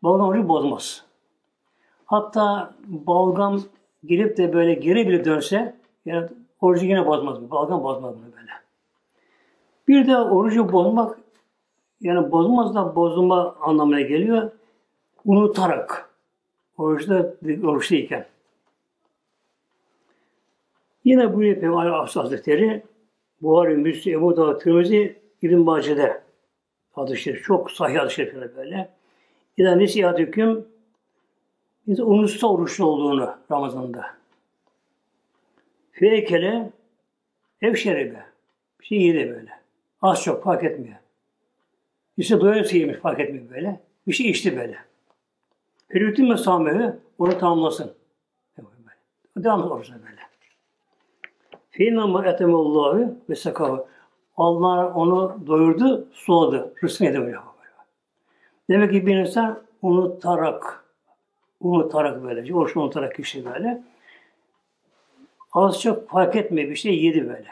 balgam 0.03 0.28
orucu 0.28 0.49
bozmaz. 0.49 1.05
Hatta 2.05 2.74
balgam 2.87 3.62
gelip 4.07 4.37
de 4.37 4.53
böyle 4.53 4.75
geri 4.75 5.09
bile 5.09 5.25
dönse 5.25 5.77
yani 6.07 6.29
orucu 6.61 6.87
yine 6.87 7.07
bozmaz. 7.07 7.51
Balgam 7.51 7.85
bozmaz 7.85 8.15
bunu 8.15 8.33
böyle. 8.37 8.51
Bir 9.89 10.07
de 10.07 10.17
orucu 10.17 10.73
bozmak 10.73 11.19
yani 12.01 12.31
bozmaz 12.31 12.75
da 12.75 12.97
bozulma 12.97 13.57
anlamına 13.61 14.01
geliyor. 14.01 14.51
Unutarak. 15.25 16.11
Oruçta, 16.79 17.35
oruçluyken. 17.65 18.27
Yine 21.05 21.35
bu 21.35 21.39
Peygamber 21.39 21.91
Hazretleri 21.91 22.83
Buhari, 23.43 23.77
Müslim, 23.77 24.19
Ebu 24.19 24.37
Dağ, 24.37 24.59
Tirmizi, 24.59 25.21
İbn 25.43 25.59
Mace'de. 25.59 26.23
Çok 27.43 27.71
sahih 27.71 27.99
hadis 27.99 28.19
böyle. 28.57 28.89
İzâ 29.57 29.75
nesihat 29.75 30.19
hüküm 30.19 30.67
biz 31.87 32.01
unutsa 32.01 32.47
oruçlu 32.47 32.87
olduğunu 32.87 33.37
Ramazan'da. 33.51 34.07
Feykele 35.93 36.70
ev 37.62 37.74
şeribe. 37.74 38.24
Bir 38.80 38.85
şey 38.87 39.03
yedi 39.03 39.30
böyle. 39.30 39.51
Az 40.03 40.22
çok 40.22 40.45
fark 40.45 40.64
etmiyor. 40.64 40.97
İşte 42.16 42.41
doyarsa 42.41 42.76
yemiş 42.76 42.97
fark 42.97 43.20
etmiyor 43.20 43.51
böyle. 43.51 43.80
Bir 44.07 44.12
şey 44.12 44.30
içti 44.30 44.57
böyle. 44.57 44.78
Hürriyetin 45.91 46.28
mesamevi 46.28 46.93
onu 47.18 47.39
tamamlasın. 47.39 47.95
Devam 49.37 49.70
oruçla 49.70 49.95
böyle. 49.95 50.20
Fînâmâ 51.70 52.26
etemallâhu 52.26 53.18
ve 53.30 53.35
sekâhu. 53.35 53.87
Allah 54.37 54.95
onu 54.95 55.39
doyurdu, 55.47 56.09
suladı. 56.12 56.74
Rızkını 56.85 57.09
yedi. 57.09 57.37
Demek 58.70 58.93
ki 58.93 59.07
bir 59.07 59.16
insan 59.16 59.62
unutarak, 59.82 60.84
unutarak 61.69 62.23
böylece, 62.23 62.55
oruçlu 62.55 62.83
unutarak 62.83 63.15
kişi 63.15 63.45
böyle. 63.45 63.83
Az 65.53 65.81
çok 65.81 66.09
fark 66.09 66.35
bir 66.51 66.77
şey 66.77 67.05
yedi 67.05 67.29
böyle. 67.29 67.49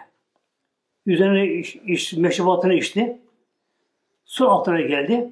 Üzerine 1.07 1.47
iş, 1.47 1.77
iş 1.77 2.13
meşrubatını 2.13 2.75
içti. 2.75 3.19
Su 4.25 4.51
altına 4.51 4.81
geldi. 4.81 5.31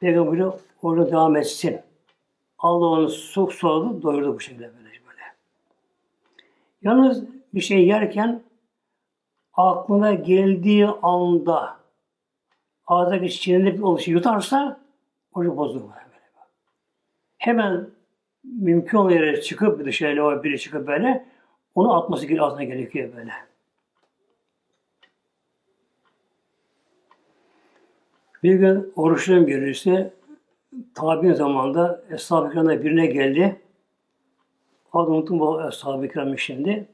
Peygamber 0.00 0.46
orada 0.82 1.10
devam 1.10 1.36
etsin. 1.36 1.80
Allah 2.58 2.86
onu 2.86 3.08
su 3.08 3.50
suladı, 3.50 4.02
doyurdu 4.02 4.34
bu 4.34 4.40
şekilde 4.40 4.62
böyle. 4.62 4.84
böyle. 4.84 5.22
Yalnız 6.82 7.24
bir 7.54 7.60
şey 7.60 7.86
yerken 7.86 8.42
aklına 9.54 10.14
geldiği 10.14 10.86
anda 10.86 11.76
ağızdaki 12.86 13.30
çiğnenip 13.30 13.84
oluşu 13.84 14.10
yutarsa 14.10 14.80
orucu 15.34 15.56
bozulur. 15.56 16.09
Hemen 17.40 17.90
mümkün 18.44 18.98
olan 18.98 19.10
yere 19.10 19.40
çıkıp 19.40 19.84
dışarı 19.84 20.44
biri 20.44 20.60
çıkıp 20.60 20.86
böyle 20.86 21.26
onu 21.74 21.94
atması 21.96 22.22
gerekiyor, 22.22 22.46
ağzına 22.46 22.64
gerekiyor 22.64 23.10
böyle. 23.16 23.32
Bir 28.42 28.54
gün 28.54 28.92
oruçluyum 28.96 29.46
birisi 29.46 30.12
tabi'in 30.94 31.32
zamanında 31.32 32.02
Eshab-ı 32.10 32.82
birine 32.84 33.06
geldi. 33.06 33.60
Adını 34.92 35.14
unuttum 35.14 35.40
bu 35.40 35.68
Eshab-ı 35.68 36.38
şimdi. 36.38 36.88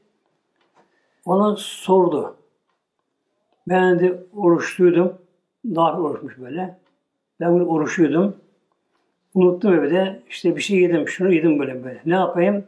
Ona 1.25 1.55
sordu. 1.55 2.37
Ben 3.67 3.99
de 3.99 4.23
oruçluydum. 4.35 5.17
Daha 5.65 6.01
oruçmuş 6.01 6.37
böyle. 6.37 6.79
Ben 7.39 7.53
bunu 7.53 7.65
oruçluydum. 7.65 8.46
Unuttum 9.37 9.73
evde. 9.73 10.19
İşte 10.29 10.55
bir 10.55 10.61
şey 10.61 10.79
yedim. 10.79 11.07
Şunu 11.07 11.33
yedim 11.33 11.59
böyle 11.59 11.83
böyle. 11.83 12.01
Ne 12.05 12.13
yapayım? 12.13 12.67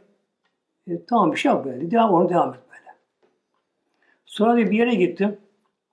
E, 0.88 1.04
tamam 1.06 1.32
bir 1.32 1.36
şey 1.36 1.52
yap 1.52 1.64
böyle. 1.64 1.90
Devam 1.90 2.14
onu 2.14 2.28
devam 2.28 2.54
et 2.54 2.60
böyle. 2.70 2.96
Sonra 4.24 4.56
bir 4.56 4.78
yere 4.78 4.94
gittim. 4.94 5.38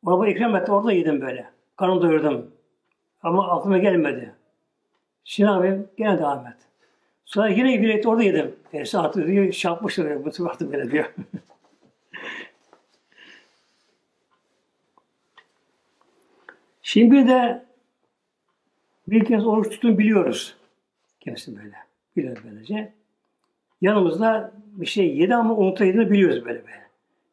Orada 0.05 0.27
ikram 0.27 0.55
etti. 0.55 0.71
Orada 0.71 0.91
yedim 0.91 1.21
böyle. 1.21 1.49
Karnımı 1.77 2.01
doyurdum. 2.01 2.51
Ama 3.23 3.51
aklıma 3.51 3.77
gelmedi. 3.77 4.35
Şimdi 5.23 5.49
abi 5.49 5.79
gene 5.97 6.17
devam 6.17 6.47
et. 6.47 6.57
Sonra 7.25 7.47
yine 7.47 7.81
bir 7.81 7.89
et 7.89 8.05
orada 8.05 8.23
yedim. 8.23 8.55
Tersi 8.71 8.97
artık 8.97 9.27
diyor, 9.27 9.51
şapmıştır. 9.51 10.25
Bu 10.25 10.31
sefer 10.31 10.71
böyle 10.71 10.91
diyor. 10.91 11.13
Şimdi 16.81 17.27
de 17.27 17.65
bir 19.07 19.25
kez 19.25 19.47
oruç 19.47 19.69
tutun 19.69 19.97
biliyoruz. 19.97 20.56
Kendisi 21.27 21.57
böyle. 21.57 21.75
Biliyoruz 22.17 22.43
böylece. 22.45 22.93
Yanımızda 23.81 24.51
bir 24.55 24.85
şey 24.85 25.17
yedi 25.17 25.35
ama 25.35 25.55
unutayını 25.55 26.11
biliyoruz 26.11 26.45
böyle 26.45 26.65
böyle. 26.65 26.87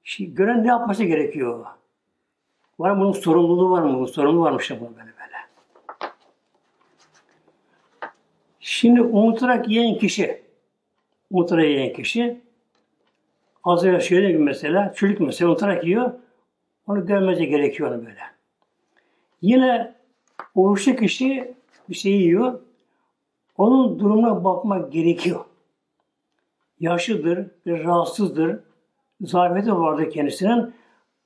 Şimdi 0.04 0.34
gören 0.34 0.64
ne 0.64 0.68
yapması 0.68 1.04
gerekiyor? 1.04 1.66
Var 2.78 2.90
mı 2.90 3.00
bunun 3.00 3.12
sorumluluğu 3.12 3.70
var 3.70 3.82
mı? 3.82 3.94
Bunun 3.94 4.06
sorumluluğu 4.06 4.44
varmış 4.44 4.70
ya 4.70 4.80
böyle 4.80 4.96
böyle. 4.96 5.36
Şimdi 8.60 9.02
unutarak 9.02 9.68
yiyen 9.68 9.98
kişi, 9.98 10.42
unutarak 11.30 11.64
yiyen 11.64 11.92
kişi, 11.92 12.40
az 13.64 13.84
önce 13.84 14.06
şöyle 14.06 14.28
gibi 14.28 14.42
mesela, 14.42 14.92
çocuk 14.94 15.20
mesela 15.20 15.50
unutarak 15.50 15.84
yiyor, 15.84 16.12
onu 16.86 17.06
görmesi 17.06 17.46
gerekiyor 17.46 17.90
böyle. 17.90 18.20
Yine 19.42 19.94
oruçlu 20.54 20.96
kişi 20.96 21.54
bir 21.88 21.94
şey 21.94 22.12
yiyor, 22.12 22.60
onun 23.56 23.98
durumuna 23.98 24.44
bakmak 24.44 24.92
gerekiyor. 24.92 25.44
Yaşlıdır, 26.80 27.46
bir 27.66 27.84
rahatsızdır, 27.84 28.60
zafiyeti 29.20 29.72
vardır 29.72 30.10
kendisinin 30.10 30.74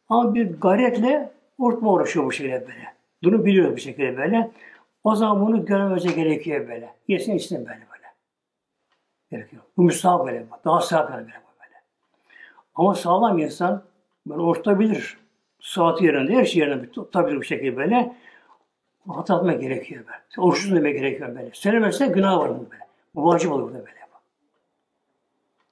ama 0.09 0.35
bir 0.35 0.61
gayretle 0.61 1.33
ortma 1.59 1.93
uğraşıyor 1.93 2.27
bu 2.27 2.33
şekilde 2.33 2.61
böyle. 2.61 2.95
Bunu 3.25 3.45
biliyor 3.45 3.77
bir 3.77 3.81
şekilde 3.81 4.17
böyle. 4.17 4.51
O 5.05 5.15
zaman 5.15 5.47
bunu 5.47 5.65
görmemize 5.65 6.13
gerekiyor 6.13 6.69
böyle. 6.69 6.95
Yesin 7.09 7.35
içsin 7.35 7.59
böyle 7.59 7.69
böyle. 7.69 8.07
Gerekiyor. 9.31 9.63
Bu 9.77 9.83
müstahap 9.83 10.27
böyle. 10.27 10.47
Daha 10.65 10.81
sağlam 10.81 11.13
böyle 11.13 11.27
böyle. 11.27 11.83
Ama 12.75 12.95
sağlam 12.95 13.39
insan 13.39 13.83
böyle 14.27 14.41
ortabilir. 14.41 15.19
Saati 15.61 16.05
yerinde, 16.05 16.33
her 16.33 16.45
şey 16.45 16.63
yerinde 16.63 16.91
tutabilir 16.91 17.37
bu 17.37 17.45
şekilde 17.45 17.77
böyle. 17.77 18.15
Hata 19.09 19.53
gerekiyor 19.53 20.05
böyle. 20.07 20.47
Oruçsuz 20.47 20.75
demek 20.75 20.99
gerekiyor 20.99 21.37
böyle. 21.37 21.51
Söylemezse 21.53 22.07
günah 22.07 22.39
var 22.39 22.51
bu 22.51 22.71
böyle. 22.71 22.83
Bu 23.15 23.25
vacip 23.25 23.53
olur 23.53 23.75
da 23.75 23.79
böyle. 23.79 23.99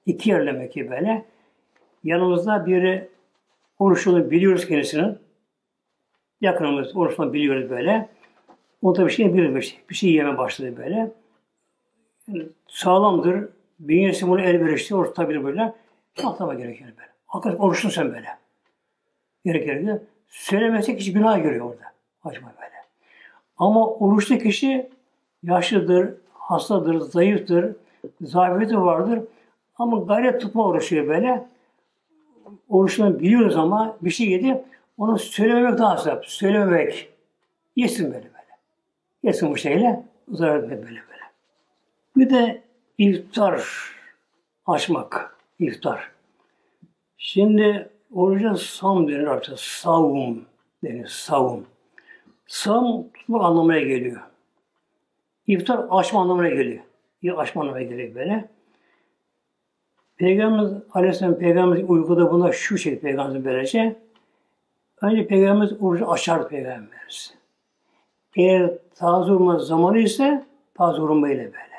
İki 0.05 0.29
yerlemek 0.29 0.71
ki 0.73 0.89
böyle. 0.89 1.25
Yanımızda 2.03 2.65
biri 2.65 3.09
oruçlu 3.79 4.31
biliyoruz 4.31 4.67
kendisinin. 4.67 5.17
Yakınımız 6.41 6.97
oruçlu 6.97 7.33
biliyoruz 7.33 7.69
böyle. 7.69 8.09
O 8.81 8.95
da 8.95 9.05
bir 9.05 9.11
şey 9.11 9.33
bilmiş. 9.33 9.81
Bir 9.89 9.95
şey 9.95 10.11
yeme 10.11 10.37
başladı 10.37 10.77
böyle. 10.77 11.11
Yani 12.27 12.45
sağlamdır. 12.67 13.49
Bünyesi 13.79 14.27
bunu 14.27 14.41
elverişli, 14.41 14.95
ortabilir 14.95 15.43
böyle. 15.43 15.73
Atlama 16.23 16.53
gerekiyor 16.53 16.89
böyle. 16.97 17.09
Hakikaten 17.27 17.57
oruçlu 17.57 17.91
sen 17.91 18.13
böyle. 18.13 18.27
Gerekiyor. 19.45 19.99
Söylemezsek 20.27 20.97
kişi 20.97 21.13
günah 21.13 21.43
görüyor 21.43 21.65
orada. 21.65 21.83
Acaba 22.23 22.53
böyle. 22.61 22.76
Ama 23.57 23.87
oruçlu 23.87 24.37
kişi 24.37 24.89
yaşlıdır, 25.43 26.13
hastadır, 26.33 26.99
zayıftır, 26.99 27.75
zafiyeti 28.21 28.81
vardır. 28.81 29.19
Ama 29.75 29.99
gayret 29.99 30.41
tutma 30.41 30.67
oruçluyor 30.67 31.07
böyle. 31.07 31.45
Oruçlarını 32.69 33.19
biliyoruz 33.19 33.55
ama 33.55 33.97
bir 34.01 34.09
şey 34.09 34.29
yedi. 34.29 34.63
Onu 34.97 35.19
söylememek 35.19 35.77
daha 35.77 35.97
sevap. 35.97 36.25
Söylememek. 36.25 37.09
Yesin 37.75 38.13
böyle. 38.13 38.27
Yesin 39.23 39.51
bu 39.51 39.57
şeyle 39.57 40.03
zarar 40.29 40.63
etme 40.63 40.77
böyle 40.77 40.85
böyle. 40.87 41.23
Bir 42.17 42.29
de 42.29 42.61
iftar 42.97 43.63
açmak. 44.65 45.37
iftar. 45.59 46.11
Şimdi 47.17 47.89
oruca 48.13 48.55
sam 48.55 49.07
denir 49.07 49.27
artık. 49.27 49.59
Savum 49.59 50.45
denir. 50.83 51.07
Savum. 51.07 51.65
Sam 52.47 53.03
tutmak 53.13 53.43
anlamaya 53.43 53.81
geliyor. 53.81 54.21
İftar 55.47 55.85
açma 55.89 56.21
anlamına 56.21 56.49
geliyor. 56.49 56.83
Bir 57.23 57.37
açma 57.37 57.61
anlamına 57.61 57.81
geliyor 57.81 58.15
böyle. 58.15 58.49
Peygamberimiz 60.17 60.83
Aleyhisselam 60.93 61.35
Peygamberimiz 61.35 61.89
uyguladı 61.89 62.31
buna 62.31 62.51
şu 62.51 62.77
şekilde 62.77 63.01
Peygamberimiz 63.01 63.45
böylece. 63.45 63.95
Önce 65.01 65.27
Peygamberimiz 65.27 65.81
orucu 65.81 66.11
açar 66.11 66.49
Peygamberimiz. 66.49 67.33
Eğer 68.35 68.71
taze 68.95 69.31
olma 69.31 69.59
zamanı 69.59 69.99
ise 69.99 70.45
taze 70.73 71.01
ile 71.01 71.37
böyle. 71.37 71.77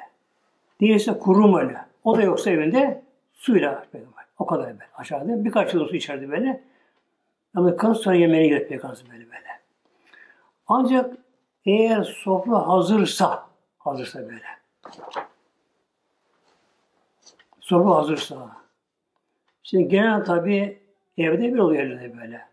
Değilse 0.81 1.19
kurumayla. 1.19 1.89
O 2.05 2.17
da 2.17 2.23
yoksa 2.23 2.51
evinde 2.51 3.03
suyla 3.33 3.87
Peygamber. 3.93 4.25
O 4.39 4.47
kadar 4.47 4.67
böyle 4.67 4.91
aşağıda. 4.97 5.45
Birkaç 5.45 5.75
yıl 5.75 5.89
su 5.89 5.97
içerdi 5.97 6.31
böyle. 6.31 6.63
Ama 7.55 7.77
kan 7.77 7.93
sonra 7.93 8.17
yemeğine 8.17 8.47
girer 8.47 8.69
Peygamber 8.69 8.99
böyle 9.13 9.25
böyle. 9.25 9.48
Ancak 10.69 11.17
eğer 11.65 12.03
sofra 12.03 12.69
hazırsa, 12.69 13.47
hazırsa 13.79 14.23
böyle. 14.23 14.43
Sofra 17.61 17.95
hazırsa. 17.95 18.57
Şimdi 19.63 19.89
genel 19.89 20.25
tabi 20.25 20.79
evde 21.19 21.55
bir 21.55 21.59
oluyor 21.59 21.83
evde 21.83 22.19
böyle. 22.19 22.49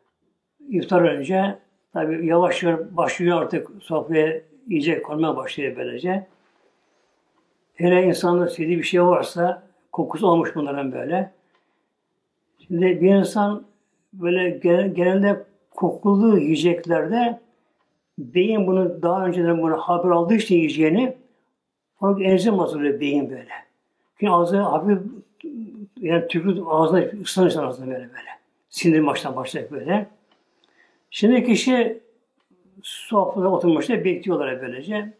İftar 0.69 1.01
önce 1.01 1.59
tabi 1.93 2.27
yavaş 2.27 2.63
yavaş 2.63 2.79
başlıyor 2.91 3.41
artık 3.41 3.71
sofraya 3.81 4.41
yiyecek 4.67 5.05
konmaya 5.05 5.35
başlıyor 5.35 5.75
böylece. 5.75 6.27
Hele 7.73 8.03
insanda 8.03 8.47
sevdiği 8.47 8.77
bir 8.77 8.83
şey 8.83 9.03
varsa 9.03 9.63
kokusu 9.91 10.27
olmuş 10.27 10.55
bunların 10.55 10.91
böyle. 10.91 11.31
Şimdi 12.67 13.01
bir 13.01 13.15
insan 13.15 13.65
böyle 14.13 14.49
genelde 14.87 15.45
kokulu 15.71 16.39
yiyeceklerde 16.39 17.44
beyin 18.17 18.67
bunu 18.67 19.01
daha 19.01 19.25
önceden 19.25 19.61
bunu 19.61 19.77
haber 19.77 20.09
aldığı 20.09 20.35
için 20.35 20.55
yiyeceğini 20.55 21.17
onu 22.01 22.23
enzim 22.23 22.59
hazırlıyor 22.59 22.99
beyin 22.99 23.29
böyle. 23.29 23.51
Çünkü 24.19 24.31
ağzı 24.31 24.57
hafif 24.57 24.99
yani 26.01 26.27
tükür 26.27 26.57
ağzına 26.67 26.99
ıslanır 27.23 27.55
ağzına 27.55 27.87
böyle 27.87 28.09
böyle. 28.09 28.29
Sinir 28.69 29.05
baştan 29.05 29.35
başlayıp 29.35 29.71
böyle. 29.71 30.07
Şimdi 31.11 31.43
kişi 31.43 31.99
sofrada 32.83 33.49
oturmuşlar 33.51 34.05
bekliyorlar 34.05 34.61
böylece. 34.61 35.13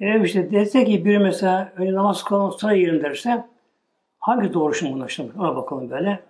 Evet 0.00 0.26
işte 0.26 0.50
dese 0.50 0.84
ki 0.84 1.04
biri 1.04 1.18
mesela 1.18 1.72
önce 1.76 1.94
namaz 1.94 2.24
kılalım 2.24 2.52
sıra 2.52 2.72
yiyelim 2.72 3.02
derse 3.02 3.44
hangi 4.18 4.52
doğru 4.52 4.74
şimdi 4.74 4.92
bunlar 4.92 5.08
şimdi? 5.08 5.32
Ona 5.38 5.56
bakalım 5.56 5.90
böyle. 5.90 6.20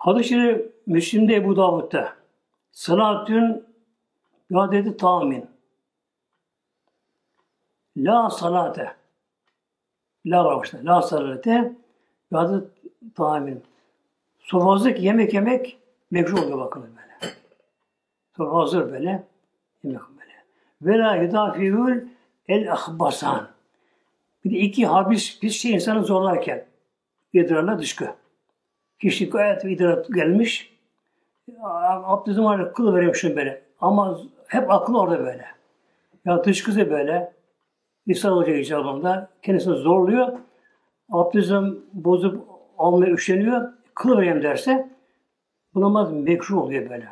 Hadis-i 0.00 0.28
Şerif 0.28 0.66
Müslim'de 0.86 1.34
Ebu 1.34 1.56
Davud'da 1.56 2.12
Salatün 2.72 3.64
Yadeti 4.50 4.96
Tamin 4.96 5.46
La 7.96 8.30
salate 8.30 8.94
La 10.26 10.44
var 10.44 10.64
işte. 10.64 10.84
La 10.84 11.02
salate 11.02 11.72
Yadeti 12.32 12.66
Tamin 13.14 13.62
Sofazlık 14.38 15.00
yemek 15.00 15.34
yemek 15.34 15.78
mekruh 16.10 16.42
oluyor 16.42 16.58
bakın 16.58 16.82
böyle. 16.82 17.34
Sonra 18.36 18.54
hazır 18.54 18.92
böyle 18.92 19.24
yemek 19.84 20.02
böyle. 20.10 20.34
Ve 20.82 20.98
la 20.98 21.16
yudafiül 21.16 22.08
el 22.48 22.72
ahbasan. 22.72 23.48
Bir 24.44 24.50
de 24.50 24.56
iki 24.56 24.86
habis 24.86 25.42
bir 25.42 25.50
şey 25.50 25.72
insanı 25.72 26.04
zorlarken 26.04 26.64
idrarla 27.32 27.78
dışkı. 27.78 28.14
Kişi 29.00 29.30
gayet 29.30 29.64
idrar 29.64 30.04
gelmiş. 30.14 30.70
Abdestim 31.62 32.44
var, 32.44 32.72
veriyorum 32.78 33.14
şunu 33.14 33.36
böyle. 33.36 33.62
Ama 33.80 34.18
hep 34.46 34.70
aklı 34.70 35.00
orada 35.00 35.18
böyle. 35.18 35.44
Ya 36.24 36.44
dışkısı 36.44 36.90
böyle. 36.90 37.32
İsa 38.06 38.30
Hoca 38.30 38.54
icabında 38.54 39.28
kendisini 39.42 39.74
zorluyor. 39.74 40.38
Abdestim 41.10 41.84
bozup 41.92 42.44
almaya 42.78 43.12
üşeniyor. 43.12 43.68
Kılı 43.94 44.18
vereyim 44.18 44.42
derse 44.42 44.88
bu 45.74 45.80
namaz 45.80 46.12
mekruh 46.12 46.58
oluyor 46.58 46.90
böyle. 46.90 47.08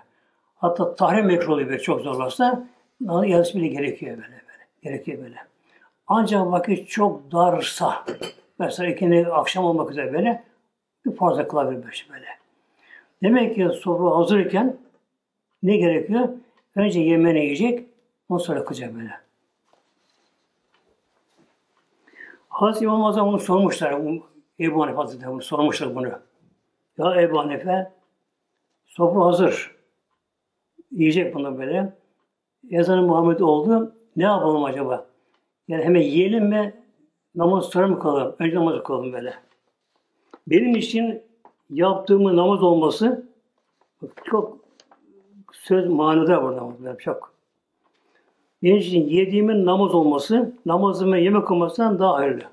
Hatta 0.57 0.95
tahrim 0.95 1.27
mekruh 1.27 1.53
oluyor 1.53 1.69
böyle 1.69 1.81
çok 1.83 2.01
zorlarsa. 2.01 2.65
Yazısı 3.27 3.59
bile 3.59 3.69
gerekiyor 3.69 4.17
böyle 4.17 4.29
böyle. 4.29 4.65
Gerekiyor 4.83 5.23
böyle. 5.23 5.37
Ancak 6.07 6.53
vakit 6.53 6.89
çok 6.89 7.33
darsa 7.33 8.05
mesela 8.59 8.91
ikindi 8.91 9.27
akşam 9.27 9.65
olmak 9.65 9.91
üzere 9.91 10.13
böyle 10.13 10.43
bir 11.07 11.17
fazla 11.17 11.49
kılabilir 11.49 12.07
böyle. 12.13 12.27
Demek 13.23 13.55
ki 13.55 13.69
sofra 13.81 14.17
hazırken 14.17 14.77
ne 15.63 15.77
gerekiyor? 15.77 16.29
Önce 16.77 17.01
yemeğini 17.01 17.41
yiyecek, 17.41 17.87
ondan 18.29 18.43
sonra 18.43 18.65
kılacak 18.65 18.95
böyle. 18.95 19.11
Hazreti 22.49 22.85
İmam 22.85 23.05
Azam 23.05 23.29
onu 23.29 23.39
sormuşlar. 23.39 23.93
Ebu 24.61 24.83
Hanife 24.83 24.97
Hazretleri 24.97 25.31
bunu 25.31 25.43
sormuşlar 25.43 25.95
bunu. 25.95 26.09
Ya 26.99 27.23
Ebu 27.23 27.39
Hanife 27.39 27.93
sofra 28.87 29.25
hazır. 29.25 29.77
Yiyecek 30.91 31.35
bunu 31.35 31.59
böyle. 31.59 31.93
Ezanı 32.71 33.03
Muhammed 33.03 33.41
oldu. 33.41 33.95
Ne 34.17 34.25
yapalım 34.25 34.65
acaba? 34.65 35.07
Yani 35.69 35.85
hemen 35.85 36.01
yiyelim 36.01 36.47
mi? 36.47 36.75
Namaz 37.35 37.65
sonra 37.65 37.87
mı 37.87 37.99
kalalım? 38.01 38.37
Önce 38.39 38.57
namazı 38.57 38.83
kılalım 38.83 39.13
böyle. 39.13 39.35
Benim 40.51 40.77
için 40.77 41.23
yaptığımı 41.71 42.37
namaz 42.37 42.63
olması 42.63 43.27
çok 44.25 44.59
söz 45.53 45.89
manada 45.89 46.43
burada 46.43 46.99
çok. 46.99 47.33
Benim 48.63 48.77
için 48.77 49.09
yediğimin 49.09 49.67
namaz 49.67 49.95
olması, 49.95 50.53
namazımın 50.67 51.17
yemek 51.17 51.51
olmasından 51.51 51.99
daha 51.99 52.15
hayırlı. 52.15 52.45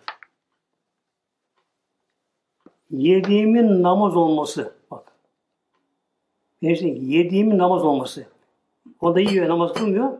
Yediğimin 2.91 3.84
namaz 3.84 4.16
olması, 4.16 4.74
bak. 4.91 5.12
Benim 6.62 6.74
için 6.74 6.96
yediğimin 7.10 7.58
namaz 7.58 7.84
olması. 7.84 8.26
O 9.02 9.16
da 9.16 9.20
yiyor, 9.20 9.50
namaz 9.50 9.74
kılmıyor. 9.74 10.12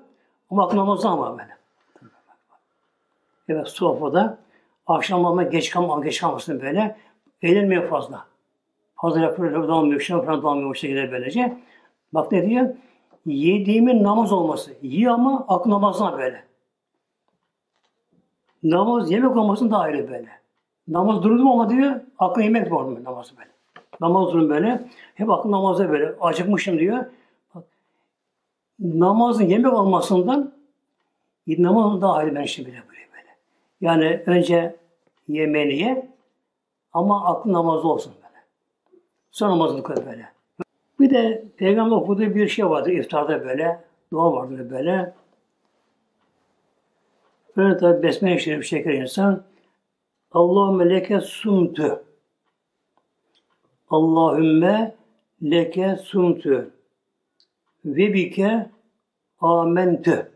Ama 0.52 0.66
aklı 0.66 0.78
namazı 0.78 1.10
ama 1.10 1.38
böyle. 1.38 1.58
Evet, 3.50 3.68
sofrada 3.68 4.38
akşam 4.88 5.26
ama 5.26 5.44
geç 5.44 5.70
kalma, 5.70 6.04
geç 6.04 6.22
kalmasın 6.22 6.62
böyle. 6.62 6.96
Eğlenmiyor 7.46 7.90
fazla. 7.90 8.26
Fazla 8.96 9.20
yapıyor, 9.20 9.68
dalmıyor, 9.68 10.02
şuna 10.02 10.22
falan 10.22 10.44
dalmıyor 10.44 10.70
o 10.70 10.74
şekilde 10.74 11.12
böylece. 11.12 11.58
Bak 12.14 12.32
ne 12.32 12.50
diyor? 12.50 12.70
Yediğimin 13.26 14.04
namaz 14.04 14.32
olması. 14.32 14.72
Yiyor 14.82 15.14
ama 15.14 15.46
aklı 15.48 15.72
namazına 15.72 16.18
böyle. 16.18 16.44
Namaz 18.64 19.12
yemek 19.12 19.38
olmasın 19.38 19.72
daha 19.72 19.82
ayrı 19.82 20.12
böyle. 20.12 20.30
Namaz 20.88 21.24
durdum 21.24 21.48
ama 21.48 21.70
diyor, 21.70 22.02
aklı 22.20 22.44
yemek 22.44 22.72
var 22.72 23.04
namazı 23.04 23.38
böyle. 23.38 23.50
Namaz 24.02 24.34
durum 24.34 24.50
böyle. 24.50 24.90
Hep 25.16 25.30
aklı 25.30 25.52
namazda 25.52 25.90
böyle. 25.90 26.16
Acıkmışım 26.22 26.80
diyor. 26.80 27.06
Bak, 27.56 27.64
namazın 28.80 29.46
yemek 29.46 29.74
olmasından 29.74 30.54
namazın 31.48 32.02
daha 32.02 32.14
ayrı 32.14 32.36
ben 32.36 32.46
şimdi 32.46 32.70
böyle 32.70 33.08
böyle. 33.14 33.36
Yani 33.82 34.24
önce 34.26 34.76
yemeğini 35.28 35.76
ye, 35.76 36.15
ama 36.96 37.26
aklı 37.26 37.54
namazda 37.54 37.88
olsun 37.88 38.14
böyle. 38.16 38.44
Son 39.32 39.50
namazını 39.50 39.84
kıl 39.84 40.06
böyle. 40.06 40.30
Bir 41.00 41.10
de 41.10 41.46
Peygamber 41.58 41.96
okuduğu 41.96 42.36
bir 42.36 42.48
şey 42.48 42.70
vardı 42.70 42.92
iftarda 42.92 43.46
böyle. 43.46 43.84
Dua 44.12 44.34
vardır 44.34 44.70
böyle. 44.70 45.14
Böyle 47.58 47.78
tabi 47.78 48.04
besmele 48.04 48.40
şerif 48.40 48.66
çeker 48.66 48.94
insan. 48.94 49.44
Allahümme 50.32 50.90
leke 50.90 51.22
sumtu. 51.22 52.04
Allahümme 53.90 54.96
leke 55.44 55.96
sumtu. 55.96 56.72
Ve 57.86 58.14
bike 58.14 58.70
amentü. 59.40 60.32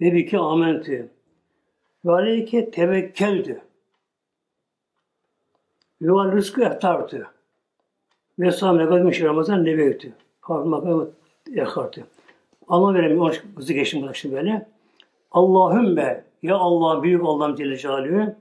Ve 0.00 0.12
bike 0.12 0.38
amentü. 0.38 1.10
Ve 2.04 2.12
aleyke 2.12 2.70
tevekkeltü. 2.70 3.69
Val 6.02 6.32
rızkı 6.32 6.62
eftartı. 6.62 7.26
Ve 8.38 8.50
sâme 8.50 8.84
gazmış 8.84 9.22
Ramazan 9.22 9.64
nebevtü. 9.64 10.12
Kalkmak 10.40 11.08
yakartı. 11.50 12.04
Allah 12.68 12.94
veremiyor. 12.94 13.20
Onun 13.20 13.54
kızı 13.56 13.72
geçtim 13.72 14.02
buna 14.02 14.14
şimdi 14.14 14.34
böyle. 14.34 14.68
Allahümme 15.30 16.24
ya 16.42 16.56
Allah 16.56 17.02
büyük 17.02 17.24
Allah'ım 17.24 17.56
Celle 17.56 17.76
Celaluhu 17.76 18.34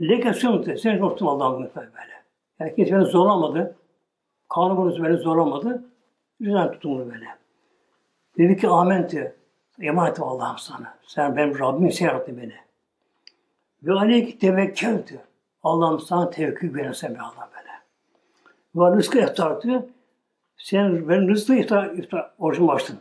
leke 0.00 0.34
sümtü. 0.34 0.78
Sen 0.78 1.00
korktum 1.00 1.28
Allah'ım 1.28 1.70
böyle. 1.74 2.22
Yani 2.60 2.74
kimse 2.74 2.94
beni 2.94 3.04
zorlamadı. 3.04 3.76
Kanun 4.48 4.76
konusu 4.76 5.04
beni 5.04 5.16
zorlamadı. 5.16 5.84
Güzel 6.40 6.72
tuttum 6.72 6.94
bunu 6.94 7.10
böyle. 7.10 7.26
Dedi 8.38 8.56
ki 8.56 8.68
amentü. 8.68 9.34
Emanet 9.80 10.20
Allah'ım 10.20 10.58
sana. 10.58 10.94
Sen 11.06 11.36
benim 11.36 11.58
Rabbim 11.58 11.92
sen 11.92 12.06
yarattın 12.06 12.36
beni. 12.36 12.54
Ve 13.82 13.92
aleyki 13.92 14.38
tevekkeltü. 14.38 15.20
Allah'ım 15.62 16.00
sana 16.00 16.30
tevekkül 16.30 16.74
verirsen 16.74 17.14
be 17.14 17.20
Allah 17.20 17.50
böyle. 17.54 17.72
Ve 18.74 18.96
rızkı 18.96 19.18
eftartı 19.18 19.88
Sen 20.62 21.08
benim 21.08 21.28
rızkı 21.28 21.54
iftar, 21.54 21.90
iftar 21.90 22.30
orucumu 22.38 22.72
açtın. 22.72 22.98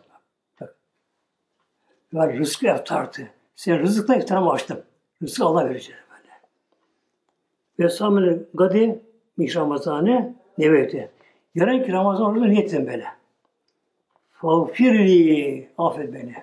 Yani 2.14 2.40
rızkı 2.40 2.68
iftardı. 2.68 3.30
Sen 3.56 3.80
rızıkla 3.80 4.16
iftarımı 4.16 4.52
açtım. 4.52 4.82
Rızkı 5.24 5.46
Allah 5.46 5.70
verecek 5.70 5.96
böyle. 6.12 6.34
Ve 7.80 7.90
samene 7.90 8.38
gadi 8.54 9.00
miş 9.38 9.56
Ramazan'ı 9.56 10.34
neveti. 10.58 11.12
Yarın 11.56 11.84
ki 11.84 11.92
Ramazan 11.92 12.26
orucu 12.26 12.50
niyetim 12.50 12.88
böyle. 12.88 13.08
Fağfirli 14.32 15.70
affet 15.78 16.14
beni. 16.14 16.36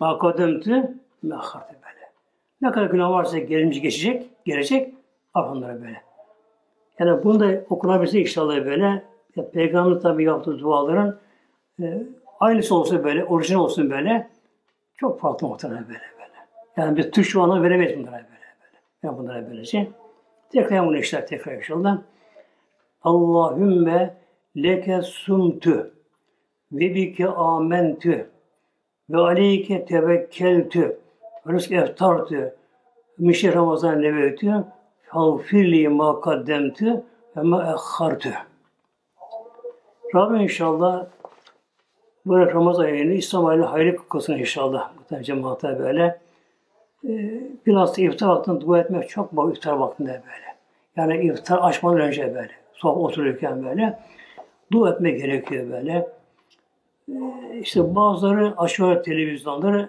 Ma 0.00 0.18
kademtü 0.18 0.98
me 1.22 1.34
ahartı 1.34 1.74
böyle. 1.74 2.10
Ne 2.62 2.72
kadar 2.72 2.86
günah 2.86 3.10
varsa 3.10 3.38
gelmiş 3.38 3.80
geçecek, 3.80 4.30
gelecek, 4.44 4.93
af 5.34 5.50
onlara 5.50 5.80
böyle. 5.82 6.02
Yani 6.98 7.24
bunu 7.24 7.40
da 7.40 7.64
okunabilse 7.70 8.20
inşallah 8.20 8.56
böyle. 8.56 9.04
Ya, 9.36 9.50
Peygamber 9.50 10.00
tabi 10.00 10.24
yaptığı 10.24 10.58
duaların 10.58 11.18
e, 11.82 12.02
aynısı 12.40 12.74
olsa 12.74 13.04
böyle, 13.04 13.24
orijinal 13.24 13.60
olsun 13.60 13.90
böyle. 13.90 14.30
Çok 14.96 15.20
farklı 15.20 15.48
muhtemelen 15.48 15.88
böyle 15.88 16.00
böyle. 16.18 16.32
Yani 16.76 16.96
bir 16.96 17.12
tuş 17.12 17.28
şu 17.28 17.62
veremeyiz 17.62 17.98
bunlara 17.98 18.12
böyle 18.12 18.28
böyle. 18.30 18.78
Yani 19.02 19.18
bunlara 19.18 19.50
böylece. 19.50 19.88
Tekrar 20.52 20.86
bunu 20.86 20.98
işler 20.98 21.26
tekrar 21.26 21.52
inşallah. 21.52 21.98
Allahümme 23.02 24.16
leke 24.56 25.02
sumtu 25.02 25.90
ve 26.72 26.94
bike 26.94 27.28
amentü 27.28 28.30
ve 29.10 29.16
aleyke 29.16 29.84
tevekkeltü 29.84 30.98
ve 31.46 31.52
rızk 31.52 31.72
eftartü 31.72 32.56
mişi 33.18 33.54
Ramazan 33.54 34.02
nevetü 34.02 34.64
fagfirli 35.06 35.88
ma 35.88 36.20
kaddemtü 36.20 37.02
ve 37.36 37.42
ma 37.42 37.72
ekhartü 37.72 38.34
Rabbim 40.14 40.40
inşallah 40.40 41.06
böyle 42.26 42.52
Ramazan 42.52 42.84
ayını 42.84 43.12
İslam 43.12 43.46
ayını 43.46 43.64
hayırlı 43.64 44.08
kılsın 44.08 44.32
inşallah. 44.32 44.92
Bu 45.10 45.22
cemaate 45.22 45.78
böyle. 45.78 46.20
Ee, 47.08 47.40
biraz 47.66 47.98
da 47.98 48.02
iftar 48.02 48.28
vaktinde 48.28 48.60
dua 48.60 48.80
etmek 48.80 49.08
çok 49.08 49.32
bak 49.32 49.56
iftar 49.56 49.72
vaktinde 49.72 50.10
böyle. 50.10 50.56
Yani 50.96 51.26
iftar 51.26 51.58
açmadan 51.58 52.00
önce 52.00 52.34
böyle. 52.34 52.50
Sohbet 52.72 53.04
otururken 53.04 53.64
böyle. 53.64 53.98
Dua 54.72 54.90
etmek 54.90 55.20
gerekiyor 55.20 55.70
böyle. 55.70 56.08
Ee, 57.08 57.14
işte 57.60 57.94
bazıları 57.94 58.54
aşağı 58.56 59.02
televizyonları 59.02 59.88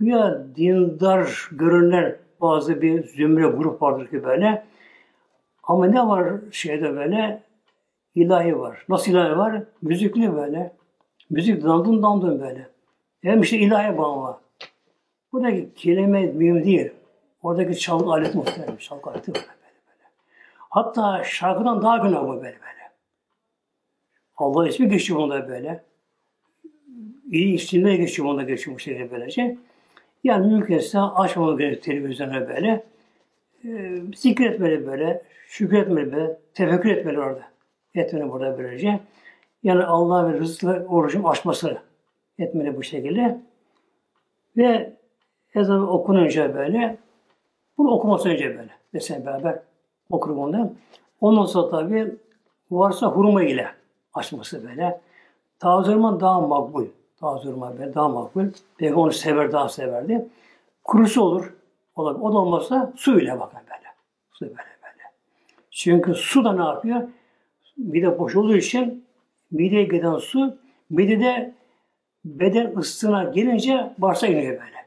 güya 0.00 0.42
dindar 0.56 1.48
görünen 1.52 2.16
bazı 2.42 2.82
bir 2.82 3.04
zümre 3.04 3.46
grup 3.46 3.82
vardır 3.82 4.10
ki 4.10 4.24
böyle. 4.24 4.64
Ama 5.62 5.86
ne 5.86 6.06
var 6.06 6.32
şeyde 6.50 6.96
böyle? 6.96 7.42
ilahi 8.14 8.58
var. 8.58 8.84
Nasıl 8.88 9.12
ilahi 9.12 9.38
var? 9.38 9.62
Müzikli 9.82 10.34
böyle. 10.34 10.72
Müzik 11.30 11.64
dandın 11.64 12.02
dandın 12.02 12.40
böyle. 12.40 12.68
Hem 13.22 13.42
işte 13.42 13.58
ilahi 13.58 13.98
bağlı. 13.98 14.38
Buradaki 15.32 15.74
kelime 15.74 16.26
mühim 16.26 16.64
değil. 16.64 16.90
Oradaki 17.42 17.78
çalgı 17.78 18.10
aleti 18.10 18.36
muhtemelen. 18.36 18.76
Çalgı 18.76 19.10
aleti 19.10 19.34
böyle 19.34 19.46
böyle. 19.46 19.74
böyle. 19.88 20.08
Hatta 20.70 21.24
şarkıdan 21.24 21.82
daha 21.82 21.96
günah 21.96 22.22
bu 22.22 22.28
böyle 22.28 22.42
böyle. 22.42 22.92
Allah 24.36 24.68
ismi 24.68 24.88
geçiyor 24.88 25.18
bunda 25.18 25.48
böyle. 25.48 25.84
İyi 27.30 27.54
içinde 27.54 27.96
geçiyor 27.96 28.28
bunda 28.28 28.42
geçiyor 28.42 28.76
bu 28.76 28.80
şekilde 28.80 29.10
böylece. 29.10 29.58
Yani 30.24 30.46
mümkünse 30.46 31.00
açmamak 31.00 31.58
gerekiyor 31.58 31.82
televizyona 31.82 32.48
böyle. 32.48 32.84
E, 33.64 33.96
zikretmeli 34.14 34.86
böyle, 34.86 35.22
şükretmeli 35.46 36.12
böyle, 36.12 36.38
tefekkür 36.54 36.90
etmeli 36.90 37.20
orada 37.20 37.42
etmeli 37.94 38.30
burada 38.30 38.58
böylece. 38.58 39.00
Yani 39.62 39.84
Allah 39.84 40.32
ve 40.32 40.38
rızıkla 40.38 40.84
orucun 40.84 41.24
açması 41.24 41.78
etmeli 42.38 42.76
bu 42.76 42.82
şekilde. 42.82 43.40
Ve 44.56 44.92
ezan 45.54 45.88
okununca 45.88 46.54
böyle, 46.54 46.96
bunu 47.78 47.90
okuması 47.90 48.28
önce 48.28 48.48
böyle. 48.48 48.70
Mesela 48.92 49.26
beraber 49.26 49.58
okur 50.10 50.36
bunu. 50.36 50.72
Ondan 51.20 51.44
sonra 51.44 51.70
tabi 51.70 52.16
varsa 52.70 53.06
hurma 53.06 53.42
ile 53.42 53.68
açması 54.14 54.68
böyle. 54.68 55.00
Taze 55.58 55.92
hurma 55.92 56.20
daha 56.20 56.40
makbul. 56.40 56.86
Taze 57.22 57.48
hurma 57.48 57.78
böyle 57.78 57.94
daha 57.94 58.08
makbul. 58.08 58.46
Peki 58.78 58.94
onu 58.94 59.12
sever, 59.12 59.52
daha 59.52 59.68
severdi. 59.68 60.26
Kurusu 60.84 61.22
olur. 61.22 61.54
Olabilir. 61.96 62.24
O 62.24 62.32
da 62.32 62.38
olmazsa 62.38 62.92
su 62.96 63.20
ile 63.20 63.40
bakın 63.40 63.60
böyle. 63.66 63.88
Su 64.32 64.44
böyle 64.44 64.56
böyle. 64.56 65.02
Çünkü 65.70 66.14
su 66.14 66.44
da 66.44 66.52
ne 66.52 66.62
yapıyor? 66.62 67.02
mide 67.76 68.18
boş 68.18 68.36
olduğu 68.36 68.56
için 68.56 69.04
mideye 69.50 69.84
giden 69.84 70.16
su 70.16 70.56
midede 70.90 71.54
beden 72.24 72.76
ıslığına 72.76 73.24
gelince 73.24 73.92
bağırsak 73.98 74.30
iniyor 74.30 74.52
böyle. 74.52 74.86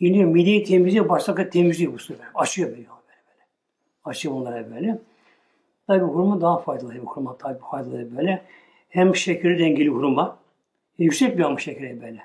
İniyor 0.00 0.28
mideyi 0.30 0.64
temizliyor, 0.64 1.08
bağırsakı 1.08 1.50
temizliyor 1.50 1.92
bu 1.92 1.98
su 1.98 2.14
böyle. 2.14 2.30
Açıyor 2.34 2.68
böyle. 2.68 2.78
böyle, 2.78 2.88
böyle. 3.28 3.46
Açıyor 4.04 4.34
bunlara 4.34 4.70
böyle. 4.70 4.98
Tabi 5.86 6.04
hurma 6.04 6.40
daha 6.40 6.58
faydalı. 6.58 6.94
Hurma 6.94 7.36
tabi 7.36 7.58
faydalı 7.70 8.16
böyle. 8.16 8.42
Hem 8.88 9.16
şekeri 9.16 9.58
dengeli 9.58 9.88
hurma. 9.88 10.41
Yüksek 11.02 11.38
bir 11.38 11.42
ama 11.42 11.58
şekeri 11.58 12.02
böyle. 12.02 12.22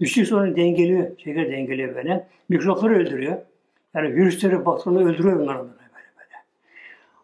Düşük 0.00 0.28
sonra 0.28 0.56
dengeliyor. 0.56 1.18
Şeker 1.18 1.50
dengeliyor 1.50 1.94
böyle. 1.94 2.26
Mikropları 2.48 2.94
öldürüyor. 2.94 3.38
Yani 3.94 4.14
virüsleri, 4.14 4.66
bakterileri 4.66 5.04
öldürüyor 5.04 5.40
bunları 5.40 5.58
böyle 5.58 5.68
böyle. 5.68 6.36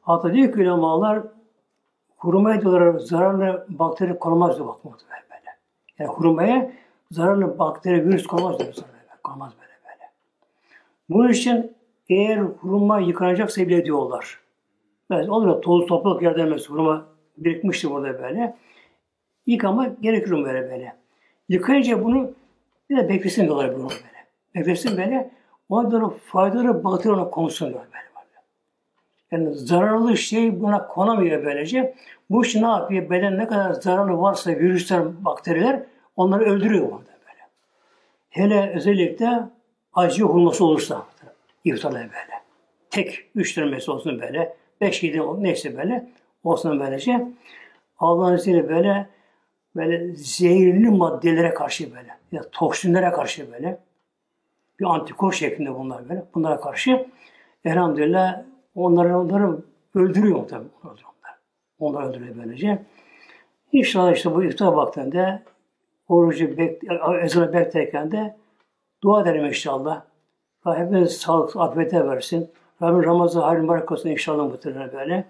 Hatta 0.02 0.34
diyor 0.34 0.52
ki 0.52 0.60
ulemalar 0.60 1.22
hurmaya 2.16 2.60
diyorlar 2.60 2.98
zararlı 2.98 3.66
bakteri 3.68 4.18
konmaz 4.18 4.56
diyor 4.56 4.68
bakmak 4.68 4.94
böyle. 5.10 5.56
Yani 5.98 6.10
hurmaya 6.10 6.72
zararlı 7.10 7.58
bakteri, 7.58 8.08
virüs 8.08 8.26
konmaz 8.26 8.58
diyor 8.58 8.74
böyle. 8.76 9.20
Konmaz 9.24 9.52
böyle 9.60 9.72
böyle. 9.84 10.10
Bunun 11.10 11.28
için 11.28 11.72
eğer 12.08 12.38
hurma 12.38 13.00
yıkanacaksa 13.00 13.62
bile 13.62 13.84
diyorlar. 13.84 14.40
Evet, 15.10 15.28
olur 15.28 15.48
da 15.48 15.60
toz 15.60 15.86
toprak 15.86 16.22
yerden 16.22 16.48
mesela 16.48 16.74
hurma 16.74 17.06
birikmişti 17.38 17.90
burada 17.90 18.22
böyle. 18.22 18.56
Yıkama 19.46 19.86
gerekir 20.00 20.30
böyle 20.30 20.70
böyle. 20.70 20.96
Yıkayınca 21.48 22.04
bunu 22.04 22.30
bir 22.90 22.96
de 22.96 23.08
beklesin 23.08 23.44
diyorlar 23.44 23.74
bunu 23.74 23.88
böyle. 23.88 24.26
Beklesin 24.54 24.96
böyle. 24.96 25.30
Ona 25.68 25.90
doğru 25.90 26.18
faydalı 26.26 26.84
bakteri 26.84 27.12
ona 27.12 27.30
konsun 27.30 27.68
diyor 27.70 27.80
böyle. 27.92 28.04
Yani 29.34 29.54
zararlı 29.54 30.16
şey 30.16 30.60
buna 30.60 30.86
konamıyor 30.86 31.44
böylece. 31.44 31.94
Bu 32.30 32.44
iş 32.44 32.54
ne 32.54 32.66
yapıyor? 32.66 33.10
Beden 33.10 33.38
ne 33.38 33.46
kadar 33.48 33.72
zararlı 33.72 34.18
varsa 34.18 34.50
virüsler, 34.50 35.24
bakteriler 35.24 35.82
onları 36.16 36.44
öldürüyor 36.44 36.82
burada 36.82 37.10
böyle. 37.26 37.48
Hele 38.30 38.72
özellikle 38.76 39.40
acı 39.94 40.24
hurması 40.24 40.64
olursa 40.64 41.06
iftarla 41.64 41.98
böyle. 41.98 42.42
Tek 42.90 43.26
üç 43.34 43.54
tane 43.54 43.76
olsun 43.88 44.20
böyle. 44.20 44.56
Beş 44.80 45.02
yedi 45.02 45.20
neyse 45.38 45.76
böyle. 45.76 46.06
Olsun 46.44 46.80
böylece. 46.80 47.28
Allah'ın 47.98 48.36
izniyle 48.36 48.68
böyle 48.68 49.06
böyle 49.76 50.14
zehirli 50.14 50.90
maddelere 50.90 51.54
karşı 51.54 51.94
böyle 51.94 52.08
ya 52.32 52.42
toksinlere 52.52 53.10
karşı 53.10 53.52
böyle 53.52 53.78
bir 54.80 54.84
antikor 54.84 55.32
şeklinde 55.32 55.74
bunlar 55.74 56.08
böyle. 56.08 56.24
Bunlara 56.34 56.60
karşı 56.60 57.06
elhamdülillah 57.64 58.42
onları 58.74 59.18
onları 59.18 59.58
öldürüyor 59.94 60.48
tabii. 60.48 60.68
Onlar. 60.84 61.04
Onlar 61.78 62.02
öldürüyor 62.02 62.34
böylece. 62.36 62.82
İnşallah 63.72 64.12
işte 64.12 64.34
bu 64.34 64.44
iftar 64.44 64.72
vaktinde 64.72 65.42
orucu 66.08 66.58
bek, 66.58 66.82
ezanı 67.22 67.52
beklerken 67.52 68.10
de 68.10 68.36
dua 69.02 69.22
edelim 69.22 69.44
inşallah. 69.44 70.02
Rabbim 70.66 70.84
hepimiz 70.84 71.16
sağlık, 71.16 71.56
afiyete 71.56 72.06
versin. 72.06 72.50
Rabbim 72.82 73.04
Ramazan 73.04 73.42
hayırlı 73.42 73.62
mübarek 73.62 73.92
olsun 73.92 74.08
inşallah 74.08 74.44
muhtemelen 74.44 74.92
böyle. 74.92 75.24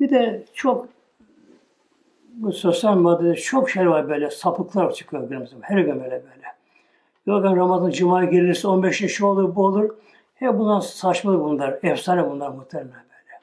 Bir 0.00 0.10
de 0.10 0.44
çok 0.54 0.88
bu 2.34 2.52
sosyal 2.52 2.96
medyada 2.96 3.34
çok 3.34 3.70
şey 3.70 3.90
var 3.90 4.08
böyle, 4.08 4.30
sapıklar 4.30 4.94
çıkıyor 4.94 5.28
günümüzde. 5.28 5.56
Her 5.60 5.78
gün 5.78 6.00
böyle 6.00 6.10
böyle. 6.10 6.50
Yok 7.26 7.44
Ramazan 7.44 7.90
Cuma'ya 7.90 8.30
gelirse 8.30 8.68
15 8.68 8.96
şu 8.96 9.26
olur, 9.26 9.56
bu 9.56 9.64
olur. 9.64 9.90
Hep 10.34 10.58
bunlar 10.58 10.80
saçmalık 10.80 11.40
bunlar, 11.40 11.78
efsane 11.82 12.30
bunlar 12.30 12.48
muhtemelen 12.48 12.90
böyle. 12.90 13.40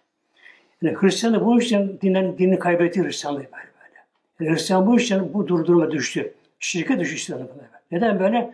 Yani 0.81 1.01
Hristiyanlık 1.01 1.45
bu 1.45 1.61
için 1.61 1.99
dinin, 2.01 2.37
dinini 2.37 2.59
kaybetti 2.59 3.03
Hristiyanlığı 3.03 3.39
böyle 3.39 3.51
böyle. 3.51 4.05
Yani 4.39 4.55
Hristiyan 4.55 4.87
bu 4.87 4.99
için 4.99 5.33
bu 5.33 5.47
durdurma 5.47 5.91
düştü. 5.91 6.33
Şirke 6.59 6.99
düştü 6.99 7.15
Hristiyanlık 7.15 7.55
böyle. 7.55 7.67
Neden 7.91 8.19
böyle? 8.19 8.53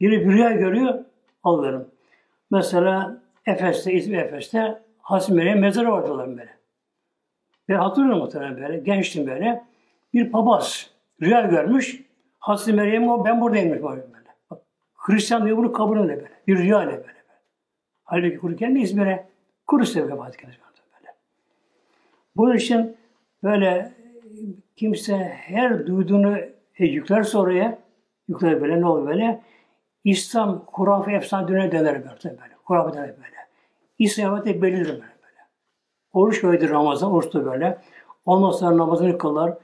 Biri 0.00 0.20
bir 0.20 0.32
rüya 0.32 0.52
görüyor, 0.52 0.94
alırım. 1.44 1.88
Mesela 2.50 3.16
Efes'te, 3.46 3.92
İzmir 3.92 4.18
Efes'te 4.18 4.82
Hazreti 4.98 5.32
Meryem 5.32 5.58
mezarı 5.58 5.92
vardılar 5.92 6.28
böyle. 6.28 6.54
Ben 7.68 7.74
hatırlıyorum 7.74 8.18
muhtemelen 8.18 8.56
böyle, 8.56 8.78
gençtim 8.78 9.26
böyle. 9.26 9.64
Bir 10.14 10.30
papaz 10.30 10.90
rüya 11.22 11.40
görmüş, 11.40 12.04
Hazreti 12.38 12.72
Meryem 12.72 13.08
o 13.08 13.24
ben 13.24 13.40
buradayım 13.40 13.70
böyle. 13.70 13.82
Bak, 13.82 14.62
Hristiyan 14.94 15.46
diyor 15.46 15.56
bunu 15.56 15.72
kabul 15.72 16.00
ediyor 16.00 16.16
böyle. 16.16 16.30
Bir 16.46 16.58
rüya 16.58 16.82
ile 16.82 16.90
böyle. 16.90 17.14
Halbuki 18.04 18.38
kuru 18.38 18.56
kendi 18.56 18.78
İzmir'e 18.78 19.26
kuru 19.66 19.86
sebebi 19.86 20.12
vefat 20.12 20.38
böyle. 20.40 21.14
Bunun 22.36 22.56
için 22.56 22.96
böyle 23.42 23.92
kimse 24.76 25.16
her 25.28 25.86
duyduğunu 25.86 26.38
e, 26.78 26.86
yüklerse 26.86 27.38
oraya, 27.38 27.78
yükler 28.28 28.60
böyle 28.60 28.80
ne 28.80 28.86
olur 28.86 29.06
böyle? 29.06 29.40
İslam 30.04 30.64
hurafe 30.66 31.12
efsane 31.12 31.48
döner 31.48 31.72
döner 31.72 31.84
böyle. 31.84 32.04
böyle. 32.24 32.92
Döner 32.94 33.08
böyle. 33.08 33.36
İslamiyet'e 33.98 34.62
belirlir 34.62 34.88
böyle. 34.88 35.13
Oruç 36.14 36.42
böyledir 36.42 36.70
Ramazan, 36.70 37.12
oruç 37.12 37.34
da 37.34 37.44
böyle. 37.46 37.78
Ondan 38.26 38.50
sonra 38.50 38.76
namazını 38.76 39.18
kılar, 39.18 39.54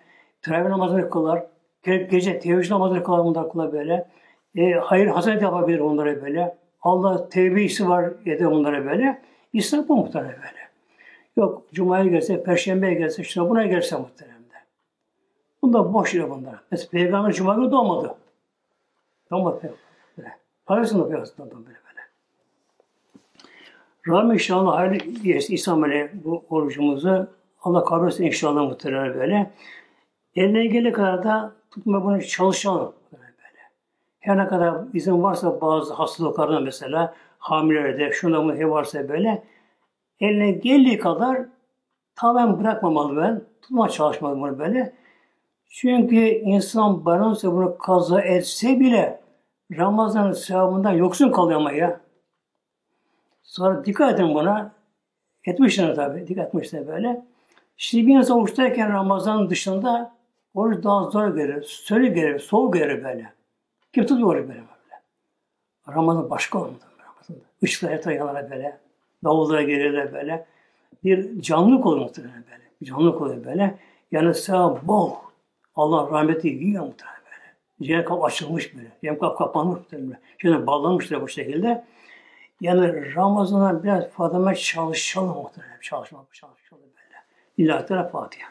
teravih 0.42 0.68
namazını 0.68 1.10
kılar, 1.10 1.46
ge- 1.84 2.08
gece 2.08 2.38
teheccüd 2.38 2.70
namazını 2.70 3.02
kılar 3.04 3.24
bunlar 3.24 3.50
kılar 3.52 3.72
böyle. 3.72 4.08
E, 4.56 4.72
hayır 4.72 5.06
hasenat 5.06 5.42
yapabilir 5.42 5.78
onlara 5.78 6.22
böyle. 6.22 6.56
Allah 6.82 7.28
tevbesi 7.28 7.88
var 7.88 8.10
eder 8.26 8.44
onlara 8.44 8.84
böyle. 8.84 9.22
İslam 9.52 9.88
bu 9.88 9.96
muhtemelen 9.96 10.36
böyle. 10.36 10.70
Yok 11.36 11.62
Cuma'ya 11.72 12.04
gelse, 12.04 12.42
Perşembe'ye 12.42 12.94
gelse, 12.94 13.22
işte 13.22 13.40
buna 13.40 13.66
gelse 13.66 13.96
muhtemelen. 13.96 14.40
Bunlar 15.62 15.92
boş 15.92 16.14
yere 16.14 16.30
bunlar. 16.30 16.54
Mesela 16.70 16.90
Peygamber 16.90 17.32
Cuma 17.32 17.54
günü 17.54 17.70
doğmadı. 17.70 18.14
Doğmadı 19.30 19.60
Peygamber. 19.60 20.36
Parasını 20.66 21.04
da 21.04 21.08
Peygamber 21.08 21.66
böyle 21.66 21.78
böyle. 24.10 24.20
Rabbim 24.20 24.32
inşallah 24.32 24.76
hayırlı 24.76 25.28
yersin 25.28 25.54
İslam 25.54 25.82
böyle 25.82 26.10
bu 26.24 26.44
orucumuzu. 26.50 27.28
Allah 27.62 27.84
kabul 27.84 28.06
etsin 28.06 28.24
inşallah 28.24 28.62
muhtemelen 28.62 29.14
böyle. 29.14 29.50
Eline 30.34 30.66
gelene 30.66 30.92
kadar 30.92 31.24
da 31.24 31.52
tutma 31.70 32.04
bunu 32.04 32.22
çalışalım. 32.22 32.92
Böyle. 33.12 33.60
Her 34.20 34.38
ne 34.38 34.46
kadar 34.46 34.74
izin 34.94 35.22
varsa 35.22 35.60
bazı 35.60 35.94
hastalıklarda 35.94 36.60
mesela 36.60 37.14
hamilelerde 37.38 38.12
şunda 38.12 38.42
ne 38.42 38.70
varsa 38.70 39.08
böyle 39.08 39.42
eline 40.20 40.50
geldiği 40.50 40.98
kadar 40.98 41.38
tamamen 42.16 42.60
bırakmamalı 42.60 43.16
ben. 43.16 43.42
Tutma 43.62 43.88
çalışmalı 43.88 44.40
bunu 44.40 44.58
böyle. 44.58 44.92
Çünkü 45.68 46.16
insan 46.26 47.04
bayramsa 47.04 47.52
bunu 47.52 47.78
kaza 47.78 48.20
etse 48.20 48.80
bile 48.80 49.20
Ramazan'ın 49.78 50.32
sevabından 50.32 50.92
yoksun 50.92 51.32
kalıyor 51.32 51.60
ama 51.60 51.72
ya. 51.72 52.00
Sonra 53.50 53.84
dikkat 53.84 54.14
edin 54.14 54.34
buna. 54.34 54.72
Etmişler 55.44 55.94
tabii. 55.94 56.26
Dikkat 56.26 56.46
etmişler 56.46 56.86
böyle. 56.86 57.26
Şimdi 57.76 58.06
bir 58.06 58.16
insan 58.16 58.38
oruçtayken 58.38 58.92
Ramazan 58.92 59.50
dışında 59.50 60.14
oruç 60.54 60.84
daha 60.84 61.10
zor 61.10 61.36
gelir. 61.36 61.62
Söyle 61.62 62.08
gelir, 62.08 62.38
soğuk 62.38 62.74
gelir 62.74 63.04
böyle. 63.04 63.32
Kim 63.92 64.06
tutmuyor 64.06 64.28
oruç 64.28 64.48
böyle 64.48 64.58
böyle. 64.58 65.02
Ramazan 65.96 66.30
başka 66.30 66.58
olmadı. 66.58 66.84
Ramazan'da. 66.98 67.40
Işıklar 67.62 67.90
etrafa 67.90 68.12
yanar 68.12 68.50
böyle. 68.50 68.78
Davullara 69.24 69.62
gelirler 69.62 70.12
böyle. 70.12 70.46
Bir 71.04 71.42
canlılık 71.42 71.86
olur 71.86 71.98
muhtemelen 71.98 72.44
böyle. 72.50 72.64
Bir 72.80 72.86
canlılık 72.86 73.20
oluyor 73.20 73.44
böyle. 73.44 73.78
Yani 74.12 74.34
sevap 74.34 74.82
bol. 74.82 75.12
Allah 75.74 76.10
rahmeti 76.10 76.48
yiyor 76.48 76.84
muhtemelen 76.84 77.20
böyle. 77.24 77.86
Cennet 77.88 78.04
kapı 78.04 78.24
açılmış 78.24 78.76
böyle. 78.76 78.88
Cennet 79.04 79.20
kapı 79.20 79.38
kapanmış 79.38 79.78
muhtemelen. 79.78 80.18
Şimdi 80.38 80.66
bağlanmışlar 80.66 81.22
bu 81.22 81.28
şekilde. 81.28 81.84
Yani 82.60 83.14
Ramazan'a 83.14 83.82
biraz 83.84 84.08
fazla 84.08 84.54
çalışalım 84.54 85.36
muhtemelen. 85.36 85.80
Çalışmak, 85.80 86.34
çalışalım 86.34 86.84
böyle. 86.84 87.16
İlahi 87.56 87.86
Teala 87.86 88.08
Fatiha. 88.08 88.48